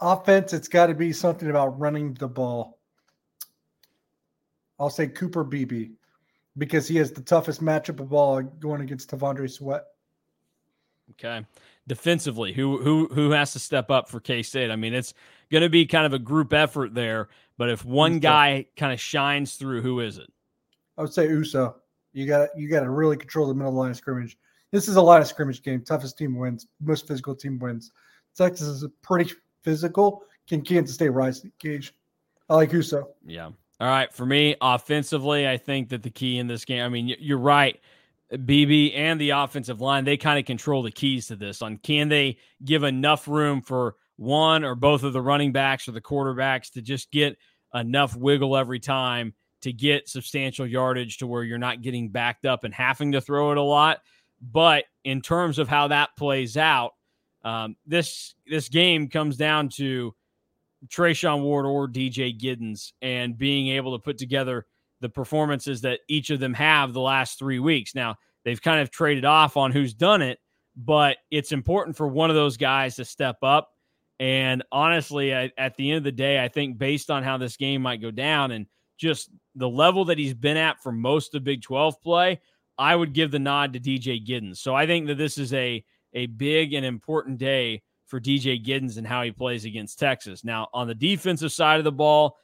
Offense, 0.00 0.52
it's 0.52 0.68
got 0.68 0.86
to 0.86 0.94
be 0.94 1.12
something 1.12 1.50
about 1.50 1.78
running 1.78 2.14
the 2.14 2.28
ball. 2.28 2.78
I'll 4.80 4.90
say 4.90 5.08
Cooper 5.08 5.44
Beebe 5.44 5.90
because 6.56 6.86
he 6.86 6.96
has 6.96 7.12
the 7.12 7.20
toughest 7.20 7.60
matchup 7.60 8.00
of 8.00 8.12
all 8.12 8.40
going 8.40 8.80
against 8.80 9.10
T'Vondre 9.10 9.50
Sweat. 9.50 9.84
Okay. 11.12 11.44
Defensively, 11.88 12.52
who 12.52 12.78
who 12.82 13.08
who 13.08 13.30
has 13.30 13.52
to 13.54 13.58
step 13.58 13.90
up 13.90 14.08
for 14.08 14.20
K 14.20 14.42
State? 14.42 14.70
I 14.70 14.76
mean, 14.76 14.94
it's 14.94 15.14
going 15.50 15.62
to 15.62 15.70
be 15.70 15.86
kind 15.86 16.06
of 16.06 16.12
a 16.12 16.18
group 16.18 16.52
effort 16.52 16.94
there, 16.94 17.28
but 17.56 17.70
if 17.70 17.84
one 17.84 18.18
guy 18.18 18.66
kind 18.76 18.92
of 18.92 19.00
shines 19.00 19.54
through, 19.54 19.80
who 19.82 20.00
is 20.00 20.18
it? 20.18 20.30
I 20.98 21.02
would 21.02 21.12
say 21.12 21.28
Uso. 21.28 21.76
You 22.12 22.26
got 22.26 22.50
you 22.56 22.68
got 22.68 22.80
to 22.80 22.90
really 22.90 23.16
control 23.16 23.48
the 23.48 23.54
middle 23.54 23.72
line 23.72 23.90
of 23.90 23.96
scrimmage. 23.96 24.36
This 24.70 24.86
is 24.86 24.96
a 24.96 25.02
line 25.02 25.22
of 25.22 25.28
scrimmage 25.28 25.62
game. 25.62 25.82
Toughest 25.82 26.18
team 26.18 26.36
wins. 26.36 26.66
Most 26.80 27.08
physical 27.08 27.34
team 27.34 27.58
wins. 27.58 27.90
Texas 28.36 28.68
is 28.68 28.84
pretty 29.02 29.32
physical. 29.62 30.22
Can 30.46 30.60
Kansas 30.60 30.94
State 30.94 31.08
rise 31.08 31.40
the 31.40 31.50
cage? 31.58 31.94
I 32.50 32.54
like 32.54 32.72
Uso. 32.72 33.08
Yeah. 33.26 33.50
All 33.80 33.88
right, 33.88 34.12
for 34.12 34.26
me, 34.26 34.56
offensively, 34.60 35.48
I 35.48 35.56
think 35.56 35.90
that 35.90 36.02
the 36.02 36.10
key 36.10 36.38
in 36.38 36.48
this 36.48 36.64
game. 36.64 36.84
I 36.84 36.88
mean, 36.88 37.14
you're 37.20 37.38
right. 37.38 37.80
Beebe 38.44 38.92
and 38.92 39.20
the 39.20 39.30
offensive 39.30 39.80
line, 39.80 40.04
they 40.04 40.16
kind 40.16 40.38
of 40.38 40.44
control 40.44 40.82
the 40.82 40.90
keys 40.90 41.28
to 41.28 41.36
this. 41.36 41.62
On 41.62 41.78
can 41.78 42.08
they 42.08 42.38
give 42.64 42.82
enough 42.82 43.26
room 43.26 43.62
for 43.62 43.96
one 44.16 44.64
or 44.64 44.74
both 44.74 45.02
of 45.02 45.12
the 45.12 45.22
running 45.22 45.52
backs 45.52 45.88
or 45.88 45.92
the 45.92 46.00
quarterbacks 46.00 46.72
to 46.72 46.82
just 46.82 47.10
get 47.10 47.38
enough 47.74 48.16
wiggle 48.16 48.56
every 48.56 48.80
time 48.80 49.32
to 49.62 49.72
get 49.72 50.08
substantial 50.08 50.66
yardage 50.66 51.18
to 51.18 51.26
where 51.26 51.42
you're 51.42 51.58
not 51.58 51.82
getting 51.82 52.10
backed 52.10 52.44
up 52.44 52.64
and 52.64 52.74
having 52.74 53.12
to 53.12 53.20
throw 53.20 53.50
it 53.50 53.58
a 53.58 53.62
lot. 53.62 54.00
But 54.40 54.84
in 55.04 55.20
terms 55.20 55.58
of 55.58 55.68
how 55.68 55.88
that 55.88 56.10
plays 56.16 56.56
out, 56.56 56.92
um, 57.44 57.76
this 57.86 58.34
this 58.46 58.68
game 58.68 59.08
comes 59.08 59.36
down 59.36 59.68
to 59.70 60.14
Treshaun 60.86 61.42
Ward 61.42 61.66
or 61.66 61.88
DJ 61.88 62.38
Giddens 62.38 62.92
and 63.02 63.36
being 63.36 63.68
able 63.68 63.96
to 63.96 64.02
put 64.02 64.18
together 64.18 64.66
the 65.00 65.08
performances 65.08 65.80
that 65.82 66.00
each 66.08 66.30
of 66.30 66.40
them 66.40 66.54
have 66.54 66.92
the 66.92 67.00
last 67.00 67.38
three 67.38 67.58
weeks. 67.58 67.94
Now, 67.94 68.16
they've 68.44 68.60
kind 68.60 68.80
of 68.80 68.90
traded 68.90 69.24
off 69.24 69.56
on 69.56 69.72
who's 69.72 69.94
done 69.94 70.22
it, 70.22 70.38
but 70.76 71.18
it's 71.30 71.52
important 71.52 71.96
for 71.96 72.08
one 72.08 72.30
of 72.30 72.36
those 72.36 72.56
guys 72.56 72.96
to 72.96 73.04
step 73.04 73.36
up. 73.42 73.70
And 74.20 74.64
honestly, 74.72 75.34
I, 75.34 75.52
at 75.56 75.76
the 75.76 75.90
end 75.90 75.98
of 75.98 76.04
the 76.04 76.12
day, 76.12 76.42
I 76.42 76.48
think 76.48 76.78
based 76.78 77.10
on 77.10 77.22
how 77.22 77.36
this 77.36 77.56
game 77.56 77.82
might 77.82 78.02
go 78.02 78.10
down 78.10 78.50
and 78.50 78.66
just 78.98 79.30
the 79.54 79.68
level 79.68 80.06
that 80.06 80.18
he's 80.18 80.34
been 80.34 80.56
at 80.56 80.82
for 80.82 80.90
most 80.90 81.34
of 81.34 81.44
Big 81.44 81.62
12 81.62 82.00
play, 82.02 82.40
I 82.76 82.94
would 82.94 83.12
give 83.12 83.30
the 83.30 83.38
nod 83.38 83.72
to 83.72 83.80
DJ 83.80 84.24
Giddens. 84.24 84.58
So 84.58 84.74
I 84.74 84.86
think 84.86 85.06
that 85.06 85.18
this 85.18 85.38
is 85.38 85.52
a 85.52 85.84
a 86.14 86.26
big 86.26 86.72
and 86.72 86.86
important 86.86 87.38
day 87.38 87.82
for 88.06 88.20
DJ 88.20 88.64
Giddens 88.64 88.96
and 88.96 89.06
how 89.06 89.22
he 89.22 89.30
plays 89.30 89.64
against 89.64 89.98
Texas. 89.98 90.42
Now, 90.42 90.68
on 90.72 90.88
the 90.88 90.94
defensive 90.94 91.52
side 91.52 91.78
of 91.78 91.84
the 91.84 91.92
ball, 91.92 92.38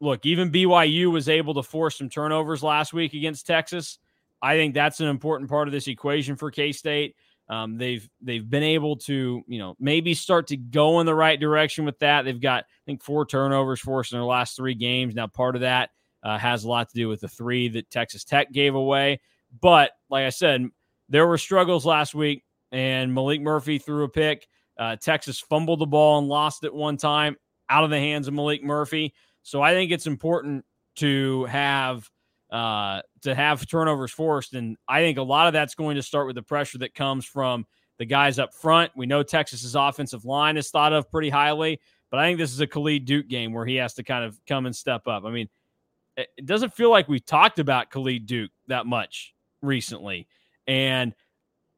look, 0.00 0.26
even 0.26 0.50
BYU 0.50 1.10
was 1.10 1.28
able 1.28 1.54
to 1.54 1.62
force 1.62 1.98
some 1.98 2.08
turnovers 2.08 2.62
last 2.62 2.92
week 2.92 3.14
against 3.14 3.46
Texas. 3.46 3.98
I 4.42 4.56
think 4.56 4.74
that's 4.74 5.00
an 5.00 5.08
important 5.08 5.50
part 5.50 5.68
of 5.68 5.72
this 5.72 5.88
equation 5.88 6.36
for 6.36 6.50
K 6.50 6.72
State. 6.72 7.16
Um, 7.48 7.78
they've 7.78 8.08
they've 8.20 8.48
been 8.48 8.62
able 8.62 8.96
to 8.96 9.42
you 9.46 9.58
know 9.58 9.76
maybe 9.78 10.14
start 10.14 10.48
to 10.48 10.56
go 10.56 11.00
in 11.00 11.06
the 11.06 11.14
right 11.14 11.38
direction 11.38 11.84
with 11.84 11.98
that. 12.00 12.24
They've 12.24 12.40
got 12.40 12.64
I 12.64 12.84
think 12.84 13.02
four 13.02 13.24
turnovers 13.24 13.80
forced 13.80 14.12
in 14.12 14.18
their 14.18 14.24
last 14.24 14.56
three 14.56 14.74
games. 14.74 15.14
Now 15.14 15.28
part 15.28 15.54
of 15.54 15.62
that 15.62 15.90
uh, 16.22 16.38
has 16.38 16.64
a 16.64 16.68
lot 16.68 16.88
to 16.88 16.94
do 16.94 17.08
with 17.08 17.20
the 17.20 17.28
three 17.28 17.68
that 17.68 17.90
Texas 17.90 18.24
Tech 18.24 18.52
gave 18.52 18.74
away. 18.74 19.20
But 19.60 19.92
like 20.10 20.24
I 20.24 20.30
said, 20.30 20.68
there 21.08 21.26
were 21.26 21.38
struggles 21.38 21.86
last 21.86 22.14
week, 22.14 22.42
and 22.72 23.12
Maalik 23.12 23.40
Murphy 23.40 23.78
threw 23.78 24.04
a 24.04 24.08
pick. 24.08 24.46
Uh, 24.78 24.96
Texas 24.96 25.38
fumbled 25.38 25.78
the 25.78 25.86
ball 25.86 26.18
and 26.18 26.28
lost 26.28 26.64
it 26.64 26.74
one 26.74 26.96
time 26.96 27.36
out 27.68 27.84
of 27.84 27.90
the 27.90 27.98
hands 27.98 28.28
of 28.28 28.34
Maalik 28.34 28.62
Murphy. 28.62 29.14
So 29.46 29.62
I 29.62 29.74
think 29.74 29.92
it's 29.92 30.08
important 30.08 30.64
to 30.96 31.44
have 31.44 32.10
uh, 32.50 33.02
to 33.22 33.32
have 33.32 33.64
turnovers 33.64 34.10
forced. 34.10 34.54
And 34.54 34.76
I 34.88 35.02
think 35.02 35.18
a 35.18 35.22
lot 35.22 35.46
of 35.46 35.52
that's 35.52 35.76
going 35.76 35.94
to 35.94 36.02
start 36.02 36.26
with 36.26 36.34
the 36.34 36.42
pressure 36.42 36.78
that 36.78 36.96
comes 36.96 37.24
from 37.24 37.64
the 37.98 38.06
guys 38.06 38.40
up 38.40 38.52
front. 38.52 38.90
We 38.96 39.06
know 39.06 39.22
Texas's 39.22 39.76
offensive 39.76 40.24
line 40.24 40.56
is 40.56 40.70
thought 40.70 40.92
of 40.92 41.08
pretty 41.12 41.30
highly, 41.30 41.80
but 42.10 42.18
I 42.18 42.26
think 42.26 42.40
this 42.40 42.52
is 42.52 42.58
a 42.58 42.66
Khalid 42.66 43.04
Duke 43.04 43.28
game 43.28 43.52
where 43.52 43.64
he 43.64 43.76
has 43.76 43.94
to 43.94 44.02
kind 44.02 44.24
of 44.24 44.36
come 44.48 44.66
and 44.66 44.74
step 44.74 45.06
up. 45.06 45.24
I 45.24 45.30
mean, 45.30 45.48
it 46.16 46.44
doesn't 46.44 46.74
feel 46.74 46.90
like 46.90 47.08
we 47.08 47.20
talked 47.20 47.60
about 47.60 47.88
Khalid 47.90 48.26
Duke 48.26 48.50
that 48.66 48.84
much 48.84 49.32
recently. 49.62 50.26
And 50.66 51.14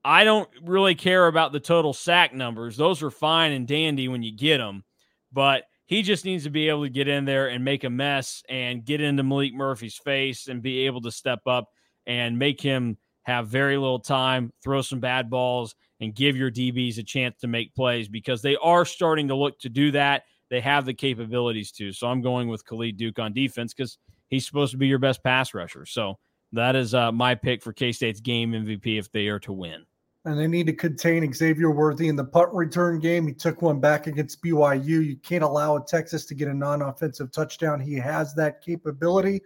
I 0.03 0.25
don't 0.25 0.49
really 0.63 0.95
care 0.95 1.27
about 1.27 1.53
the 1.53 1.61
total 1.61 1.93
sack 1.93 2.33
numbers. 2.33 2.79
Those 2.79 3.03
are 3.03 3.11
fine 3.11 3.53
and 3.53 3.69
dandy 3.69 4.09
when 4.09 4.23
you 4.23 4.33
get 4.33 4.57
them, 4.57 4.85
but 5.31 5.65
he 5.89 6.03
just 6.03 6.27
needs 6.27 6.45
to 6.45 6.51
be 6.51 6.69
able 6.69 6.83
to 6.83 6.91
get 6.91 7.09
in 7.09 7.25
there 7.25 7.49
and 7.49 7.65
make 7.65 7.83
a 7.83 7.89
mess 7.89 8.43
and 8.51 8.85
get 8.85 9.01
into 9.01 9.23
Maalik 9.23 9.55
Murphy's 9.55 9.97
face 9.97 10.47
and 10.47 10.63
be 10.63 10.85
able 10.85 11.01
to 11.01 11.11
step 11.11 11.41
up 11.47 11.71
and 12.07 12.39
make 12.39 12.61
him 12.61 12.99
have 13.23 13.49
very 13.49 13.79
little 13.79 13.99
time, 13.99 14.53
throw 14.63 14.83
some 14.83 15.01
bad 15.01 15.31
balls, 15.31 15.75
and 16.01 16.15
give 16.15 16.37
your 16.37 16.51
DBs 16.51 16.99
a 16.99 17.03
chance 17.03 17.39
to 17.41 17.47
make 17.47 17.75
plays 17.75 18.07
because 18.07 18.43
they 18.43 18.55
are 18.57 18.85
starting 18.85 19.29
to 19.29 19.35
look 19.35 19.59
to 19.61 19.71
do 19.71 19.91
that. 19.93 20.25
They 20.51 20.61
have 20.61 20.85
the 20.85 20.93
capabilities 20.93 21.73
to. 21.73 21.91
So 21.93 22.07
I'm 22.07 22.21
going 22.21 22.49
with 22.49 22.67
Khalid 22.67 22.99
Duke 22.99 23.19
on 23.19 23.33
defense 23.33 23.73
because 23.73 23.97
he's 24.29 24.47
supposed 24.47 24.73
to 24.73 24.79
be 24.79 24.89
your 24.89 24.99
best 24.99 25.25
pass 25.25 25.55
rusher. 25.55 25.87
So 25.87 26.19
that 26.53 26.77
is 26.77 26.93
uh, 26.93 27.13
my 27.13 27.35
pick 27.35 27.63
for 27.63 27.73
K 27.73 27.93
State's 27.93 28.21
game 28.21 28.53
MVP 28.53 28.99
if 28.99 29.11
they 29.11 29.29
are 29.29 29.41
to 29.41 29.55
win 29.55 29.87
and 30.29 30.39
they 30.39 30.47
need 30.47 30.67
to 30.67 30.75
contain 30.75 31.33
Xavier 31.33 31.71
Worthy 31.71 32.09
in 32.09 32.17
the 32.17 32.25
punt 32.25 32.53
return 32.53 32.99
game. 32.99 33.27
He 33.27 33.33
took 33.33 33.63
one 33.63 33.81
back 33.81 34.07
against 34.07 34.43
BYU. 34.43 35.05
You 35.07 35.17
can't 35.17 35.43
allow 35.43 35.79
Texas 35.79 36.27
to 36.27 36.35
get 36.35 36.49
a 36.49 36.55
non 36.55 36.83
offensive 36.83 37.33
touchdown. 37.33 37.81
He 37.81 37.95
has 37.95 38.35
that 38.35 38.61
capability. 38.61 39.41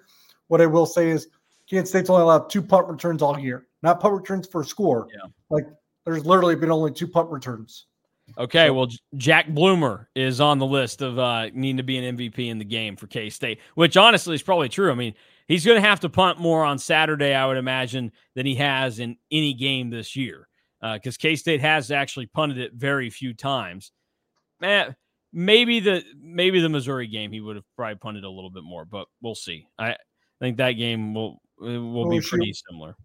What 0.49 0.61
I 0.61 0.67
will 0.67 0.87
say 0.87 1.11
is, 1.11 1.29
Kansas 1.71 1.91
State's 1.91 2.11
only 2.11 2.23
allowed 2.23 2.51
two 2.51 2.63
punt 2.63 2.89
returns 2.89 3.23
all 3.23 3.39
year, 3.39 3.69
not 3.83 4.01
punt 4.01 4.15
returns 4.15 4.49
for 4.49 4.63
a 4.63 4.65
score. 4.65 5.07
Yeah. 5.15 5.31
Like 5.51 5.67
there's 6.05 6.27
literally 6.27 6.57
been 6.57 6.73
only 6.73 6.91
two 6.91 7.07
punt 7.07 7.31
returns. 7.31 7.87
Okay, 8.37 8.71
well, 8.71 8.89
Jack 9.17 9.49
Bloomer 9.49 10.09
is 10.17 10.41
on 10.41 10.59
the 10.59 10.67
list 10.67 11.03
of 11.03 11.19
uh, 11.19 11.51
needing 11.55 11.77
to 11.77 11.83
be 11.83 11.99
an 11.99 12.17
MVP 12.17 12.49
in 12.49 12.59
the 12.59 12.65
game 12.65 12.97
for 12.97 13.07
K 13.07 13.31
State, 13.31 13.61
which 13.77 13.97
honestly 13.97 14.35
is 14.35 14.43
probably 14.43 14.69
true. 14.69 14.91
I 14.91 14.95
mean, 14.95 15.15
he's 15.47 15.65
going 15.65 15.81
to 15.81 15.89
have 15.89 16.01
to 16.01 16.09
punt 16.09 16.41
more 16.41 16.65
on 16.65 16.79
Saturday, 16.79 17.35
I 17.35 17.47
would 17.47 17.57
imagine, 17.57 18.11
than 18.35 18.47
he 18.47 18.57
has 18.57 18.99
in 18.99 19.17
any 19.31 19.55
game 19.55 19.91
this 19.91 20.17
year 20.17 20.49
because 20.83 21.17
uh, 21.17 21.21
K 21.21 21.37
State 21.37 21.61
has 21.61 21.91
actually 21.91 22.27
punted 22.27 22.59
it 22.59 22.73
very 22.75 23.09
few 23.09 23.35
times. 23.35 23.93
Man, 24.61 24.97
maybe 25.33 25.81
the 25.81 26.03
maybe 26.21 26.61
the 26.61 26.69
Missouri 26.69 27.07
game 27.07 27.31
he 27.33 27.41
would 27.41 27.57
have 27.57 27.65
probably 27.77 27.97
punted 27.97 28.25
a 28.25 28.31
little 28.31 28.51
bit 28.51 28.65
more, 28.65 28.85
but 28.85 29.07
we'll 29.21 29.35
see. 29.35 29.67
I 29.79 29.97
think 30.41 30.57
that 30.57 30.73
game 30.73 31.15
will 31.15 31.41
will 31.59 32.11
be 32.11 32.21
pretty 32.21 32.53
similar. 32.69 32.97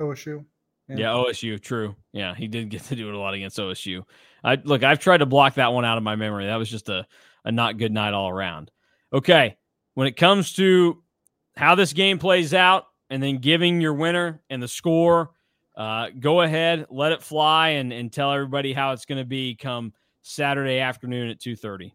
OSU. 0.00 0.44
Yeah. 0.88 0.96
yeah. 0.96 1.06
OSU. 1.08 1.60
True. 1.60 1.94
Yeah, 2.12 2.34
he 2.34 2.48
did 2.48 2.70
get 2.70 2.84
to 2.84 2.96
do 2.96 3.08
it 3.08 3.14
a 3.14 3.18
lot 3.18 3.34
against 3.34 3.58
OSU. 3.58 4.02
I 4.42 4.56
look. 4.64 4.82
I've 4.82 5.00
tried 5.00 5.18
to 5.18 5.26
block 5.26 5.54
that 5.54 5.72
one 5.72 5.84
out 5.84 5.98
of 5.98 6.04
my 6.04 6.16
memory. 6.16 6.46
That 6.46 6.56
was 6.56 6.70
just 6.70 6.88
a 6.88 7.06
a 7.44 7.52
not 7.52 7.78
good 7.78 7.92
night 7.92 8.14
all 8.14 8.30
around. 8.30 8.70
Okay, 9.12 9.56
when 9.94 10.06
it 10.06 10.16
comes 10.16 10.54
to 10.54 11.02
how 11.56 11.74
this 11.74 11.92
game 11.92 12.18
plays 12.18 12.54
out, 12.54 12.84
and 13.10 13.22
then 13.22 13.38
giving 13.38 13.80
your 13.80 13.94
winner 13.94 14.42
and 14.50 14.62
the 14.62 14.68
score 14.68 15.30
uh, 15.76 16.08
go 16.18 16.40
ahead, 16.40 16.86
let 16.90 17.12
it 17.12 17.22
fly, 17.22 17.70
and, 17.70 17.92
and 17.92 18.12
tell 18.12 18.32
everybody 18.32 18.72
how 18.72 18.92
it's 18.92 19.04
going 19.04 19.18
to 19.18 19.26
be 19.26 19.54
come 19.54 19.92
Saturday 20.22 20.78
afternoon 20.78 21.28
at 21.28 21.38
2.30. 21.38 21.92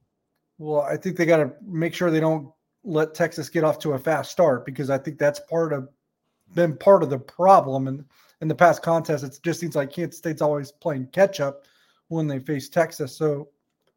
Well, 0.58 0.82
I 0.82 0.98
think 0.98 1.18
they 1.18 1.26
got 1.26 1.38
to 1.38 1.52
make 1.66 1.94
sure 1.94 2.12
they 2.12 2.20
don't 2.20 2.52
let 2.84 3.14
Texas 3.14 3.50
get 3.50 3.64
off 3.64 3.80
to 3.80 3.94
a 3.94 4.00
fast 4.00 4.32
start 4.32 4.66
because 4.66 4.90
I 4.90 4.98
think 4.98 5.18
that's 5.18 5.40
part 5.40 5.74
of 5.74 5.90
been 6.54 6.76
part 6.76 7.04
of 7.04 7.10
the 7.10 7.18
problem. 7.18 7.88
And 7.88 8.06
in 8.42 8.48
the 8.48 8.56
past 8.56 8.82
contest, 8.82 9.24
it 9.24 9.40
just 9.42 9.60
seems 9.60 9.76
like 9.76 9.92
Kansas 9.92 10.18
State's 10.18 10.42
always 10.42 10.72
playing 10.72 11.08
catch 11.14 11.40
up 11.40 11.66
when 12.10 12.28
they 12.28 12.40
face 12.40 12.70
Texas. 12.70 13.16
So 13.16 13.50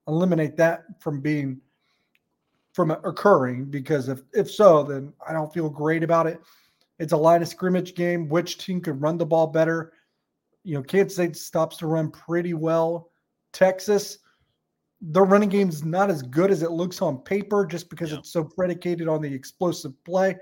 eliminate 0.07 0.57
that 0.57 0.85
from 1.01 1.21
being 1.21 1.61
from 2.73 2.91
occurring 2.91 3.67
because 3.67 4.09
if 4.09 4.23
if 4.33 4.51
so, 4.51 4.83
then 4.83 5.13
I 5.27 5.33
don't 5.33 5.53
feel 5.53 5.69
great 5.69 6.03
about 6.03 6.27
it. 6.27 6.41
It's 6.99 7.13
a 7.13 7.17
line 7.17 7.43
of 7.43 7.49
scrimmage 7.49 7.95
game. 7.95 8.29
Which 8.29 8.59
team 8.59 8.81
could 8.81 9.01
run 9.01 9.19
the 9.19 9.27
ball 9.27 9.49
better? 9.49 9.93
You 10.63 10.75
know, 10.75 10.83
Kansas 10.83 11.15
State 11.15 11.37
stops 11.37 11.77
to 11.79 11.87
run 11.87 12.11
pretty 12.11 12.55
well. 12.55 13.11
Texas, 13.53 14.19
their 15.01 15.25
running 15.25 15.49
game's 15.49 15.85
not 15.85 16.11
as 16.11 16.23
good 16.23 16.51
as 16.51 16.63
it 16.63 16.71
looks 16.71 17.03
on 17.03 17.19
paper 17.19 17.67
just 17.67 17.91
because 17.91 18.13
yeah. 18.13 18.19
it's 18.19 18.33
so 18.33 18.45
predicated 18.45 19.09
on 19.09 19.21
the 19.21 19.33
explosive 19.33 19.93
play. 20.05 20.37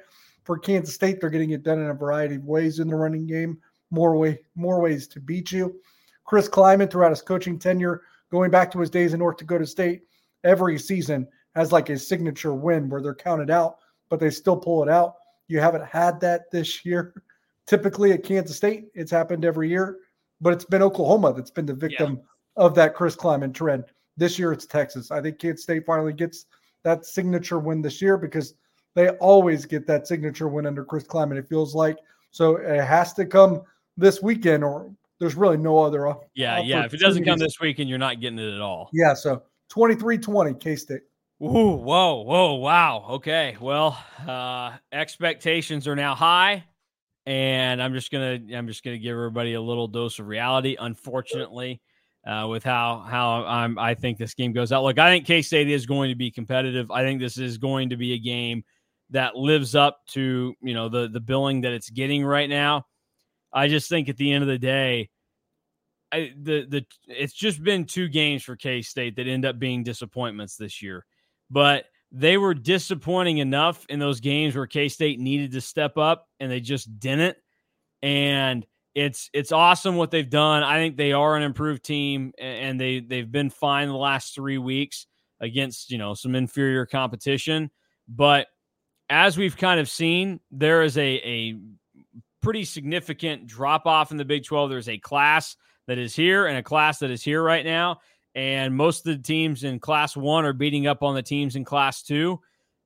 For 0.45 0.59
Kansas 0.59 0.95
State, 0.95 1.21
they're 1.21 1.31
getting 1.31 1.51
it 1.51 1.63
done 1.63 1.79
in 1.79 1.91
a 1.91 1.95
variety 1.95 2.37
of 2.37 2.45
ways 2.45 2.79
in 2.79 2.89
the 2.89 2.95
running 2.95 3.27
game, 3.27 3.59
more 3.91 4.17
way 4.17 4.41
more 4.55 4.81
ways 4.81 5.07
to 5.09 5.21
beat 5.21 5.53
you. 5.53 5.81
Chris 6.25 6.49
Klieman, 6.49 6.91
throughout 6.91 7.11
his 7.11 7.23
coaching 7.23 7.59
tenure, 7.59 8.03
going 8.31 8.51
back 8.51 8.71
to 8.73 8.81
his 8.81 8.91
days 8.91 9.13
in 9.13 9.19
North 9.19 9.37
Dakota 9.37 9.67
State, 9.67 10.03
every 10.45 10.79
season 10.79 11.27
has 11.55 11.73
like 11.73 11.91
a 11.91 11.99
signature 11.99 12.55
win 12.55 12.89
where 12.89 13.03
they're 13.03 13.15
counted 13.15 13.51
out, 13.51 13.77
but 14.09 14.19
they 14.19 14.31
still 14.31 14.57
pull 14.57 14.83
it 14.83 14.89
out. 14.89 15.15
You 15.53 15.61
haven't 15.61 15.85
had 15.85 16.19
that 16.21 16.51
this 16.51 16.85
year. 16.85 17.15
Typically 17.67 18.13
at 18.13 18.25
Kansas 18.25 18.57
State, 18.57 18.87
it's 18.95 19.11
happened 19.11 19.45
every 19.45 19.69
year, 19.69 19.99
but 20.41 20.53
it's 20.53 20.65
been 20.65 20.83
Oklahoma 20.83 21.33
that's 21.33 21.51
been 21.51 21.67
the 21.67 21.75
victim 21.75 22.17
yeah. 22.17 22.65
of 22.65 22.75
that 22.75 22.95
Chris 22.95 23.15
Klieman 23.15 23.55
trend. 23.55 23.85
This 24.17 24.39
year 24.39 24.53
it's 24.53 24.67
Texas. 24.67 25.11
I 25.11 25.21
think 25.21 25.39
Kansas 25.39 25.63
State 25.63 25.87
finally 25.87 26.13
gets 26.13 26.47
that 26.83 27.07
signature 27.07 27.61
win 27.61 27.81
this 27.81 28.03
year 28.03 28.17
because 28.17 28.55
they 28.95 29.11
always 29.11 29.65
get 29.65 29.87
that 29.87 30.09
signature 30.09 30.49
win 30.49 30.67
under 30.67 30.85
Chris 30.85 31.05
Klieman. 31.05 31.39
It 31.39 31.49
feels 31.49 31.75
like 31.75 31.99
so 32.31 32.57
it 32.57 32.83
has 32.83 33.13
to 33.15 33.27
come 33.27 33.63
this 33.97 34.23
weekend, 34.23 34.65
or 34.65 34.91
there's 35.21 35.37
really 35.37 35.59
no 35.59 35.79
other. 35.79 36.13
Yeah, 36.35 36.61
yeah. 36.61 36.85
If 36.85 36.95
it 36.95 37.01
doesn't 37.01 37.25
come 37.25 37.39
this 37.39 37.61
weekend, 37.61 37.89
you're 37.89 37.99
not 37.99 38.21
getting 38.21 38.39
it 38.39 38.55
at 38.55 38.61
all. 38.61 38.91
Yeah. 38.93 39.15
So 39.15 39.43
23-20 39.73 40.59
K 40.59 40.77
State. 40.77 41.03
Ooh, 41.43 41.73
whoa, 41.73 42.23
whoa, 42.23 42.55
wow. 42.55 43.05
Okay. 43.11 43.57
Well, 43.61 43.99
uh, 44.29 44.77
expectations 44.93 45.89
are 45.89 45.97
now 45.97 46.15
high. 46.15 46.65
And 47.27 47.83
I'm 47.83 47.95
just 47.95 48.11
gonna 48.13 48.41
I'm 48.55 48.67
just 48.69 48.85
gonna 48.85 48.99
give 48.99 49.13
everybody 49.13 49.55
a 49.55 49.61
little 49.61 49.89
dose 49.89 50.19
of 50.19 50.27
reality. 50.27 50.77
Unfortunately, 50.79 51.81
uh, 52.27 52.47
with 52.49 52.65
how 52.65 53.01
how 53.09 53.45
I'm 53.45 53.79
I 53.79 53.95
think 53.95 54.19
this 54.19 54.35
game 54.35 54.53
goes 54.53 54.73
out. 54.73 54.83
Look, 54.85 54.99
I 54.99 55.11
think 55.11 55.27
K 55.27 55.43
State 55.43 55.69
is 55.69 55.87
going 55.87 56.11
to 56.11 56.17
be 56.17 56.31
competitive. 56.33 56.91
I 56.91 57.03
think 57.03 57.21
this 57.21 57.39
is 57.39 57.59
going 57.59 57.91
to 57.91 57.97
be 57.97 58.15
a 58.15 58.19
game 58.19 58.65
that 59.11 59.37
lives 59.37 59.75
up 59.77 60.01
to 60.09 60.55
you 60.63 60.75
know 60.75 60.89
the 60.89 61.09
the 61.09 61.21
billing 61.21 61.61
that 61.63 61.73
it's 61.73 61.91
getting 61.91 62.25
right 62.25 62.49
now. 62.49 62.87
I 63.53 63.69
just 63.69 63.89
think 63.89 64.09
at 64.09 64.17
the 64.17 64.33
end 64.33 64.43
of 64.43 64.49
the 64.49 64.59
day, 64.59 65.11
I, 66.13 66.33
the 66.41 66.67
the 66.69 66.87
it's 67.07 67.35
just 67.35 67.63
been 67.63 67.85
two 67.85 68.09
games 68.09 68.43
for 68.43 68.57
K 68.57 68.83
State 68.83 69.17
that 69.17 69.29
end 69.29 69.45
up 69.45 69.59
being 69.61 69.85
disappointments 69.85 70.57
this 70.57 70.83
year, 70.83 71.05
but 71.53 71.85
they 72.11 72.39
were 72.39 72.55
disappointing 72.55 73.39
enough 73.39 73.87
in 73.89 73.99
those 73.99 74.21
games 74.21 74.57
where 74.57 74.67
K 74.67 74.89
State 74.89 75.21
needed 75.21 75.53
to 75.53 75.61
step 75.61 75.97
up 75.97 76.27
and 76.41 76.51
they 76.51 76.61
just 76.61 76.99
didn't. 76.99 77.37
And 78.03 78.67
it's 78.95 79.31
it's 79.33 79.53
awesome 79.53 79.97
what 79.97 80.11
they've 80.11 80.29
done. 80.29 80.63
I 80.63 80.77
think 80.77 80.97
they 80.97 81.13
are 81.13 81.37
an 81.37 81.43
improved 81.43 81.85
team, 81.85 82.33
and 82.39 82.81
they 82.81 83.01
they've 83.01 83.31
been 83.31 83.51
fine 83.51 83.89
the 83.89 83.95
last 83.95 84.35
three 84.35 84.59
weeks 84.59 85.07
against 85.41 85.91
you 85.91 85.99
know 85.99 86.15
some 86.15 86.35
inferior 86.35 86.85
competition. 86.85 87.71
But 88.09 88.49
as 89.09 89.39
we've 89.39 89.57
kind 89.57 89.81
of 89.81 89.89
seen, 89.89 90.41
there 90.51 90.83
is 90.83 90.99
a 90.99 91.15
a 91.25 91.59
pretty 92.43 92.65
significant 92.65 93.47
drop 93.47 93.87
off 93.87 94.11
in 94.11 94.17
the 94.17 94.25
Big 94.25 94.45
Twelve. 94.45 94.69
There's 94.69 94.89
a 94.89 94.99
class 94.99 95.57
that 95.87 95.99
is 95.99 96.15
here 96.15 96.47
and 96.47 96.59
a 96.59 96.63
class 96.63 96.99
that 96.99 97.11
is 97.11 97.23
here 97.23 97.43
right 97.43 97.65
now, 97.65 98.01
and 98.35 98.75
most 98.75 99.07
of 99.07 99.17
the 99.17 99.23
teams 99.23 99.65
in 99.65 99.79
Class 99.79 100.17
One 100.17 100.45
are 100.45 100.53
beating 100.53 100.87
up 100.87 101.03
on 101.03 101.15
the 101.15 101.23
teams 101.23 101.57
in 101.57 101.65
Class 101.65 102.03
Two. 102.03 102.41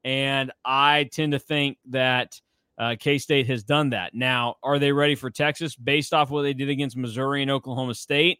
And 0.04 0.52
I 0.64 1.08
tend 1.12 1.32
to 1.32 1.38
think 1.38 1.78
that 1.90 2.40
uh, 2.78 2.96
K 2.98 3.18
State 3.18 3.46
has 3.48 3.64
done 3.64 3.90
that. 3.90 4.14
Now, 4.14 4.56
are 4.62 4.78
they 4.78 4.92
ready 4.92 5.14
for 5.14 5.30
Texas 5.30 5.74
based 5.74 6.12
off 6.12 6.30
what 6.30 6.42
they 6.42 6.54
did 6.54 6.68
against 6.68 6.96
Missouri 6.96 7.42
and 7.42 7.50
Oklahoma 7.50 7.94
State? 7.94 8.38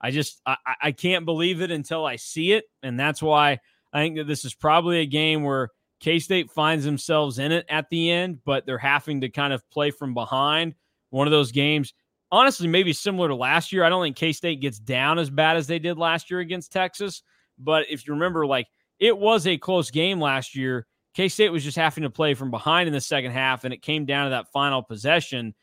I 0.00 0.10
just 0.10 0.40
I, 0.44 0.56
I 0.82 0.92
can't 0.92 1.24
believe 1.24 1.62
it 1.62 1.70
until 1.70 2.04
I 2.04 2.16
see 2.16 2.52
it, 2.52 2.64
and 2.82 3.00
that's 3.00 3.22
why 3.22 3.60
I 3.92 4.00
think 4.00 4.16
that 4.16 4.26
this 4.26 4.44
is 4.44 4.54
probably 4.54 5.00
a 5.00 5.06
game 5.06 5.42
where 5.42 5.70
K 6.00 6.18
State 6.18 6.50
finds 6.50 6.84
themselves 6.84 7.38
in 7.38 7.52
it 7.52 7.64
at 7.70 7.88
the 7.88 8.10
end, 8.10 8.40
but 8.44 8.66
they're 8.66 8.76
having 8.76 9.22
to 9.22 9.30
kind 9.30 9.52
of 9.52 9.68
play 9.70 9.90
from 9.90 10.12
behind. 10.12 10.74
One 11.10 11.26
of 11.26 11.30
those 11.30 11.52
games, 11.52 11.94
honestly, 12.30 12.68
maybe 12.68 12.92
similar 12.92 13.28
to 13.28 13.34
last 13.34 13.72
year. 13.72 13.84
I 13.84 13.88
don't 13.88 14.02
think 14.02 14.16
K 14.16 14.32
State 14.32 14.60
gets 14.60 14.78
down 14.78 15.18
as 15.18 15.30
bad 15.30 15.56
as 15.56 15.66
they 15.66 15.78
did 15.78 15.98
last 15.98 16.30
year 16.30 16.40
against 16.40 16.72
Texas, 16.72 17.22
but 17.58 17.86
if 17.88 18.06
you 18.06 18.14
remember, 18.14 18.46
like 18.46 18.66
it 18.98 19.16
was 19.16 19.46
a 19.46 19.58
close 19.58 19.90
game 19.90 20.20
last 20.20 20.54
year 20.54 20.86
K 21.16 21.28
State 21.28 21.48
was 21.48 21.64
just 21.64 21.78
having 21.78 22.02
to 22.02 22.10
play 22.10 22.34
from 22.34 22.50
behind 22.50 22.88
in 22.88 22.92
the 22.92 23.00
second 23.00 23.32
half, 23.32 23.64
and 23.64 23.72
it 23.72 23.80
came 23.80 24.04
down 24.04 24.26
to 24.26 24.30
that 24.30 24.52
final 24.52 24.82
possession. 24.82 25.54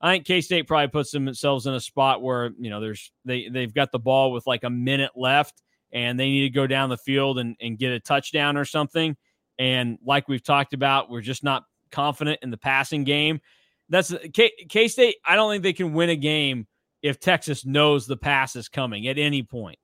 I 0.00 0.12
think 0.12 0.24
K 0.24 0.40
State 0.40 0.68
probably 0.68 0.86
puts 0.86 1.10
themselves 1.10 1.66
in 1.66 1.74
a 1.74 1.80
spot 1.80 2.22
where 2.22 2.50
you 2.60 2.70
know 2.70 2.80
there's 2.80 3.10
they 3.24 3.48
they've 3.48 3.74
got 3.74 3.90
the 3.90 3.98
ball 3.98 4.30
with 4.30 4.46
like 4.46 4.62
a 4.62 4.70
minute 4.70 5.10
left, 5.16 5.62
and 5.92 6.18
they 6.18 6.26
need 6.26 6.42
to 6.42 6.50
go 6.50 6.68
down 6.68 6.90
the 6.90 6.96
field 6.96 7.40
and, 7.40 7.56
and 7.60 7.76
get 7.76 7.90
a 7.90 7.98
touchdown 7.98 8.56
or 8.56 8.64
something. 8.64 9.16
And 9.58 9.98
like 10.06 10.28
we've 10.28 10.44
talked 10.44 10.74
about, 10.74 11.10
we're 11.10 11.22
just 11.22 11.42
not 11.42 11.64
confident 11.90 12.38
in 12.42 12.52
the 12.52 12.56
passing 12.56 13.02
game. 13.02 13.40
That's 13.90 14.14
K 14.32 14.88
State. 14.88 15.16
I 15.26 15.34
don't 15.36 15.50
think 15.50 15.62
they 15.62 15.72
can 15.72 15.92
win 15.92 16.08
a 16.10 16.16
game 16.16 16.66
if 17.02 17.20
Texas 17.20 17.66
knows 17.66 18.06
the 18.06 18.16
pass 18.16 18.56
is 18.56 18.68
coming 18.68 19.08
at 19.08 19.18
any 19.18 19.42
point. 19.42 19.78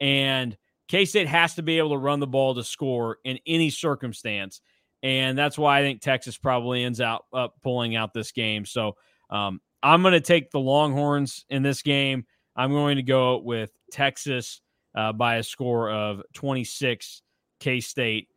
And 0.00 0.56
K 0.86 1.04
State 1.04 1.28
has 1.28 1.54
to 1.56 1.62
be 1.62 1.78
able 1.78 1.90
to 1.90 1.98
run 1.98 2.20
the 2.20 2.26
ball 2.26 2.54
to 2.54 2.64
score 2.64 3.18
in 3.24 3.38
any 3.46 3.70
circumstance. 3.70 4.60
And 5.02 5.36
that's 5.36 5.58
why 5.58 5.78
I 5.78 5.82
think 5.82 6.00
Texas 6.00 6.36
probably 6.36 6.84
ends 6.84 7.00
out 7.00 7.26
up 7.32 7.54
pulling 7.62 7.96
out 7.96 8.14
this 8.14 8.32
game. 8.32 8.64
So 8.64 8.96
um, 9.30 9.60
I'm 9.82 10.02
going 10.02 10.12
to 10.12 10.20
take 10.20 10.50
the 10.50 10.60
Longhorns 10.60 11.44
in 11.50 11.62
this 11.62 11.82
game. 11.82 12.24
I'm 12.56 12.72
going 12.72 12.96
to 12.96 13.02
go 13.02 13.38
with 13.38 13.70
Texas 13.92 14.60
uh, 14.94 15.12
by 15.12 15.36
a 15.36 15.42
score 15.42 15.90
of 15.90 16.22
26, 16.34 17.22
K 17.60 17.80
State 17.80 18.28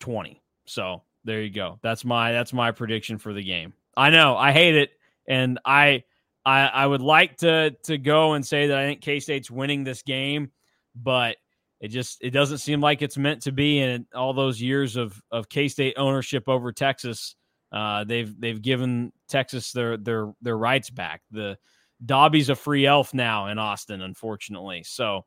20. 0.00 0.42
So 0.66 1.02
there 1.24 1.42
you 1.42 1.50
go. 1.50 1.78
That's 1.82 2.04
my 2.04 2.32
that's 2.32 2.52
my 2.52 2.70
prediction 2.70 3.18
for 3.18 3.32
the 3.32 3.42
game. 3.42 3.72
I 3.98 4.10
know 4.10 4.36
I 4.36 4.52
hate 4.52 4.76
it, 4.76 4.90
and 5.26 5.58
I 5.64 6.04
I 6.46 6.66
I 6.66 6.86
would 6.86 7.02
like 7.02 7.38
to 7.38 7.72
to 7.84 7.98
go 7.98 8.34
and 8.34 8.46
say 8.46 8.68
that 8.68 8.78
I 8.78 8.86
think 8.86 9.00
K 9.00 9.18
State's 9.18 9.50
winning 9.50 9.82
this 9.82 10.02
game, 10.02 10.52
but 10.94 11.36
it 11.80 11.88
just 11.88 12.18
it 12.20 12.30
doesn't 12.30 12.58
seem 12.58 12.80
like 12.80 13.02
it's 13.02 13.18
meant 13.18 13.42
to 13.42 13.52
be. 13.52 13.80
And 13.80 14.06
all 14.14 14.32
those 14.32 14.62
years 14.62 14.94
of 14.94 15.20
of 15.32 15.48
K 15.48 15.66
State 15.66 15.94
ownership 15.96 16.48
over 16.48 16.70
Texas, 16.70 17.34
uh, 17.72 18.04
they've 18.04 18.40
they've 18.40 18.62
given 18.62 19.12
Texas 19.28 19.72
their 19.72 19.96
their 19.96 20.32
their 20.40 20.56
rights 20.56 20.90
back. 20.90 21.22
The 21.32 21.58
Dobby's 22.04 22.50
a 22.50 22.54
free 22.54 22.86
elf 22.86 23.12
now 23.12 23.48
in 23.48 23.58
Austin, 23.58 24.00
unfortunately. 24.00 24.84
So 24.84 25.24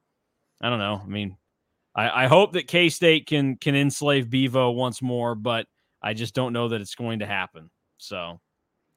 I 0.61 0.69
don't 0.69 0.79
know. 0.79 1.01
I 1.03 1.07
mean, 1.07 1.35
I, 1.93 2.23
I 2.23 2.27
hope 2.27 2.53
that 2.53 2.67
K 2.67 2.87
State 2.87 3.27
can 3.27 3.57
can 3.57 3.75
enslave 3.75 4.29
Bevo 4.29 4.71
once 4.71 5.01
more, 5.01 5.35
but 5.35 5.67
I 6.01 6.13
just 6.13 6.33
don't 6.33 6.53
know 6.53 6.69
that 6.69 6.79
it's 6.79 6.95
going 6.95 7.19
to 7.19 7.25
happen. 7.25 7.69
So 7.97 8.39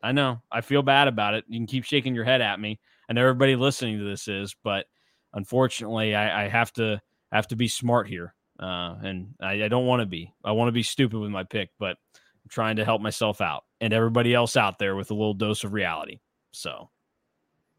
I 0.04 0.12
know 0.12 0.42
I 0.52 0.60
feel 0.60 0.82
bad 0.82 1.08
about 1.08 1.34
it. 1.34 1.44
You 1.48 1.58
can 1.58 1.66
keep 1.66 1.84
shaking 1.84 2.14
your 2.14 2.24
head 2.24 2.42
at 2.42 2.60
me, 2.60 2.78
and 3.08 3.18
everybody 3.18 3.56
listening 3.56 3.98
to 3.98 4.04
this 4.04 4.28
is, 4.28 4.54
but 4.62 4.86
unfortunately, 5.32 6.14
I, 6.14 6.44
I 6.44 6.48
have 6.48 6.72
to 6.74 7.00
have 7.32 7.48
to 7.48 7.56
be 7.56 7.68
smart 7.68 8.06
here, 8.06 8.34
uh, 8.60 8.96
and 9.02 9.34
I, 9.40 9.64
I 9.64 9.68
don't 9.68 9.86
want 9.86 10.00
to 10.00 10.06
be. 10.06 10.32
I 10.44 10.52
want 10.52 10.68
to 10.68 10.72
be 10.72 10.82
stupid 10.82 11.18
with 11.18 11.30
my 11.30 11.42
pick, 11.42 11.70
but 11.78 11.96
I'm 12.14 12.50
trying 12.50 12.76
to 12.76 12.84
help 12.84 13.00
myself 13.00 13.40
out 13.40 13.64
and 13.80 13.94
everybody 13.94 14.34
else 14.34 14.56
out 14.56 14.78
there 14.78 14.94
with 14.94 15.10
a 15.10 15.14
little 15.14 15.32
dose 15.32 15.64
of 15.64 15.72
reality. 15.72 16.20
So, 16.52 16.90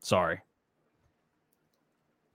sorry. 0.01 0.41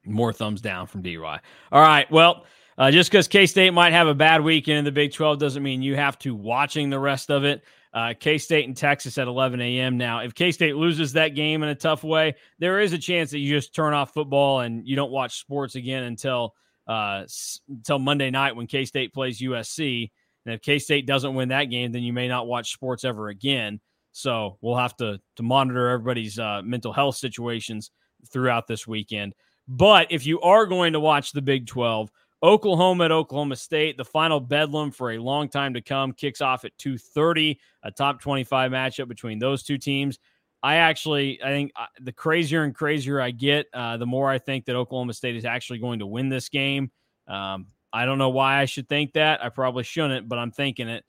More 0.07 0.33
thumbs 0.33 0.61
down 0.61 0.87
from 0.87 1.03
DY. 1.03 1.41
All 1.73 1.81
right. 1.81 2.11
Well, 2.11 2.47
uh, 2.79 2.91
just 2.91 3.11
because 3.11 3.29
K 3.29 3.45
State 3.47 3.75
might 3.75 3.93
have 3.93 4.07
a 4.07 4.15
bad 4.15 4.43
weekend 4.43 4.79
in 4.79 4.85
the 4.85 4.93
Big 4.93 5.13
12 5.13 5.39
doesn't 5.39 5.63
mean 5.63 5.83
you 5.83 5.97
have 5.97 6.19
to 6.21 6.35
watching 6.35 6.89
the 6.89 6.99
rest 6.99 7.31
of 7.31 7.45
it. 7.45 7.63
Uh, 7.93 8.15
K 8.19 8.39
State 8.39 8.67
and 8.67 8.77
Texas 8.77 9.19
at 9.19 9.27
11 9.27 9.61
a.m. 9.61 9.97
Now, 9.97 10.21
if 10.21 10.35
K 10.35 10.53
State 10.53 10.77
loses 10.77 11.15
that 11.15 11.35
game 11.35 11.63
in 11.63 11.69
a 11.69 11.75
tough 11.75 12.05
way, 12.05 12.37
there 12.59 12.81
is 12.81 12.93
a 12.93 12.99
chance 12.99 13.33
that 13.33 13.39
you 13.39 13.53
just 13.53 13.75
turn 13.75 13.95
off 13.95 14.15
football 14.15 14.61
and 14.61 14.87
you 14.87 14.95
don't 14.95 15.11
watch 15.11 15.41
sports 15.41 15.75
again 15.75 16.05
until 16.05 16.55
uh, 16.87 17.25
until 17.69 17.99
Monday 17.99 18.31
night 18.31 18.55
when 18.55 18.69
K 18.69 18.85
State 18.85 19.13
plays 19.13 19.41
USC. 19.41 20.11
And 20.47 20.55
if 20.55 20.63
K 20.63 20.79
State 20.79 21.07
doesn't 21.07 21.35
win 21.35 21.49
that 21.49 21.65
game, 21.65 21.91
then 21.91 22.03
you 22.03 22.13
may 22.13 22.29
not 22.29 22.47
watch 22.47 22.73
sports 22.73 23.05
ever 23.05 23.29
again. 23.29 23.81
So 24.13 24.59
we'll 24.61 24.77
have 24.77 24.97
to 24.97 25.21
to 25.37 25.43
monitor 25.43 25.89
everybody's 25.89 26.39
uh, 26.39 26.63
mental 26.63 26.93
health 26.93 27.17
situations 27.17 27.91
throughout 28.33 28.67
this 28.67 28.87
weekend. 28.87 29.35
But 29.67 30.09
if 30.11 30.27
you 30.27 30.41
are 30.41 30.67
going 30.67 30.95
to 30.95 31.01
watch 31.01 31.33
the 31.33 31.43
Big 31.43 31.67
12, 31.67 32.11
Oklahoma 32.43 33.05
at 33.05 33.13
Oklahoma 33.13 33.57
State, 33.57 33.97
the 33.97 34.05
final 34.05 34.41
bedlam 34.41 34.91
for 34.91 35.13
a 35.13 35.19
long 35.19 35.49
time 35.49 35.75
to 35.75 35.83
come, 35.83 36.13
kicks 36.13 36.41
off 36.41 36.65
at 36.65 36.77
2:30. 36.79 37.59
A 37.83 37.91
top 37.91 38.21
25 38.21 38.71
matchup 38.71 39.09
between 39.09 39.39
those 39.39 39.63
two 39.63 39.79
teams. 39.79 40.19
I 40.63 40.77
actually, 40.77 41.43
I 41.43 41.49
think 41.49 41.73
uh, 41.75 41.87
the 42.01 42.13
crazier 42.13 42.65
and 42.65 42.75
crazier 42.75 43.21
I 43.21 43.31
get, 43.31 43.67
uh, 43.73 43.97
the 43.97 44.07
more 44.07 44.29
I 44.29 44.39
think 44.39 44.67
that 44.67 44.77
Oklahoma 44.77 45.15
State 45.15 45.37
is 45.37 45.47
actually 45.47 45.79
going 45.79 46.01
to 46.01 46.07
win 46.07 46.29
this 46.29 46.51
game. 46.51 46.91
Um, 47.27 47.69
I 47.93 48.05
don't 48.05 48.19
know 48.19 48.29
why 48.29 48.59
I 48.59 48.67
should 48.67 48.89
think 48.89 49.15
that. 49.15 49.43
I 49.43 49.49
probably 49.49 49.85
shouldn't, 49.85 50.29
but 50.29 50.39
I'm 50.39 50.51
thinking 50.51 50.89
it. 50.89 51.05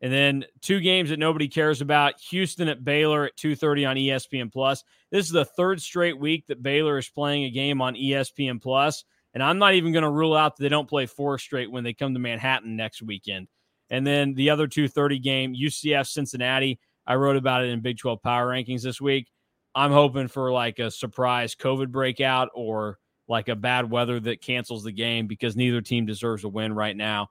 And 0.00 0.12
then 0.12 0.44
two 0.60 0.80
games 0.80 1.10
that 1.10 1.18
nobody 1.18 1.48
cares 1.48 1.80
about: 1.80 2.20
Houston 2.30 2.68
at 2.68 2.84
Baylor 2.84 3.24
at 3.24 3.36
2:30 3.36 3.88
on 3.88 3.96
ESPN 3.96 4.52
Plus. 4.52 4.84
This 5.10 5.26
is 5.26 5.32
the 5.32 5.44
third 5.44 5.80
straight 5.80 6.18
week 6.18 6.46
that 6.48 6.62
Baylor 6.62 6.98
is 6.98 7.08
playing 7.08 7.44
a 7.44 7.50
game 7.50 7.80
on 7.80 7.94
ESPN 7.94 8.60
Plus, 8.60 9.04
And 9.36 9.42
I'm 9.42 9.58
not 9.58 9.74
even 9.74 9.92
going 9.92 10.02
to 10.02 10.08
rule 10.08 10.34
out 10.34 10.56
that 10.56 10.62
they 10.62 10.70
don't 10.70 10.88
play 10.88 11.04
four 11.04 11.36
straight 11.36 11.70
when 11.70 11.84
they 11.84 11.92
come 11.92 12.14
to 12.14 12.18
Manhattan 12.18 12.74
next 12.74 13.02
weekend. 13.02 13.48
And 13.90 14.06
then 14.06 14.32
the 14.32 14.48
other 14.48 14.66
230 14.66 15.18
game, 15.18 15.54
UCF 15.54 16.06
Cincinnati. 16.06 16.80
I 17.06 17.16
wrote 17.16 17.36
about 17.36 17.62
it 17.62 17.68
in 17.68 17.82
Big 17.82 17.98
12 17.98 18.22
Power 18.22 18.46
Rankings 18.46 18.80
this 18.80 18.98
week. 18.98 19.28
I'm 19.74 19.92
hoping 19.92 20.28
for 20.28 20.50
like 20.52 20.78
a 20.78 20.90
surprise 20.90 21.54
COVID 21.54 21.88
breakout 21.88 22.48
or 22.54 22.96
like 23.28 23.50
a 23.50 23.54
bad 23.54 23.90
weather 23.90 24.18
that 24.20 24.40
cancels 24.40 24.84
the 24.84 24.92
game 24.92 25.26
because 25.26 25.54
neither 25.54 25.82
team 25.82 26.06
deserves 26.06 26.44
a 26.44 26.48
win 26.48 26.72
right 26.72 26.96
now. 26.96 27.28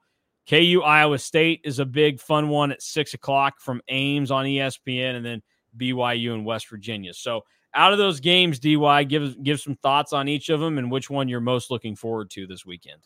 KU 0.48 0.84
Iowa 0.86 1.18
State 1.18 1.62
is 1.64 1.80
a 1.80 1.86
big 1.86 2.20
fun 2.20 2.50
one 2.50 2.72
at 2.72 2.84
six 2.84 3.16
o'clock 3.16 3.56
from 3.60 3.82
Ames 3.88 4.30
on 4.30 4.46
ESPN, 4.46 5.16
and 5.16 5.26
then 5.26 5.42
BYU 5.76 6.36
and 6.36 6.46
West 6.46 6.70
Virginia. 6.70 7.16
So 7.16 7.42
out 7.76 7.92
of 7.92 8.00
those 8.00 8.20
games, 8.20 8.60
DY, 8.60 9.04
give 9.04 9.44
give 9.44 9.60
some 9.60 9.76
thoughts 9.76 10.14
on 10.14 10.28
each 10.28 10.50
of 10.50 10.60
them 10.60 10.78
and 10.78 10.90
which 10.90 11.10
one 11.10 11.28
you're 11.28 11.42
most 11.42 11.70
looking 11.70 11.96
forward 11.96 12.30
to 12.32 12.48
this 12.48 12.66
weekend. 12.66 13.02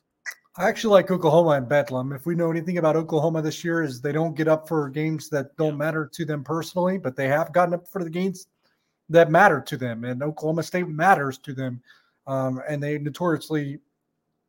I 0.57 0.67
actually 0.67 0.93
like 0.93 1.11
Oklahoma 1.11 1.51
and 1.51 1.69
Bedlam. 1.69 2.11
If 2.11 2.25
we 2.25 2.35
know 2.35 2.51
anything 2.51 2.77
about 2.77 2.95
Oklahoma 2.95 3.41
this 3.41 3.63
year, 3.63 3.83
is 3.83 4.01
they 4.01 4.11
don't 4.11 4.35
get 4.35 4.47
up 4.47 4.67
for 4.67 4.89
games 4.89 5.29
that 5.29 5.55
don't 5.57 5.73
yeah. 5.73 5.77
matter 5.77 6.09
to 6.13 6.25
them 6.25 6.43
personally, 6.43 6.97
but 6.97 7.15
they 7.15 7.27
have 7.27 7.53
gotten 7.53 7.73
up 7.73 7.87
for 7.87 8.03
the 8.03 8.09
games 8.09 8.47
that 9.09 9.31
matter 9.31 9.61
to 9.61 9.77
them, 9.77 10.03
and 10.03 10.21
Oklahoma 10.21 10.63
State 10.63 10.87
matters 10.87 11.37
to 11.39 11.53
them, 11.53 11.81
um, 12.27 12.61
and 12.67 12.81
they 12.81 12.97
notoriously 12.97 13.79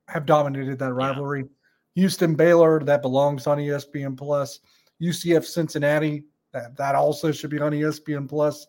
have 0.09 0.27
dominated 0.27 0.79
that 0.79 0.93
rivalry. 0.93 1.41
Yeah. 1.41 2.03
Houston 2.03 2.35
Baylor 2.35 2.81
that 2.85 3.03
belongs 3.03 3.47
on 3.47 3.59
ESPN 3.59 4.17
Plus. 4.17 4.61
UCF 5.01 5.45
Cincinnati 5.45 6.25
that 6.53 6.77
that 6.77 6.95
also 6.95 7.33
should 7.33 7.51
be 7.51 7.61
on 7.61 7.73
ESPN 7.73 8.29
Plus. 8.29 8.67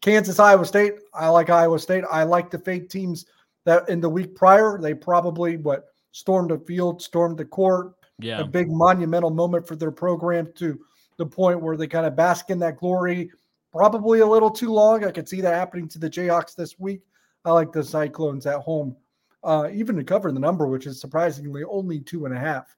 Kansas 0.00 0.38
Iowa 0.38 0.64
State 0.64 0.94
I 1.14 1.28
like 1.28 1.50
Iowa 1.50 1.78
State. 1.78 2.04
I 2.10 2.22
like 2.24 2.50
the 2.50 2.58
fake 2.58 2.88
teams 2.88 3.26
that 3.64 3.88
in 3.88 4.00
the 4.00 4.08
week 4.08 4.34
prior 4.34 4.78
they 4.80 4.94
probably 4.94 5.56
what 5.56 5.86
stormed 6.12 6.50
the 6.50 6.58
field, 6.58 7.02
stormed 7.02 7.38
the 7.38 7.44
court. 7.44 7.92
Yeah, 8.20 8.40
a 8.40 8.44
big 8.44 8.68
monumental 8.70 9.30
moment 9.30 9.66
for 9.66 9.76
their 9.76 9.92
program 9.92 10.48
to 10.56 10.80
the 11.18 11.26
point 11.26 11.60
where 11.60 11.76
they 11.76 11.86
kind 11.86 12.06
of 12.06 12.16
bask 12.16 12.50
in 12.50 12.58
that 12.60 12.76
glory 12.78 13.30
probably 13.72 14.20
a 14.20 14.26
little 14.26 14.50
too 14.50 14.72
long. 14.72 15.04
I 15.04 15.10
could 15.10 15.28
see 15.28 15.40
that 15.40 15.54
happening 15.54 15.88
to 15.88 15.98
the 15.98 16.10
Jayhawks 16.10 16.54
this 16.54 16.78
week. 16.78 17.02
I 17.44 17.52
like 17.52 17.72
the 17.72 17.84
Cyclones 17.84 18.46
at 18.46 18.60
home, 18.60 18.96
uh, 19.44 19.68
even 19.72 19.96
to 19.96 20.04
cover 20.04 20.32
the 20.32 20.40
number, 20.40 20.66
which 20.66 20.86
is 20.86 21.00
surprisingly 21.00 21.64
only 21.64 22.00
two 22.00 22.26
and 22.26 22.34
a 22.34 22.38
half. 22.38 22.76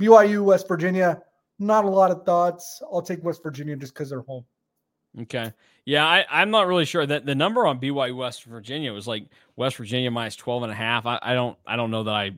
BYU, 0.00 0.44
West 0.44 0.68
Virginia, 0.68 1.20
not 1.58 1.84
a 1.84 1.90
lot 1.90 2.10
of 2.10 2.24
thoughts. 2.24 2.82
I'll 2.92 3.02
take 3.02 3.24
West 3.24 3.42
Virginia 3.42 3.76
just 3.76 3.94
because 3.94 4.10
they're 4.10 4.20
home. 4.20 4.44
Okay. 5.22 5.52
Yeah, 5.84 6.04
I, 6.04 6.42
am 6.42 6.50
not 6.50 6.66
really 6.66 6.84
sure 6.84 7.06
that 7.06 7.24
the 7.24 7.34
number 7.34 7.66
on 7.66 7.80
BYU 7.80 8.16
West 8.16 8.44
Virginia 8.44 8.92
was 8.92 9.06
like 9.06 9.28
West 9.54 9.76
Virginia 9.76 10.10
minus 10.10 10.36
12 10.36 10.64
and 10.64 10.72
a 10.72 10.74
half. 10.74 11.06
I, 11.06 11.18
I 11.22 11.34
don't 11.34 11.56
I 11.66 11.76
don't 11.76 11.90
know 11.90 12.04
that 12.04 12.14
I 12.14 12.32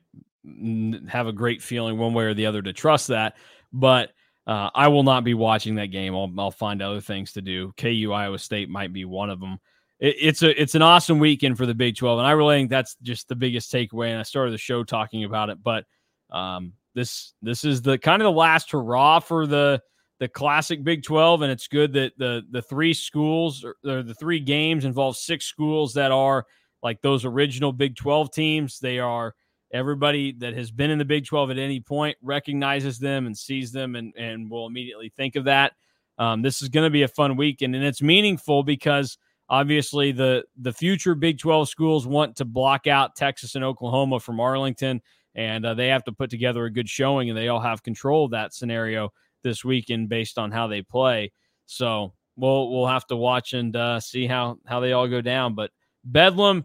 have 1.08 1.26
a 1.26 1.32
great 1.32 1.62
feeling 1.62 1.98
one 1.98 2.14
way 2.14 2.24
or 2.24 2.34
the 2.34 2.46
other 2.46 2.62
to 2.62 2.72
trust 2.72 3.08
that, 3.08 3.36
but 3.72 4.10
uh, 4.46 4.70
I 4.74 4.88
will 4.88 5.02
not 5.02 5.24
be 5.24 5.34
watching 5.34 5.74
that 5.76 5.86
game. 5.86 6.14
I'll, 6.14 6.32
I'll 6.38 6.50
find 6.50 6.80
other 6.80 7.00
things 7.00 7.32
to 7.32 7.42
do. 7.42 7.72
KU 7.76 8.12
Iowa 8.12 8.38
State 8.38 8.68
might 8.68 8.92
be 8.92 9.04
one 9.04 9.30
of 9.30 9.40
them. 9.40 9.58
It, 9.98 10.16
it's 10.20 10.42
a 10.42 10.60
it's 10.60 10.74
an 10.74 10.82
awesome 10.82 11.18
weekend 11.18 11.56
for 11.58 11.66
the 11.66 11.74
Big 11.74 11.96
12, 11.96 12.18
and 12.18 12.28
I 12.28 12.32
really 12.32 12.58
think 12.58 12.70
that's 12.70 12.96
just 13.02 13.28
the 13.28 13.36
biggest 13.36 13.72
takeaway. 13.72 14.10
And 14.10 14.18
I 14.18 14.24
started 14.24 14.52
the 14.52 14.58
show 14.58 14.84
talking 14.84 15.24
about 15.24 15.50
it, 15.50 15.62
but 15.62 15.84
um, 16.30 16.74
this 16.94 17.32
this 17.42 17.64
is 17.64 17.82
the 17.82 17.98
kind 17.98 18.20
of 18.20 18.26
the 18.26 18.38
last 18.38 18.70
hurrah 18.70 19.20
for 19.20 19.46
the 19.46 19.82
the 20.20 20.28
classic 20.28 20.82
Big 20.82 21.02
12, 21.02 21.42
and 21.42 21.52
it's 21.52 21.68
good 21.68 21.92
that 21.92 22.12
the 22.18 22.42
the 22.50 22.62
three 22.62 22.94
schools 22.94 23.64
or 23.64 24.02
the 24.02 24.14
three 24.14 24.40
games 24.40 24.84
involve 24.84 25.16
six 25.16 25.44
schools 25.44 25.94
that 25.94 26.10
are 26.10 26.44
like 26.82 27.00
those 27.00 27.24
original 27.24 27.72
Big 27.72 27.96
12 27.96 28.32
teams. 28.32 28.78
They 28.78 28.98
are 28.98 29.34
everybody 29.72 30.32
that 30.32 30.54
has 30.54 30.70
been 30.70 30.90
in 30.90 30.98
the 30.98 31.04
Big 31.04 31.26
12 31.26 31.50
at 31.52 31.58
any 31.58 31.80
point 31.80 32.16
recognizes 32.22 32.98
them 32.98 33.26
and 33.26 33.36
sees 33.36 33.70
them 33.70 33.96
and, 33.96 34.14
and 34.16 34.50
will 34.50 34.66
immediately 34.66 35.12
think 35.14 35.36
of 35.36 35.44
that. 35.44 35.72
Um, 36.18 36.42
this 36.42 36.62
is 36.62 36.68
going 36.68 36.86
to 36.86 36.90
be 36.90 37.02
a 37.02 37.08
fun 37.08 37.36
weekend, 37.36 37.76
and 37.76 37.84
it's 37.84 38.02
meaningful 38.02 38.64
because 38.64 39.18
obviously 39.48 40.10
the 40.10 40.44
the 40.56 40.72
future 40.72 41.14
Big 41.14 41.38
12 41.38 41.68
schools 41.68 42.06
want 42.06 42.36
to 42.36 42.44
block 42.44 42.88
out 42.88 43.14
Texas 43.14 43.54
and 43.54 43.64
Oklahoma 43.64 44.18
from 44.18 44.40
Arlington, 44.40 45.00
and 45.36 45.64
uh, 45.64 45.74
they 45.74 45.86
have 45.88 46.02
to 46.04 46.12
put 46.12 46.28
together 46.28 46.64
a 46.64 46.72
good 46.72 46.88
showing, 46.88 47.30
and 47.30 47.38
they 47.38 47.46
all 47.46 47.60
have 47.60 47.84
control 47.84 48.24
of 48.24 48.32
that 48.32 48.52
scenario 48.52 49.12
this 49.42 49.64
weekend 49.64 50.08
based 50.08 50.38
on 50.38 50.50
how 50.50 50.66
they 50.66 50.82
play. 50.82 51.32
So 51.66 52.12
we'll 52.36 52.70
we'll 52.70 52.86
have 52.86 53.06
to 53.08 53.16
watch 53.16 53.52
and 53.52 53.74
uh, 53.74 54.00
see 54.00 54.26
how 54.26 54.58
how 54.66 54.80
they 54.80 54.92
all 54.92 55.08
go 55.08 55.20
down. 55.20 55.54
But 55.54 55.70
Bedlam 56.04 56.64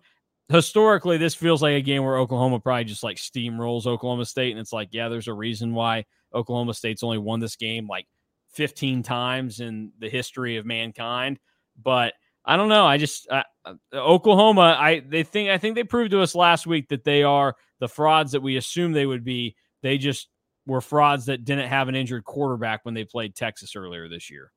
historically, 0.49 1.17
this 1.17 1.35
feels 1.35 1.61
like 1.61 1.75
a 1.75 1.81
game 1.81 2.03
where 2.03 2.17
Oklahoma 2.17 2.59
probably 2.59 2.83
just 2.83 3.03
like 3.03 3.17
steamrolls 3.17 3.87
Oklahoma 3.87 4.25
State. 4.25 4.51
And 4.51 4.59
it's 4.59 4.73
like, 4.73 4.89
yeah, 4.91 5.09
there's 5.09 5.27
a 5.27 5.33
reason 5.33 5.73
why 5.73 6.05
Oklahoma 6.33 6.73
State's 6.73 7.03
only 7.03 7.17
won 7.17 7.39
this 7.39 7.55
game 7.55 7.87
like 7.87 8.07
15 8.53 9.03
times 9.03 9.59
in 9.59 9.91
the 9.99 10.09
history 10.09 10.57
of 10.57 10.65
mankind. 10.65 11.39
But 11.81 12.13
I 12.45 12.57
don't 12.57 12.69
know. 12.69 12.85
I 12.85 12.97
just 12.97 13.27
uh, 13.29 13.43
Oklahoma. 13.93 14.77
I 14.79 14.99
they 14.99 15.23
think 15.23 15.49
I 15.49 15.57
think 15.57 15.75
they 15.75 15.83
proved 15.83 16.11
to 16.11 16.21
us 16.21 16.35
last 16.35 16.67
week 16.67 16.89
that 16.89 17.03
they 17.03 17.23
are 17.23 17.55
the 17.79 17.87
frauds 17.87 18.33
that 18.33 18.41
we 18.41 18.57
assume 18.57 18.91
they 18.91 19.05
would 19.05 19.23
be. 19.23 19.55
They 19.81 19.97
just 19.97 20.27
were 20.65 20.81
frauds 20.81 21.25
that 21.25 21.45
didn't 21.45 21.67
have 21.67 21.89
an 21.89 21.95
injured 21.95 22.23
quarterback 22.23 22.85
when 22.85 22.93
they 22.93 23.03
played 23.03 23.35
Texas 23.35 23.75
earlier 23.75 24.07
this 24.07 24.29
year. 24.29 24.51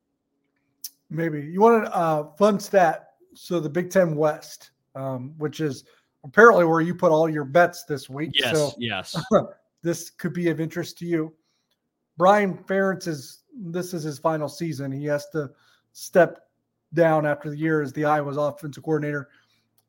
Maybe 1.10 1.42
you 1.42 1.60
want 1.60 1.84
a 1.84 1.96
uh, 1.96 2.32
fun 2.36 2.58
stat. 2.60 3.10
So 3.34 3.60
the 3.60 3.68
Big 3.68 3.90
Ten 3.90 4.16
West 4.16 4.70
um, 4.96 5.34
which 5.36 5.60
is 5.60 5.84
apparently 6.24 6.64
where 6.64 6.80
you 6.80 6.94
put 6.94 7.12
all 7.12 7.28
your 7.28 7.44
bets 7.44 7.84
this 7.84 8.08
week. 8.08 8.30
Yes, 8.34 8.56
so, 8.56 8.72
yes. 8.78 9.14
this 9.82 10.10
could 10.10 10.32
be 10.32 10.48
of 10.48 10.60
interest 10.60 10.98
to 10.98 11.06
you. 11.06 11.32
Brian 12.16 12.56
Ferentz 12.56 13.06
is 13.06 13.42
this 13.54 13.94
is 13.94 14.02
his 14.02 14.18
final 14.18 14.48
season. 14.48 14.90
He 14.90 15.04
has 15.04 15.28
to 15.30 15.50
step 15.92 16.40
down 16.94 17.26
after 17.26 17.50
the 17.50 17.58
year 17.58 17.82
as 17.82 17.92
the 17.92 18.04
Iowa's 18.04 18.38
offensive 18.38 18.82
coordinator, 18.82 19.28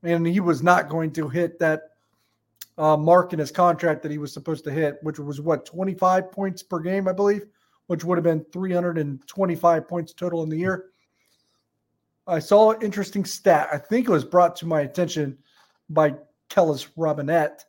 and 0.03 0.27
he 0.27 0.41
was 0.41 0.61
not 0.61 0.89
going 0.89 1.11
to 1.13 1.29
hit 1.29 1.57
that 1.59 1.91
uh, 2.77 2.95
mark 2.95 3.33
in 3.33 3.39
his 3.39 3.51
contract 3.51 4.01
that 4.03 4.11
he 4.11 4.17
was 4.17 4.31
supposed 4.31 4.63
to 4.65 4.71
hit, 4.71 4.97
which 5.01 5.19
was 5.19 5.41
what 5.41 5.65
25 5.65 6.31
points 6.31 6.61
per 6.61 6.79
game, 6.79 7.07
I 7.07 7.13
believe, 7.13 7.45
which 7.87 8.03
would 8.03 8.17
have 8.17 8.23
been 8.23 8.45
325 8.51 9.87
points 9.87 10.13
total 10.13 10.43
in 10.43 10.49
the 10.49 10.57
year. 10.57 10.85
I 12.27 12.39
saw 12.39 12.71
an 12.71 12.81
interesting 12.81 13.25
stat. 13.25 13.69
I 13.71 13.77
think 13.77 14.07
it 14.07 14.11
was 14.11 14.25
brought 14.25 14.55
to 14.57 14.65
my 14.65 14.81
attention 14.81 15.37
by 15.89 16.15
Kellis 16.49 16.87
Robinett. 16.97 17.61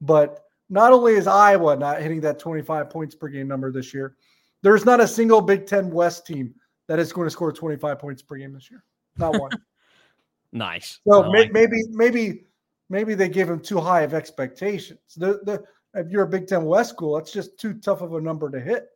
But 0.00 0.44
not 0.68 0.92
only 0.92 1.14
is 1.14 1.26
Iowa 1.26 1.76
not 1.76 2.00
hitting 2.00 2.20
that 2.22 2.38
25 2.38 2.88
points 2.88 3.14
per 3.14 3.28
game 3.28 3.48
number 3.48 3.72
this 3.72 3.92
year, 3.92 4.16
there's 4.62 4.84
not 4.84 5.00
a 5.00 5.08
single 5.08 5.40
Big 5.40 5.66
Ten 5.66 5.90
West 5.90 6.26
team 6.26 6.54
that 6.86 6.98
is 6.98 7.12
going 7.12 7.26
to 7.26 7.30
score 7.30 7.52
25 7.52 7.98
points 7.98 8.22
per 8.22 8.36
game 8.36 8.52
this 8.52 8.70
year. 8.70 8.84
Not 9.16 9.38
one. 9.40 9.50
nice. 10.52 11.00
So 11.06 11.20
like 11.20 11.52
maybe, 11.52 11.82
maybe, 11.90 11.90
maybe 11.90 12.44
they 12.90 13.28
gave 13.28 13.48
him 13.48 13.60
too 13.60 13.80
high 13.80 14.02
of 14.02 14.14
expectations. 14.14 15.00
The, 15.16 15.40
the, 15.44 15.64
if 15.94 16.10
you're 16.10 16.24
a 16.24 16.28
Big 16.28 16.46
Ten 16.46 16.64
West 16.64 16.90
school, 16.90 17.16
that's 17.16 17.32
just 17.32 17.58
too 17.58 17.74
tough 17.74 18.02
of 18.02 18.14
a 18.14 18.20
number 18.20 18.50
to 18.50 18.60
hit. 18.60 18.88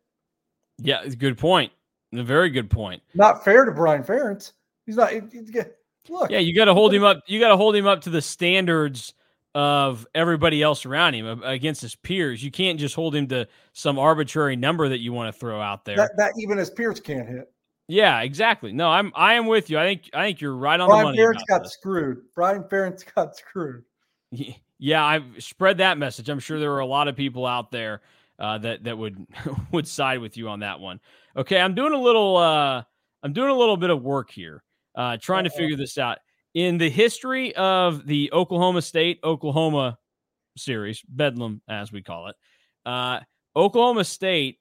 Yeah, 0.79 1.03
it's 1.03 1.15
a 1.15 1.19
good 1.19 1.39
point. 1.39 1.73
A 2.15 2.23
very 2.23 2.51
good 2.51 2.71
point. 2.71 3.03
Not 3.15 3.45
fair 3.45 3.65
to 3.65 3.73
Brian 3.73 4.03
Ferentz. 4.03 4.53
He's 4.87 4.97
not. 4.97 5.13
look. 6.09 6.31
Yeah, 6.31 6.39
you 6.39 6.55
got 6.55 6.65
to 6.65 6.75
hold 6.75 6.93
him 6.93 7.05
up. 7.05 7.23
You 7.27 7.39
got 7.39 7.49
to 7.49 7.57
hold 7.57 7.77
him 7.77 7.87
up 7.87 8.03
to 8.03 8.11
the 8.11 8.23
standards 8.23 9.15
of 9.55 10.07
everybody 10.15 10.63
else 10.63 10.87
around 10.87 11.15
him 11.15 11.43
against 11.43 11.83
his 11.83 11.95
peers. 11.95 12.43
You 12.43 12.51
can't 12.51 12.79
just 12.79 12.95
hold 12.95 13.15
him 13.15 13.27
to 13.29 13.49
some 13.73 13.99
arbitrary 13.99 14.57
number 14.57 14.89
that 14.89 15.01
you 15.01 15.13
want 15.13 15.33
to 15.33 15.39
throw 15.39 15.61
out 15.61 15.85
there. 15.85 15.97
That, 15.97 16.13
that 16.17 16.33
even 16.39 16.59
his 16.59 16.71
peers 16.71 17.01
can't 17.01 17.29
hit. 17.29 17.53
Yeah, 17.91 18.21
exactly. 18.21 18.73
No, 18.73 18.89
I'm 18.89 19.11
I 19.17 19.35
am 19.35 19.47
with 19.47 19.69
you. 19.69 19.77
I 19.77 19.85
think 19.85 20.11
I 20.15 20.25
think 20.25 20.41
you're 20.41 20.55
right 20.55 20.79
on 20.79 20.89
Brian 20.89 21.01
the 21.01 21.05
money. 21.07 21.17
Brian 21.17 21.35
Ferentz 21.35 21.47
got 21.49 21.63
this. 21.65 21.73
screwed. 21.73 22.19
Brian 22.37 22.63
Ferentz 22.63 23.05
got 23.15 23.37
screwed. 23.37 23.85
Yeah, 24.79 25.05
I've 25.05 25.25
spread 25.41 25.79
that 25.79 25.99
message. 25.99 26.29
I'm 26.29 26.39
sure 26.39 26.61
there 26.61 26.73
are 26.73 26.81
a 26.81 26.87
lot 26.87 27.09
of 27.09 27.17
people 27.17 27.47
out 27.47 27.73
there 27.73 28.03
uh, 28.39 28.59
that 28.59 28.85
that 28.85 28.97
would 28.97 29.27
would 29.73 29.89
side 29.89 30.21
with 30.21 30.37
you 30.37 30.49
on 30.49 30.61
that 30.61 30.79
one. 30.79 31.01
Okay, 31.37 31.61
I'm 31.61 31.75
doing 31.75 31.93
a 31.93 32.01
little 32.01 32.37
uh, 32.37 32.85
I'm 33.25 33.33
doing 33.33 33.51
a 33.51 33.55
little 33.55 33.77
bit 33.77 33.91
of 33.91 34.03
work 34.03 34.31
here 34.31 34.63
uh, 34.95 35.17
trying 35.21 35.45
to 35.45 35.51
figure 35.51 35.77
this 35.77 35.99
out. 35.99 36.19
In 36.55 36.79
the 36.79 36.91
history 36.91 37.55
of 37.57 38.07
the 38.07 38.33
Oklahoma 38.33 38.83
State 38.83 39.19
Oklahoma 39.25 39.99
series, 40.57 41.03
Bedlam 41.09 41.61
as 41.69 41.91
we 41.91 42.03
call 42.03 42.29
it, 42.29 42.37
uh, 42.87 43.19
Oklahoma 43.57 44.05
State 44.05 44.61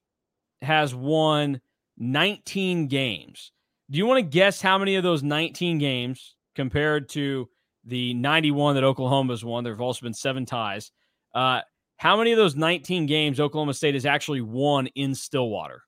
has 0.63 0.95
won 0.95 1.61
19 1.99 2.87
games. 2.87 3.51
Do 3.89 3.97
you 3.97 4.05
want 4.05 4.19
to 4.19 4.29
guess 4.29 4.61
how 4.61 4.77
many 4.77 4.95
of 4.95 5.03
those 5.03 5.23
19 5.23 5.77
games 5.77 6.35
compared 6.55 7.09
to 7.09 7.49
the 7.85 8.13
91 8.13 8.75
that 8.75 8.83
Oklahoma's 8.83 9.43
won? 9.43 9.63
There 9.63 9.73
have 9.73 9.81
also 9.81 10.03
been 10.03 10.13
seven 10.13 10.45
ties. 10.45 10.91
Uh, 11.33 11.61
how 11.97 12.17
many 12.17 12.31
of 12.31 12.37
those 12.37 12.55
19 12.55 13.05
games 13.05 13.39
Oklahoma 13.39 13.73
State 13.73 13.93
has 13.93 14.05
actually 14.05 14.41
won 14.41 14.87
in 14.95 15.13
Stillwater? 15.13 15.83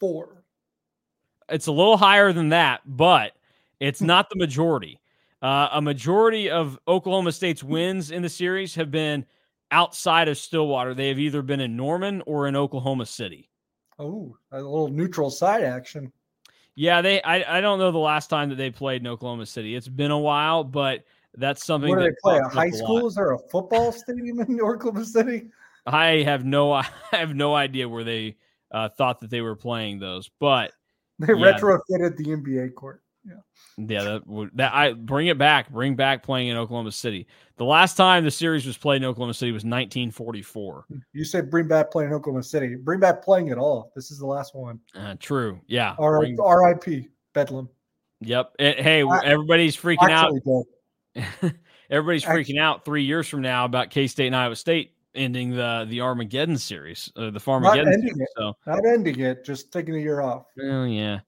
four. 0.00 0.42
It's 1.48 1.66
a 1.66 1.72
little 1.72 1.96
higher 1.96 2.32
than 2.32 2.48
that, 2.48 2.80
but 2.86 3.32
it's 3.78 4.00
not 4.00 4.28
the 4.30 4.36
majority. 4.36 4.98
Uh, 5.42 5.70
a 5.72 5.80
majority 5.80 6.50
of 6.50 6.78
Oklahoma 6.86 7.32
State's 7.32 7.64
wins 7.64 8.10
in 8.10 8.20
the 8.20 8.28
series 8.28 8.74
have 8.74 8.90
been 8.90 9.24
outside 9.70 10.28
of 10.28 10.38
Stillwater. 10.38 10.94
They 10.94 11.08
have 11.08 11.18
either 11.18 11.42
been 11.42 11.60
in 11.60 11.76
Norman 11.76 12.22
or 12.26 12.48
in 12.48 12.56
Oklahoma 12.56 13.06
City. 13.06 13.50
Oh, 13.98 14.36
a 14.52 14.56
little 14.56 14.88
neutral 14.88 15.30
side 15.30 15.62
action. 15.62 16.12
Yeah, 16.74 17.02
they. 17.02 17.20
I, 17.22 17.58
I 17.58 17.60
don't 17.60 17.78
know 17.78 17.90
the 17.90 17.98
last 17.98 18.28
time 18.28 18.48
that 18.48 18.54
they 18.56 18.70
played 18.70 19.02
in 19.02 19.06
Oklahoma 19.06 19.46
City. 19.46 19.74
It's 19.74 19.88
been 19.88 20.10
a 20.10 20.18
while, 20.18 20.64
but 20.64 21.04
that's 21.36 21.64
something. 21.64 21.90
Where 21.90 21.98
do 21.98 22.04
that 22.04 22.10
they 22.10 22.30
play? 22.30 22.38
A 22.38 22.48
high 22.48 22.70
school? 22.70 23.06
Is 23.06 23.14
there 23.14 23.32
a 23.32 23.38
football 23.50 23.92
stadium 23.92 24.40
in 24.40 24.60
Oklahoma 24.60 25.04
City? 25.04 25.50
I 25.86 26.22
have 26.22 26.44
no. 26.44 26.72
I 26.72 26.86
have 27.12 27.34
no 27.34 27.54
idea 27.54 27.88
where 27.88 28.04
they 28.04 28.36
uh, 28.70 28.88
thought 28.88 29.20
that 29.20 29.30
they 29.30 29.40
were 29.40 29.56
playing 29.56 29.98
those, 29.98 30.30
but 30.40 30.72
They 31.18 31.34
Yeah. 31.34 31.58
retrofitted 31.58 32.16
the 32.16 32.24
NBA 32.24 32.74
court. 32.74 33.02
Yeah, 33.78 34.04
that 34.04 34.26
would 34.26 34.50
that 34.54 34.74
I 34.74 34.92
bring 34.92 35.28
it 35.28 35.38
back, 35.38 35.70
bring 35.70 35.96
back 35.96 36.22
playing 36.22 36.48
in 36.48 36.56
Oklahoma 36.56 36.92
City. 36.92 37.26
The 37.56 37.64
last 37.64 37.96
time 37.96 38.24
the 38.24 38.30
series 38.30 38.66
was 38.66 38.76
played 38.76 38.96
in 39.02 39.04
Oklahoma 39.08 39.32
City 39.34 39.52
was 39.52 39.64
1944. 39.64 40.84
You 41.12 41.24
said 41.24 41.50
bring 41.50 41.66
back 41.68 41.90
playing 41.90 42.10
in 42.10 42.14
Oklahoma 42.16 42.42
City. 42.42 42.74
Bring 42.76 43.00
back 43.00 43.22
playing 43.24 43.50
at 43.50 43.58
all. 43.58 43.92
This 43.96 44.10
is 44.10 44.18
the 44.18 44.26
last 44.26 44.54
one. 44.54 44.80
Uh, 44.94 45.14
true. 45.18 45.60
Yeah. 45.66 45.94
R- 45.98 46.18
bring- 46.20 46.38
R.I.P. 46.40 47.08
Bedlam. 47.32 47.68
yep. 48.20 48.52
Eh, 48.58 48.82
hey, 48.82 49.02
I- 49.02 49.24
everybody's 49.24 49.76
freaking 49.76 50.10
out. 50.10 50.32
Actually, 50.36 51.52
everybody's 51.90 52.24
Actu- 52.24 52.38
freaking 52.54 52.60
out 52.60 52.84
three 52.84 53.04
years 53.04 53.28
from 53.28 53.40
now 53.42 53.64
about 53.64 53.90
K 53.90 54.06
State 54.06 54.26
and 54.26 54.36
Iowa 54.36 54.56
State 54.56 54.92
ending 55.14 55.50
the 55.50 55.86
the 55.88 56.00
Armageddon 56.02 56.56
series, 56.58 57.10
uh, 57.16 57.30
the 57.30 57.40
Farmageddon 57.40 57.92
ending 57.92 58.00
series. 58.14 58.20
it. 58.20 58.28
So, 58.36 58.52
Not 58.66 58.84
ending 58.86 59.20
it, 59.20 59.44
just 59.44 59.72
taking 59.72 59.96
a 59.96 59.98
year 59.98 60.20
off. 60.20 60.44
well, 60.56 60.86
yeah. 60.86 61.20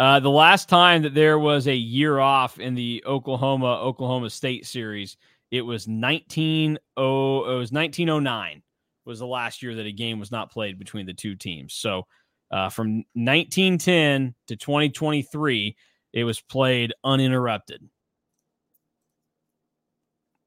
Uh, 0.00 0.18
the 0.18 0.30
last 0.30 0.70
time 0.70 1.02
that 1.02 1.12
there 1.12 1.38
was 1.38 1.68
a 1.68 1.76
year 1.76 2.20
off 2.20 2.58
in 2.58 2.74
the 2.74 3.04
Oklahoma 3.06 3.66
Oklahoma 3.82 4.30
State 4.30 4.64
series, 4.64 5.18
it 5.50 5.60
was 5.60 5.86
19 5.86 6.78
oh 6.96 7.44
it 7.44 7.58
was 7.58 7.70
1909 7.70 8.62
was 9.04 9.18
the 9.18 9.26
last 9.26 9.62
year 9.62 9.74
that 9.74 9.84
a 9.84 9.92
game 9.92 10.18
was 10.18 10.32
not 10.32 10.50
played 10.50 10.78
between 10.78 11.04
the 11.04 11.12
two 11.12 11.34
teams. 11.34 11.74
So 11.74 12.06
uh, 12.50 12.70
from 12.70 13.04
1910 13.12 14.34
to 14.46 14.56
2023, 14.56 15.76
it 16.14 16.24
was 16.24 16.40
played 16.40 16.94
uninterrupted. 17.04 17.86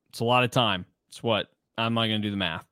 It's 0.10 0.22
a 0.22 0.26
lot 0.26 0.44
of 0.44 0.50
time. 0.50 0.84
It's 1.10 1.22
what 1.22 1.50
I'm 1.78 1.94
not 1.94 2.08
going 2.08 2.24
to 2.24 2.28
do 2.28 2.32
the 2.32 2.38
math. 2.38 2.66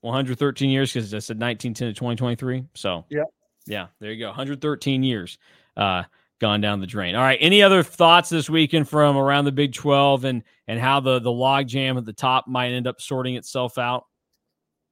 113 0.00 0.70
years 0.70 0.90
because 0.90 1.12
I 1.12 1.18
said 1.18 1.38
1910 1.38 1.88
to 1.88 1.92
2023. 1.92 2.64
So 2.74 3.04
Yeah. 3.10 3.24
yeah, 3.66 3.88
there 4.00 4.10
you 4.10 4.20
go. 4.20 4.28
113 4.28 5.02
years 5.02 5.36
uh, 5.76 6.04
gone 6.40 6.60
down 6.60 6.80
the 6.80 6.86
drain. 6.86 7.14
All 7.14 7.22
right. 7.22 7.38
Any 7.40 7.62
other 7.62 7.82
thoughts 7.82 8.28
this 8.28 8.50
weekend 8.50 8.88
from 8.88 9.16
around 9.16 9.44
the 9.44 9.52
Big 9.52 9.72
12 9.72 10.24
and 10.24 10.42
and 10.66 10.80
how 10.80 11.00
the 11.00 11.18
the 11.18 11.32
log 11.32 11.66
jam 11.66 11.96
at 11.96 12.04
the 12.04 12.12
top 12.12 12.46
might 12.46 12.72
end 12.72 12.86
up 12.86 13.00
sorting 13.00 13.36
itself 13.36 13.78
out? 13.78 14.06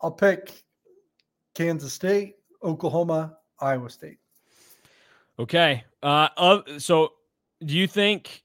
I'll 0.01 0.11
pick 0.11 0.63
Kansas 1.55 1.93
State, 1.93 2.37
Oklahoma, 2.63 3.37
Iowa 3.61 3.91
State. 3.91 4.19
Okay. 5.39 5.85
Uh, 6.03 6.29
of, 6.37 6.65
so 6.79 7.13
do 7.65 7.77
you 7.77 7.87
think 7.87 8.43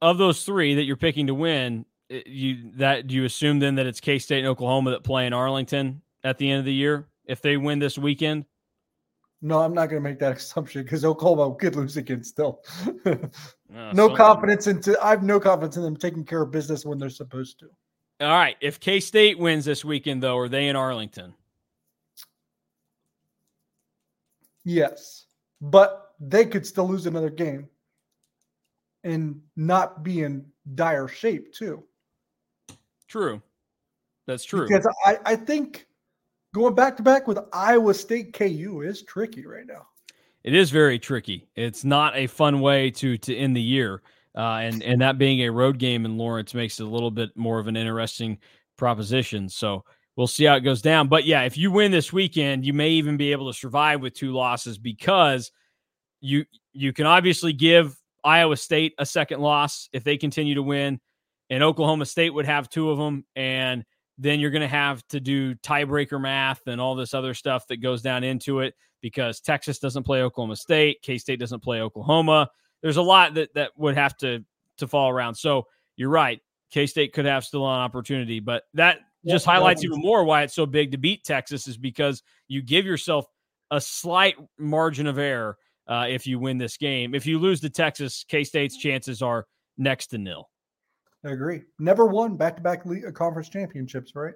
of 0.00 0.18
those 0.18 0.44
three 0.44 0.74
that 0.74 0.84
you're 0.84 0.96
picking 0.96 1.26
to 1.26 1.34
win, 1.34 1.84
you 2.08 2.70
that 2.76 3.06
do 3.06 3.14
you 3.14 3.24
assume 3.24 3.58
then 3.58 3.74
that 3.74 3.86
it's 3.86 4.00
K 4.00 4.18
State 4.18 4.38
and 4.38 4.48
Oklahoma 4.48 4.92
that 4.92 5.04
play 5.04 5.26
in 5.26 5.32
Arlington 5.32 6.00
at 6.24 6.38
the 6.38 6.50
end 6.50 6.60
of 6.60 6.64
the 6.64 6.72
year 6.72 7.06
if 7.26 7.42
they 7.42 7.56
win 7.56 7.78
this 7.78 7.98
weekend? 7.98 8.46
No, 9.40 9.60
I'm 9.60 9.72
not 9.72 9.88
going 9.88 10.02
to 10.02 10.08
make 10.08 10.18
that 10.18 10.36
assumption 10.36 10.82
because 10.82 11.04
Oklahoma 11.04 11.54
could 11.56 11.76
lose 11.76 11.96
again 11.96 12.24
still. 12.24 12.62
Uh, 13.76 13.92
no 13.92 14.08
confidence 14.08 14.66
into 14.66 14.98
I 15.04 15.10
have 15.10 15.22
no 15.22 15.38
confidence 15.38 15.76
in 15.76 15.82
them 15.82 15.94
taking 15.94 16.24
care 16.24 16.40
of 16.40 16.50
business 16.50 16.86
when 16.86 16.98
they're 16.98 17.10
supposed 17.10 17.58
to. 17.58 17.66
All 18.18 18.28
right. 18.32 18.56
If 18.62 18.80
K 18.80 18.98
State 18.98 19.38
wins 19.38 19.66
this 19.66 19.84
weekend, 19.84 20.22
though, 20.22 20.38
are 20.38 20.48
they 20.48 20.68
in 20.68 20.74
Arlington? 20.74 21.34
Yes, 24.64 25.26
but 25.60 26.14
they 26.18 26.46
could 26.46 26.66
still 26.66 26.88
lose 26.88 27.04
another 27.04 27.28
game 27.28 27.68
and 29.04 29.38
not 29.54 30.02
be 30.02 30.22
in 30.22 30.46
dire 30.74 31.08
shape 31.08 31.52
too. 31.52 31.84
True. 33.06 33.42
That's 34.26 34.44
true. 34.44 34.66
Because 34.66 34.86
I, 35.04 35.18
I 35.24 35.36
think 35.36 35.87
going 36.54 36.74
back 36.74 36.96
to 36.96 37.02
back 37.02 37.26
with 37.26 37.38
Iowa 37.52 37.94
State 37.94 38.32
KU 38.32 38.82
is 38.82 39.02
tricky 39.02 39.46
right 39.46 39.66
now. 39.66 39.86
It 40.44 40.54
is 40.54 40.70
very 40.70 40.98
tricky. 40.98 41.48
It's 41.56 41.84
not 41.84 42.16
a 42.16 42.26
fun 42.26 42.60
way 42.60 42.90
to 42.92 43.18
to 43.18 43.36
end 43.36 43.56
the 43.56 43.62
year, 43.62 44.02
uh, 44.36 44.60
and 44.62 44.82
and 44.82 45.00
that 45.00 45.18
being 45.18 45.40
a 45.40 45.50
road 45.50 45.78
game 45.78 46.04
in 46.04 46.16
Lawrence 46.16 46.54
makes 46.54 46.80
it 46.80 46.84
a 46.84 46.88
little 46.88 47.10
bit 47.10 47.36
more 47.36 47.58
of 47.58 47.66
an 47.66 47.76
interesting 47.76 48.38
proposition. 48.76 49.48
So 49.48 49.84
we'll 50.16 50.26
see 50.26 50.44
how 50.44 50.56
it 50.56 50.60
goes 50.60 50.80
down. 50.80 51.08
But 51.08 51.26
yeah, 51.26 51.42
if 51.42 51.58
you 51.58 51.70
win 51.70 51.90
this 51.90 52.12
weekend, 52.12 52.64
you 52.64 52.72
may 52.72 52.90
even 52.90 53.16
be 53.16 53.32
able 53.32 53.52
to 53.52 53.58
survive 53.58 54.00
with 54.00 54.14
two 54.14 54.32
losses 54.32 54.78
because 54.78 55.50
you 56.20 56.44
you 56.72 56.92
can 56.92 57.06
obviously 57.06 57.52
give 57.52 57.96
Iowa 58.24 58.56
State 58.56 58.94
a 58.98 59.06
second 59.06 59.40
loss 59.40 59.88
if 59.92 60.04
they 60.04 60.16
continue 60.16 60.54
to 60.54 60.62
win, 60.62 61.00
and 61.50 61.62
Oklahoma 61.62 62.06
State 62.06 62.30
would 62.30 62.46
have 62.46 62.70
two 62.70 62.90
of 62.90 62.98
them, 62.98 63.24
and 63.36 63.84
then 64.18 64.40
you're 64.40 64.50
going 64.50 64.62
to 64.62 64.68
have 64.68 65.06
to 65.08 65.20
do 65.20 65.54
tiebreaker 65.56 66.20
math 66.20 66.66
and 66.66 66.80
all 66.80 66.94
this 66.94 67.14
other 67.14 67.34
stuff 67.34 67.66
that 67.68 67.76
goes 67.78 68.02
down 68.02 68.24
into 68.24 68.60
it 68.60 68.74
because 69.00 69.40
Texas 69.40 69.78
doesn't 69.78 70.02
play 70.02 70.22
Oklahoma 70.22 70.56
State, 70.56 71.00
K 71.02 71.18
State 71.18 71.38
doesn't 71.38 71.62
play 71.62 71.80
Oklahoma. 71.80 72.50
There's 72.82 72.96
a 72.96 73.02
lot 73.02 73.34
that 73.34 73.54
that 73.54 73.72
would 73.76 73.94
have 73.96 74.16
to 74.18 74.44
to 74.78 74.88
fall 74.88 75.08
around. 75.08 75.34
So 75.34 75.66
you're 75.96 76.10
right. 76.10 76.40
K 76.70 76.86
State 76.86 77.12
could 77.12 77.24
have 77.24 77.44
still 77.44 77.64
an 77.64 77.80
opportunity, 77.80 78.40
but 78.40 78.64
that 78.74 78.98
Yeah, 79.22 79.34
just 79.34 79.46
highlights 79.46 79.84
even 79.84 80.00
more 80.00 80.24
why 80.24 80.42
it's 80.42 80.54
so 80.54 80.66
big 80.66 80.92
to 80.92 80.98
beat 80.98 81.24
Texas 81.24 81.66
is 81.68 81.76
because 81.76 82.22
you 82.48 82.62
give 82.62 82.84
yourself 82.84 83.26
a 83.70 83.80
slight 83.80 84.36
margin 84.58 85.06
of 85.06 85.18
error 85.18 85.56
uh, 85.86 86.06
if 86.08 86.26
you 86.26 86.38
win 86.38 86.58
this 86.58 86.76
game. 86.76 87.14
If 87.14 87.26
you 87.26 87.38
lose 87.38 87.60
to 87.60 87.70
Texas, 87.70 88.24
K 88.28 88.44
State's 88.44 88.76
chances 88.76 89.22
are 89.22 89.46
next 89.76 90.08
to 90.08 90.18
nil. 90.18 90.48
I 91.24 91.30
agree. 91.30 91.62
Never 91.78 92.06
won 92.06 92.36
back 92.36 92.56
to 92.56 92.62
back 92.62 92.84
conference 93.14 93.48
championships, 93.48 94.12
right? 94.14 94.34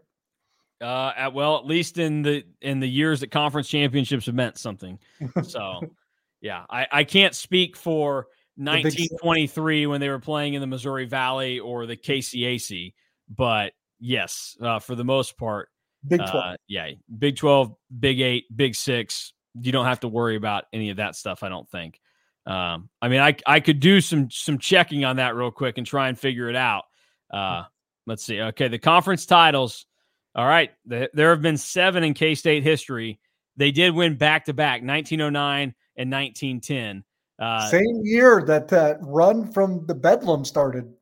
Uh, 0.80 1.12
at, 1.16 1.32
well, 1.32 1.56
at 1.56 1.64
least 1.64 1.98
in 1.98 2.22
the 2.22 2.44
in 2.60 2.80
the 2.80 2.88
years 2.88 3.20
that 3.20 3.30
conference 3.30 3.68
championships 3.68 4.26
have 4.26 4.34
meant 4.34 4.58
something. 4.58 4.98
So, 5.44 5.80
yeah, 6.40 6.64
I, 6.68 6.86
I 6.90 7.04
can't 7.04 7.34
speak 7.34 7.76
for 7.76 8.26
Big 8.56 8.66
Ten. 8.66 8.82
1923 8.82 9.86
when 9.86 10.00
they 10.00 10.08
were 10.08 10.18
playing 10.18 10.54
in 10.54 10.60
the 10.60 10.66
Missouri 10.66 11.04
Valley 11.04 11.60
or 11.60 11.86
the 11.86 11.96
KCAC, 11.96 12.94
but 13.28 13.72
yes, 14.00 14.56
uh, 14.60 14.80
for 14.80 14.96
the 14.96 15.04
most 15.04 15.38
part, 15.38 15.68
Big 16.06 16.18
12. 16.18 16.34
uh, 16.34 16.56
yeah, 16.66 16.90
Big 17.16 17.36
12, 17.36 17.74
Big 18.00 18.20
Eight, 18.20 18.44
Big 18.54 18.74
Six. 18.74 19.32
You 19.54 19.70
don't 19.70 19.86
have 19.86 20.00
to 20.00 20.08
worry 20.08 20.34
about 20.34 20.64
any 20.72 20.90
of 20.90 20.96
that 20.96 21.14
stuff. 21.14 21.44
I 21.44 21.48
don't 21.48 21.70
think. 21.70 22.00
Um, 22.46 22.88
I 23.00 23.08
mean, 23.08 23.20
I 23.20 23.36
I 23.46 23.60
could 23.60 23.80
do 23.80 24.00
some 24.00 24.30
some 24.30 24.58
checking 24.58 25.04
on 25.04 25.16
that 25.16 25.36
real 25.36 25.50
quick 25.50 25.78
and 25.78 25.86
try 25.86 26.08
and 26.08 26.18
figure 26.18 26.48
it 26.48 26.56
out. 26.56 26.84
Uh, 27.32 27.64
let's 28.06 28.24
see. 28.24 28.40
Okay, 28.40 28.68
the 28.68 28.78
conference 28.78 29.26
titles. 29.26 29.86
All 30.34 30.46
right, 30.46 30.70
th- 30.88 31.10
there 31.14 31.30
have 31.30 31.42
been 31.42 31.58
seven 31.58 32.02
in 32.02 32.14
K 32.14 32.34
State 32.34 32.62
history. 32.62 33.20
They 33.56 33.70
did 33.70 33.94
win 33.94 34.16
back 34.16 34.46
to 34.46 34.54
back, 34.54 34.82
1909 34.82 35.74
and 35.96 36.10
1910. 36.10 37.04
Uh, 37.38 37.68
Same 37.68 38.00
year 38.02 38.42
that 38.46 38.68
that 38.68 38.98
run 39.02 39.50
from 39.52 39.84
the 39.86 39.94
Bedlam 39.94 40.44
started. 40.44 40.92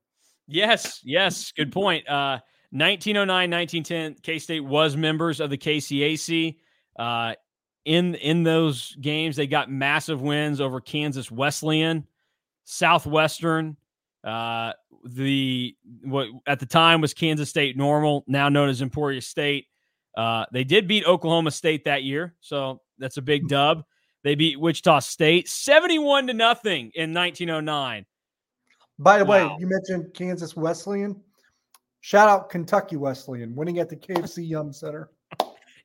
Yes, 0.47 1.01
yes, 1.05 1.53
good 1.53 1.71
point. 1.71 2.09
Uh, 2.09 2.41
1909, 2.73 3.51
1910, 3.51 4.17
K 4.23 4.39
State 4.39 4.65
was 4.65 4.97
members 4.97 5.41
of 5.41 5.51
the 5.51 5.59
KCAC. 5.59 6.57
Uh, 6.99 7.35
in 7.85 8.15
in 8.17 8.43
those 8.43 8.95
games, 9.01 9.37
they 9.37 9.47
got 9.47 9.71
massive 9.71 10.21
wins 10.21 10.61
over 10.61 10.81
Kansas 10.81 11.31
Wesleyan, 11.31 12.07
Southwestern. 12.65 13.77
Uh, 14.23 14.73
the 15.05 15.75
what 16.05 16.29
at 16.47 16.61
the 16.61 16.67
time 16.67 17.01
was 17.01 17.15
Kansas 17.15 17.49
State 17.49 17.77
Normal, 17.77 18.25
now 18.27 18.49
known 18.49 18.69
as 18.69 18.83
Emporia 18.83 19.23
State. 19.23 19.67
Uh, 20.17 20.45
they 20.53 20.65
did 20.65 20.87
beat 20.87 21.07
Oklahoma 21.07 21.51
State 21.51 21.85
that 21.85 22.03
year, 22.03 22.35
so 22.41 22.81
that's 22.99 23.17
a 23.17 23.23
big 23.23 23.49
dub. 23.49 23.85
They 24.23 24.35
beat 24.35 24.61
Wichita 24.61 25.01
State 25.01 25.49
71 25.49 26.27
to 26.27 26.35
nothing 26.35 26.91
in 26.95 27.15
1909. 27.15 28.05
By 28.99 29.19
the 29.19 29.25
way, 29.25 29.49
you 29.59 29.67
mentioned 29.67 30.13
Kansas 30.13 30.55
Wesleyan. 30.55 31.19
Shout 32.03 32.29
out 32.29 32.51
Kentucky 32.51 32.97
Wesleyan 32.97 33.55
winning 33.55 33.79
at 33.79 33.89
the 33.89 33.97
KFC 33.97 34.47
Yum 34.47 34.73
Center. 34.75 35.11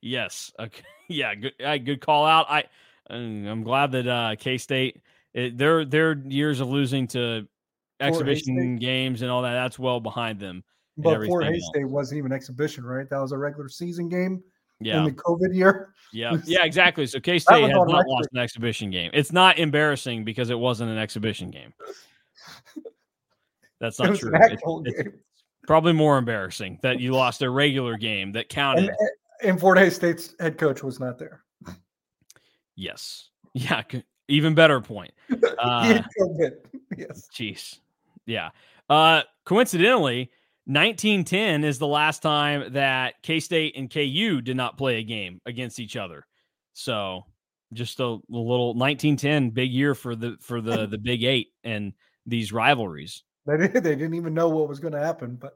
Yes. 0.05 0.51
Okay. 0.59 0.83
Yeah. 1.07 1.35
Good. 1.35 1.53
Good 1.85 2.01
call 2.01 2.25
out. 2.25 2.47
I. 2.49 2.63
um, 3.11 3.45
I'm 3.45 3.61
glad 3.63 3.91
that 3.91 4.07
uh, 4.07 4.35
K 4.39 4.57
State 4.57 5.01
their 5.35 5.85
their 5.85 6.17
years 6.17 6.59
of 6.61 6.67
losing 6.67 7.05
to 7.09 7.47
exhibition 7.99 8.77
games 8.77 9.21
and 9.21 9.29
all 9.29 9.43
that. 9.43 9.53
That's 9.53 9.77
well 9.77 9.99
behind 9.99 10.39
them. 10.39 10.63
But 10.97 11.23
Fort 11.27 11.43
else. 11.43 11.53
Hays 11.53 11.65
State 11.67 11.87
wasn't 11.87 12.17
even 12.17 12.31
exhibition, 12.31 12.83
right? 12.83 13.07
That 13.07 13.19
was 13.19 13.33
a 13.33 13.37
regular 13.37 13.69
season 13.69 14.09
game 14.09 14.41
Yeah. 14.79 14.97
in 14.99 15.03
the 15.03 15.11
COVID 15.11 15.53
year. 15.53 15.93
Yeah. 16.11 16.37
Yeah. 16.45 16.63
Exactly. 16.65 17.05
So 17.05 17.19
K 17.19 17.37
State 17.37 17.61
has 17.61 17.71
not 17.71 17.85
record. 17.85 18.05
lost 18.07 18.29
an 18.33 18.39
exhibition 18.39 18.89
game. 18.89 19.11
It's 19.13 19.31
not 19.31 19.59
embarrassing 19.59 20.23
because 20.23 20.49
it 20.49 20.57
wasn't 20.57 20.89
an 20.89 20.97
exhibition 20.97 21.51
game. 21.51 21.71
That's 23.79 23.99
not 23.99 24.15
true. 24.15 24.31
It, 24.33 24.59
it's 24.87 25.17
probably 25.67 25.93
more 25.93 26.17
embarrassing 26.17 26.79
that 26.81 26.99
you 26.99 27.11
lost 27.13 27.43
a 27.43 27.49
regular 27.51 27.95
game 27.95 28.31
that 28.31 28.49
counted. 28.49 28.89
And, 28.89 28.97
and 29.43 29.59
Fort 29.59 29.77
Hays 29.77 29.95
State's 29.95 30.35
head 30.39 30.57
coach 30.57 30.83
was 30.83 30.99
not 30.99 31.17
there. 31.17 31.43
Yes. 32.75 33.29
Yeah. 33.57 33.83
Even 34.27 34.53
better 34.53 34.81
point. 34.81 35.13
Uh, 35.57 36.01
yes. 36.97 37.29
Jeez. 37.33 37.79
Yeah. 38.25 38.49
Uh, 38.89 39.21
coincidentally, 39.45 40.29
1910 40.65 41.63
is 41.63 41.79
the 41.79 41.87
last 41.87 42.21
time 42.21 42.73
that 42.73 43.13
K 43.23 43.39
State 43.39 43.77
and 43.77 43.89
KU 43.89 44.41
did 44.41 44.57
not 44.57 44.77
play 44.77 44.97
a 44.97 45.03
game 45.03 45.39
against 45.45 45.79
each 45.79 45.95
other. 45.95 46.27
So 46.73 47.23
just 47.71 48.01
a, 48.01 48.17
little 48.29 48.73
1910 48.73 49.51
big 49.51 49.71
year 49.71 49.95
for 49.95 50.15
the 50.15 50.35
for 50.41 50.59
the 50.59 50.87
the 50.87 50.97
Big 50.97 51.23
Eight 51.23 51.49
and 51.63 51.93
these 52.25 52.51
rivalries. 52.51 53.23
They 53.47 53.57
didn't, 53.57 53.83
they 53.83 53.95
didn't 53.95 54.15
even 54.15 54.33
know 54.33 54.49
what 54.49 54.67
was 54.67 54.79
going 54.79 54.93
to 54.93 54.99
happen, 54.99 55.35
but 55.35 55.53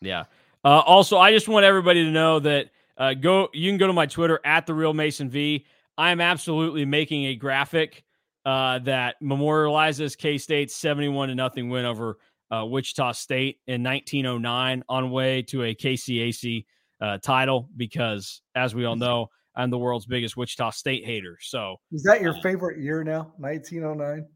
yeah. 0.00 0.24
Uh, 0.64 0.80
also, 0.80 1.18
I 1.18 1.32
just 1.32 1.48
want 1.48 1.66
everybody 1.66 2.02
to 2.02 2.10
know 2.10 2.40
that 2.40 2.70
uh, 2.98 3.14
go 3.14 3.48
you 3.52 3.70
can 3.70 3.78
go 3.78 3.86
to 3.86 3.92
my 3.92 4.06
Twitter 4.06 4.40
at 4.44 4.66
the 4.66 4.74
real 4.74 4.94
Mason 4.94 5.28
V. 5.28 5.66
I 5.98 6.10
am 6.10 6.20
absolutely 6.20 6.84
making 6.84 7.26
a 7.26 7.34
graphic 7.34 8.04
uh, 8.44 8.78
that 8.80 9.16
memorializes 9.22 10.16
K 10.16 10.38
State's 10.38 10.74
71 10.74 11.28
to 11.28 11.34
nothing 11.34 11.68
win 11.68 11.84
over 11.84 12.18
uh, 12.50 12.64
Wichita 12.64 13.12
State 13.12 13.58
in 13.66 13.82
1909 13.82 14.84
on 14.88 15.10
way 15.10 15.42
to 15.42 15.64
a 15.64 15.74
KCAC 15.74 16.64
uh, 17.00 17.18
title 17.18 17.68
because, 17.76 18.42
as 18.54 18.74
we 18.74 18.84
all 18.84 18.96
know, 18.96 19.28
I'm 19.56 19.70
the 19.70 19.78
world's 19.78 20.06
biggest 20.06 20.36
Wichita 20.36 20.70
State 20.70 21.04
hater. 21.04 21.38
So, 21.40 21.76
is 21.92 22.02
that 22.04 22.20
your 22.20 22.36
uh, 22.36 22.40
favorite 22.42 22.78
year 22.78 23.02
now? 23.02 23.32
1909? 23.38 24.26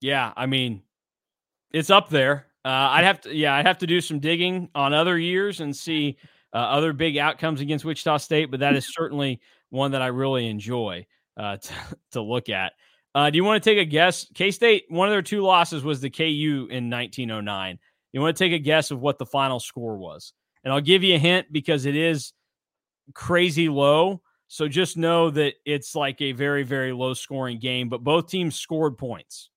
Yeah, 0.00 0.32
I 0.36 0.46
mean, 0.46 0.82
it's 1.72 1.90
up 1.90 2.10
there. 2.10 2.46
Uh, 2.64 2.68
I'd 2.90 3.04
have 3.04 3.20
to, 3.22 3.34
yeah, 3.34 3.54
I'd 3.54 3.66
have 3.66 3.78
to 3.78 3.86
do 3.86 4.00
some 4.00 4.18
digging 4.18 4.68
on 4.74 4.92
other 4.92 5.18
years 5.18 5.60
and 5.60 5.74
see 5.74 6.18
uh, 6.56 6.60
other 6.60 6.94
big 6.94 7.18
outcomes 7.18 7.60
against 7.60 7.84
Wichita 7.84 8.16
State, 8.16 8.50
but 8.50 8.60
that 8.60 8.74
is 8.74 8.88
certainly 8.94 9.42
one 9.68 9.90
that 9.90 10.00
I 10.00 10.06
really 10.06 10.48
enjoy 10.48 11.06
uh, 11.36 11.56
to, 11.62 11.72
to 12.12 12.22
look 12.22 12.48
at. 12.48 12.72
Uh, 13.14 13.28
do 13.28 13.36
you 13.36 13.44
want 13.44 13.62
to 13.62 13.70
take 13.70 13.78
a 13.78 13.84
guess? 13.84 14.26
K 14.34 14.50
State, 14.50 14.86
one 14.88 15.06
of 15.06 15.12
their 15.12 15.20
two 15.20 15.42
losses 15.42 15.84
was 15.84 16.00
the 16.00 16.08
KU 16.08 16.66
in 16.70 16.88
1909. 16.88 17.78
You 18.12 18.20
want 18.22 18.34
to 18.34 18.44
take 18.44 18.54
a 18.54 18.58
guess 18.58 18.90
of 18.90 19.00
what 19.00 19.18
the 19.18 19.26
final 19.26 19.60
score 19.60 19.98
was? 19.98 20.32
And 20.64 20.72
I'll 20.72 20.80
give 20.80 21.04
you 21.04 21.16
a 21.16 21.18
hint 21.18 21.48
because 21.52 21.84
it 21.84 21.94
is 21.94 22.32
crazy 23.12 23.68
low. 23.68 24.22
So 24.48 24.66
just 24.66 24.96
know 24.96 25.28
that 25.30 25.54
it's 25.66 25.94
like 25.94 26.22
a 26.22 26.32
very, 26.32 26.62
very 26.62 26.92
low 26.92 27.12
scoring 27.12 27.58
game, 27.58 27.90
but 27.90 28.02
both 28.02 28.30
teams 28.30 28.58
scored 28.58 28.96
points. 28.96 29.50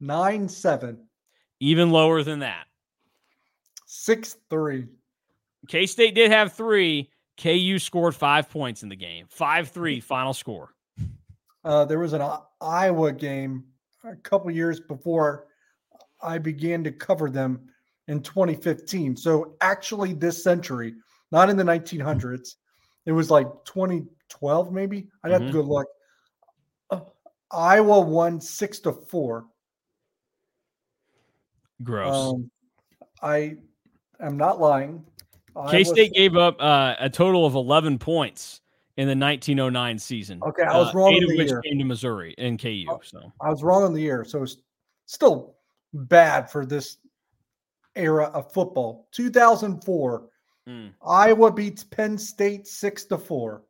9 0.00 0.48
7. 0.48 0.98
Even 1.60 1.90
lower 1.90 2.24
than 2.24 2.40
that. 2.40 2.66
6 3.86 4.36
3. 4.48 4.86
K 5.68 5.86
State 5.86 6.14
did 6.14 6.30
have 6.30 6.52
three. 6.52 7.10
KU 7.40 7.78
scored 7.78 8.14
five 8.14 8.50
points 8.50 8.82
in 8.82 8.88
the 8.88 8.96
game. 8.96 9.26
5 9.30 9.68
3 9.68 10.00
final 10.00 10.34
score. 10.34 10.74
Uh, 11.64 11.84
there 11.84 11.98
was 11.98 12.12
an 12.12 12.22
Iowa 12.60 13.12
game 13.12 13.64
a 14.04 14.16
couple 14.16 14.50
years 14.50 14.80
before 14.80 15.46
I 16.22 16.38
began 16.38 16.84
to 16.84 16.92
cover 16.92 17.30
them 17.30 17.68
in 18.08 18.22
2015. 18.22 19.16
So 19.16 19.56
actually, 19.60 20.12
this 20.12 20.42
century, 20.42 20.94
not 21.32 21.48
in 21.50 21.56
the 21.56 21.64
1900s, 21.64 22.56
it 23.06 23.12
was 23.12 23.30
like 23.30 23.46
2012 23.64 24.72
maybe. 24.72 25.08
I'd 25.24 25.32
have 25.32 25.42
mm-hmm. 25.42 25.52
to 25.52 25.62
go 25.62 25.68
look. 25.68 25.86
Uh, 26.90 27.00
Iowa 27.50 28.00
won 28.00 28.40
six 28.40 28.80
to 28.80 28.92
four. 28.92 29.46
Gross. 31.82 32.14
Um, 32.14 32.50
I 33.22 33.56
am 34.20 34.36
not 34.36 34.60
lying. 34.60 35.04
K 35.70 35.84
State 35.84 36.12
gave 36.12 36.36
up 36.36 36.56
uh, 36.60 36.94
a 36.98 37.10
total 37.10 37.46
of 37.46 37.54
11 37.54 37.98
points 37.98 38.60
in 38.96 39.06
the 39.06 39.16
1909 39.16 39.98
season. 39.98 40.40
Okay, 40.42 40.62
I 40.62 40.76
was 40.76 40.94
wrong. 40.94 41.12
uh. 41.12 41.16
Eight 41.16 41.22
of 41.24 41.30
which 41.36 41.48
year. 41.48 41.62
came 41.62 41.78
to 41.78 41.84
Missouri 41.84 42.34
and 42.38 42.60
KU. 42.60 42.84
Oh, 42.88 43.00
so 43.02 43.32
I 43.40 43.50
was 43.50 43.62
wrong 43.62 43.82
on 43.82 43.92
the 43.92 44.00
year. 44.00 44.24
So 44.24 44.42
it's 44.42 44.58
still 45.06 45.54
bad 45.94 46.50
for 46.50 46.66
this 46.66 46.98
era 47.96 48.26
of 48.26 48.52
football. 48.52 49.08
2004, 49.12 50.28
mm. 50.68 50.90
Iowa 51.06 51.52
beats 51.52 51.84
Penn 51.84 52.18
State 52.18 52.66
six 52.66 53.04
to 53.06 53.18
four. 53.18 53.62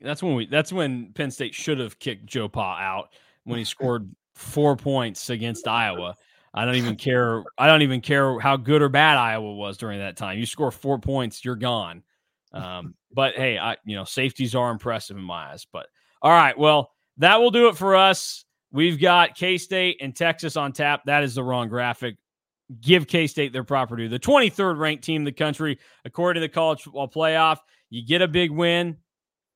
That's 0.00 0.22
when 0.22 0.34
we. 0.34 0.46
That's 0.46 0.72
when 0.72 1.12
Penn 1.12 1.30
State 1.30 1.54
should 1.54 1.78
have 1.78 1.98
kicked 1.98 2.26
Joe 2.26 2.48
Pa 2.48 2.78
out 2.78 3.10
when 3.44 3.58
he 3.58 3.64
scored 3.64 4.10
four 4.34 4.76
points 4.76 5.30
against 5.30 5.68
Iowa. 5.68 6.16
I 6.54 6.64
don't 6.64 6.76
even 6.76 6.96
care. 6.96 7.44
I 7.56 7.66
don't 7.66 7.82
even 7.82 8.00
care 8.00 8.38
how 8.38 8.56
good 8.56 8.82
or 8.82 8.88
bad 8.88 9.16
Iowa 9.16 9.54
was 9.54 9.78
during 9.78 9.98
that 10.00 10.16
time. 10.16 10.38
You 10.38 10.46
score 10.46 10.70
four 10.70 10.98
points, 10.98 11.44
you're 11.44 11.56
gone. 11.56 12.02
Um, 12.52 12.94
but 13.12 13.34
hey, 13.36 13.58
I 13.58 13.76
you 13.84 13.96
know 13.96 14.04
safeties 14.04 14.54
are 14.54 14.70
impressive 14.70 15.16
in 15.16 15.22
my 15.22 15.52
eyes. 15.52 15.66
But 15.72 15.86
all 16.20 16.30
right, 16.30 16.56
well 16.56 16.92
that 17.18 17.40
will 17.40 17.50
do 17.50 17.68
it 17.68 17.76
for 17.76 17.96
us. 17.96 18.44
We've 18.70 19.00
got 19.00 19.34
K 19.34 19.58
State 19.58 19.98
and 20.00 20.14
Texas 20.14 20.56
on 20.56 20.72
tap. 20.72 21.02
That 21.06 21.24
is 21.24 21.34
the 21.34 21.42
wrong 21.42 21.68
graphic. 21.68 22.16
Give 22.80 23.06
K 23.06 23.26
State 23.26 23.52
their 23.52 23.64
proper 23.64 23.96
due. 23.96 24.08
The 24.08 24.18
23rd 24.18 24.78
ranked 24.78 25.04
team 25.04 25.22
in 25.22 25.24
the 25.24 25.32
country, 25.32 25.78
according 26.04 26.40
to 26.40 26.46
the 26.46 26.52
college 26.52 26.82
football 26.82 27.08
playoff. 27.08 27.58
You 27.90 28.04
get 28.04 28.22
a 28.22 28.28
big 28.28 28.50
win. 28.50 28.96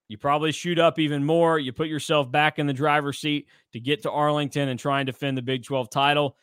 You 0.08 0.18
probably 0.18 0.52
shoot 0.52 0.78
up 0.78 0.98
even 0.98 1.24
more. 1.24 1.58
You 1.58 1.72
put 1.72 1.88
yourself 1.88 2.30
back 2.30 2.58
in 2.58 2.66
the 2.66 2.72
driver's 2.72 3.18
seat 3.18 3.48
to 3.72 3.80
get 3.80 4.02
to 4.02 4.10
Arlington 4.10 4.68
and 4.68 4.78
try 4.78 5.00
and 5.00 5.06
defend 5.06 5.36
the 5.36 5.42
Big 5.42 5.64
12 5.64 5.90
title. 5.90 6.36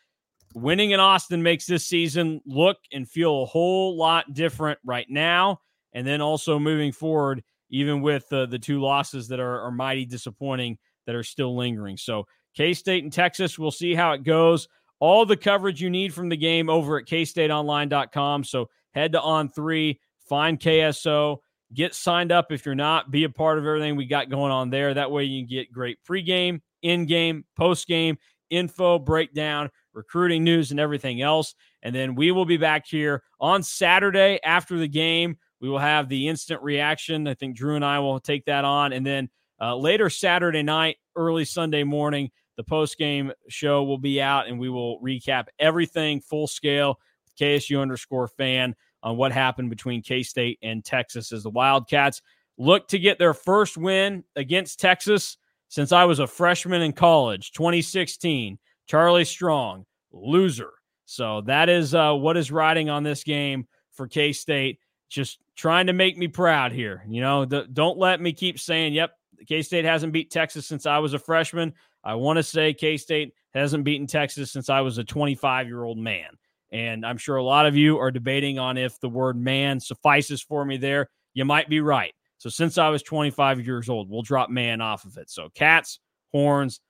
Winning 0.54 0.92
in 0.92 1.00
Austin 1.00 1.42
makes 1.42 1.66
this 1.66 1.86
season 1.86 2.42
look 2.46 2.78
and 2.92 3.08
feel 3.10 3.44
a 3.44 3.46
whole 3.46 3.98
lot 3.98 4.34
different 4.34 4.80
right 4.86 5.08
now. 5.10 5.60
And 5.94 6.06
then 6.06 6.22
also 6.22 6.60
moving 6.60 6.92
forward, 6.92 7.44
even 7.70 8.02
with 8.02 8.32
uh, 8.32 8.46
the 8.46 8.60
two 8.60 8.82
losses 8.82 9.28
that 9.30 9.40
are, 9.40 9.62
are 9.62 9.72
mighty 9.72 10.06
disappointing 10.06 10.78
that 11.06 11.16
are 11.16 11.24
still 11.24 11.56
lingering. 11.56 11.98
So, 11.98 12.26
K 12.56 12.74
State 12.74 13.04
and 13.04 13.12
Texas, 13.12 13.58
we'll 13.58 13.72
see 13.72 13.96
how 13.96 14.14
it 14.14 14.24
goes. 14.24 14.68
All 15.00 15.26
the 15.26 15.38
coverage 15.38 15.82
you 15.82 15.90
need 15.90 16.14
from 16.14 16.30
the 16.30 16.38
game 16.38 16.70
over 16.70 16.98
at 16.98 17.06
kstateonline.com. 17.06 18.44
So, 18.44 18.70
head 18.94 19.12
to 19.14 19.20
On3, 19.20 20.00
find 20.28 20.60
KSO, 20.60 21.38
get 21.74 21.96
signed 21.96 22.32
up 22.32 22.52
if 22.52 22.66
you're 22.66 22.76
not, 22.76 23.12
be 23.12 23.24
a 23.24 23.30
part 23.30 23.58
of 23.58 23.66
everything 23.66 23.96
we 23.96 24.06
got 24.06 24.30
going 24.30 24.52
on 24.52 24.70
there. 24.70 24.94
That 24.94 25.12
way, 25.12 25.24
you 25.26 25.42
can 25.42 25.50
get 25.50 25.72
great 25.72 25.98
pregame, 26.08 26.62
in 26.84 27.06
game, 27.06 27.46
post 27.56 27.88
game 27.88 28.18
info, 28.50 29.00
breakdown, 29.00 29.70
recruiting 29.94 30.44
news, 30.44 30.72
and 30.72 30.80
everything 30.80 31.22
else. 31.22 31.56
And 31.82 31.94
then 31.94 32.16
we 32.16 32.32
will 32.32 32.46
be 32.46 32.58
back 32.58 32.86
here 32.88 33.24
on 33.40 33.64
Saturday 33.64 34.40
after 34.44 34.78
the 34.78 34.88
game 34.88 35.38
we 35.64 35.70
will 35.70 35.80
have 35.80 36.10
the 36.10 36.28
instant 36.28 36.62
reaction. 36.62 37.26
I 37.26 37.36
think 37.36 37.56
Drew 37.56 37.78
and 37.78 37.86
I 37.86 38.00
will 38.00 38.20
take 38.20 38.44
that 38.46 38.66
on. 38.66 38.92
And 38.92 39.06
then 39.06 39.30
uh, 39.62 39.78
later 39.78 40.10
Saturday 40.10 40.62
night, 40.62 40.98
early 41.16 41.46
Sunday 41.46 41.86
morning, 41.86 42.32
the 42.58 42.66
post 42.66 42.98
game 42.98 43.32
show 43.48 43.82
will 43.84 43.98
be 43.98 44.22
out 44.22 44.50
and 44.50 44.60
we 44.60 44.68
will 44.68 45.00
recap 45.00 45.46
everything 45.60 46.20
full 46.20 46.48
scale 46.48 47.00
KSU 47.40 47.82
underscore 47.82 48.28
fan 48.28 48.76
on 49.04 49.16
what 49.16 49.32
happened 49.32 49.70
between 49.70 50.02
K 50.02 50.22
State 50.22 50.60
and 50.62 50.84
Texas 50.84 51.32
as 51.32 51.44
the 51.44 51.50
Wildcats 51.50 52.22
look 52.58 52.90
to 52.90 53.00
get 53.00 53.18
their 53.18 53.34
first 53.34 53.78
win 53.78 54.26
against 54.36 54.82
Texas 54.82 55.38
since 55.70 55.94
I 55.94 56.04
was 56.04 56.20
a 56.20 56.28
freshman 56.28 56.82
in 56.82 56.92
college, 56.92 57.54
2016. 57.54 58.60
Charlie 58.88 59.26
Strong, 59.26 59.86
loser. 60.12 60.72
So 61.06 61.42
that 61.42 61.70
is 61.70 61.94
uh, 61.94 62.14
what 62.14 62.38
is 62.38 62.52
riding 62.52 62.90
on 62.90 63.04
this 63.04 63.24
game 63.24 63.68
for 63.94 64.08
K 64.08 64.34
State 64.34 64.80
just 65.10 65.40
trying 65.56 65.88
to 65.88 65.94
make 65.94 66.18
me 66.18 66.28
proud 66.28 66.72
here. 66.72 67.04
You 67.08 67.22
know, 67.22 67.46
the, 67.46 67.68
don't 67.72 67.98
let 67.98 68.20
me 68.20 68.34
keep 68.34 68.60
saying, 68.60 68.94
yep, 68.94 69.12
K 69.48 69.62
State 69.62 69.86
hasn't 69.86 70.14
beat 70.14 70.32
Texas 70.32 70.66
since 70.66 70.86
I 70.86 70.98
was 71.00 71.14
a 71.14 71.20
freshman. 71.20 71.74
I 72.04 72.16
want 72.16 72.38
to 72.38 72.44
say 72.44 72.74
K 72.74 72.98
State 72.98 73.34
hasn't 73.54 73.84
beaten 73.84 74.08
Texas 74.08 74.52
since 74.52 74.70
I 74.70 74.82
was 74.82 74.98
a 74.98 75.04
25 75.04 75.68
year 75.68 75.84
old 75.84 75.98
man. 75.98 76.30
And 76.72 77.06
I'm 77.06 77.18
sure 77.18 77.36
a 77.36 77.44
lot 77.44 77.68
of 77.68 77.76
you 77.76 78.00
are 78.00 78.10
debating 78.10 78.58
on 78.58 78.78
if 78.78 79.00
the 79.00 79.10
word 79.10 79.38
man 79.38 79.80
suffices 79.80 80.42
for 80.42 80.66
me 80.66 80.78
there. 80.78 81.10
You 81.36 81.46
might 81.46 81.70
be 81.70 81.82
right. 81.82 82.14
So 82.40 82.50
since 82.50 82.78
I 82.78 82.90
was 82.90 83.04
25 83.04 83.66
years 83.66 83.90
old, 83.90 84.10
we'll 84.10 84.24
drop 84.24 84.50
man 84.50 84.82
off 84.82 85.06
of 85.06 85.18
it. 85.18 85.30
So 85.30 85.50
cats, 85.54 86.00
horns, 86.32 86.82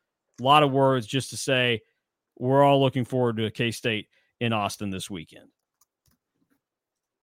a 0.43 0.45
lot 0.45 0.63
of 0.63 0.71
words 0.71 1.07
just 1.07 1.29
to 1.29 1.37
say 1.37 1.81
we're 2.37 2.63
all 2.63 2.81
looking 2.81 3.05
forward 3.05 3.37
to 3.37 3.49
K 3.49 3.71
State 3.71 4.09
in 4.39 4.51
Austin 4.51 4.89
this 4.89 5.09
weekend. 5.09 5.49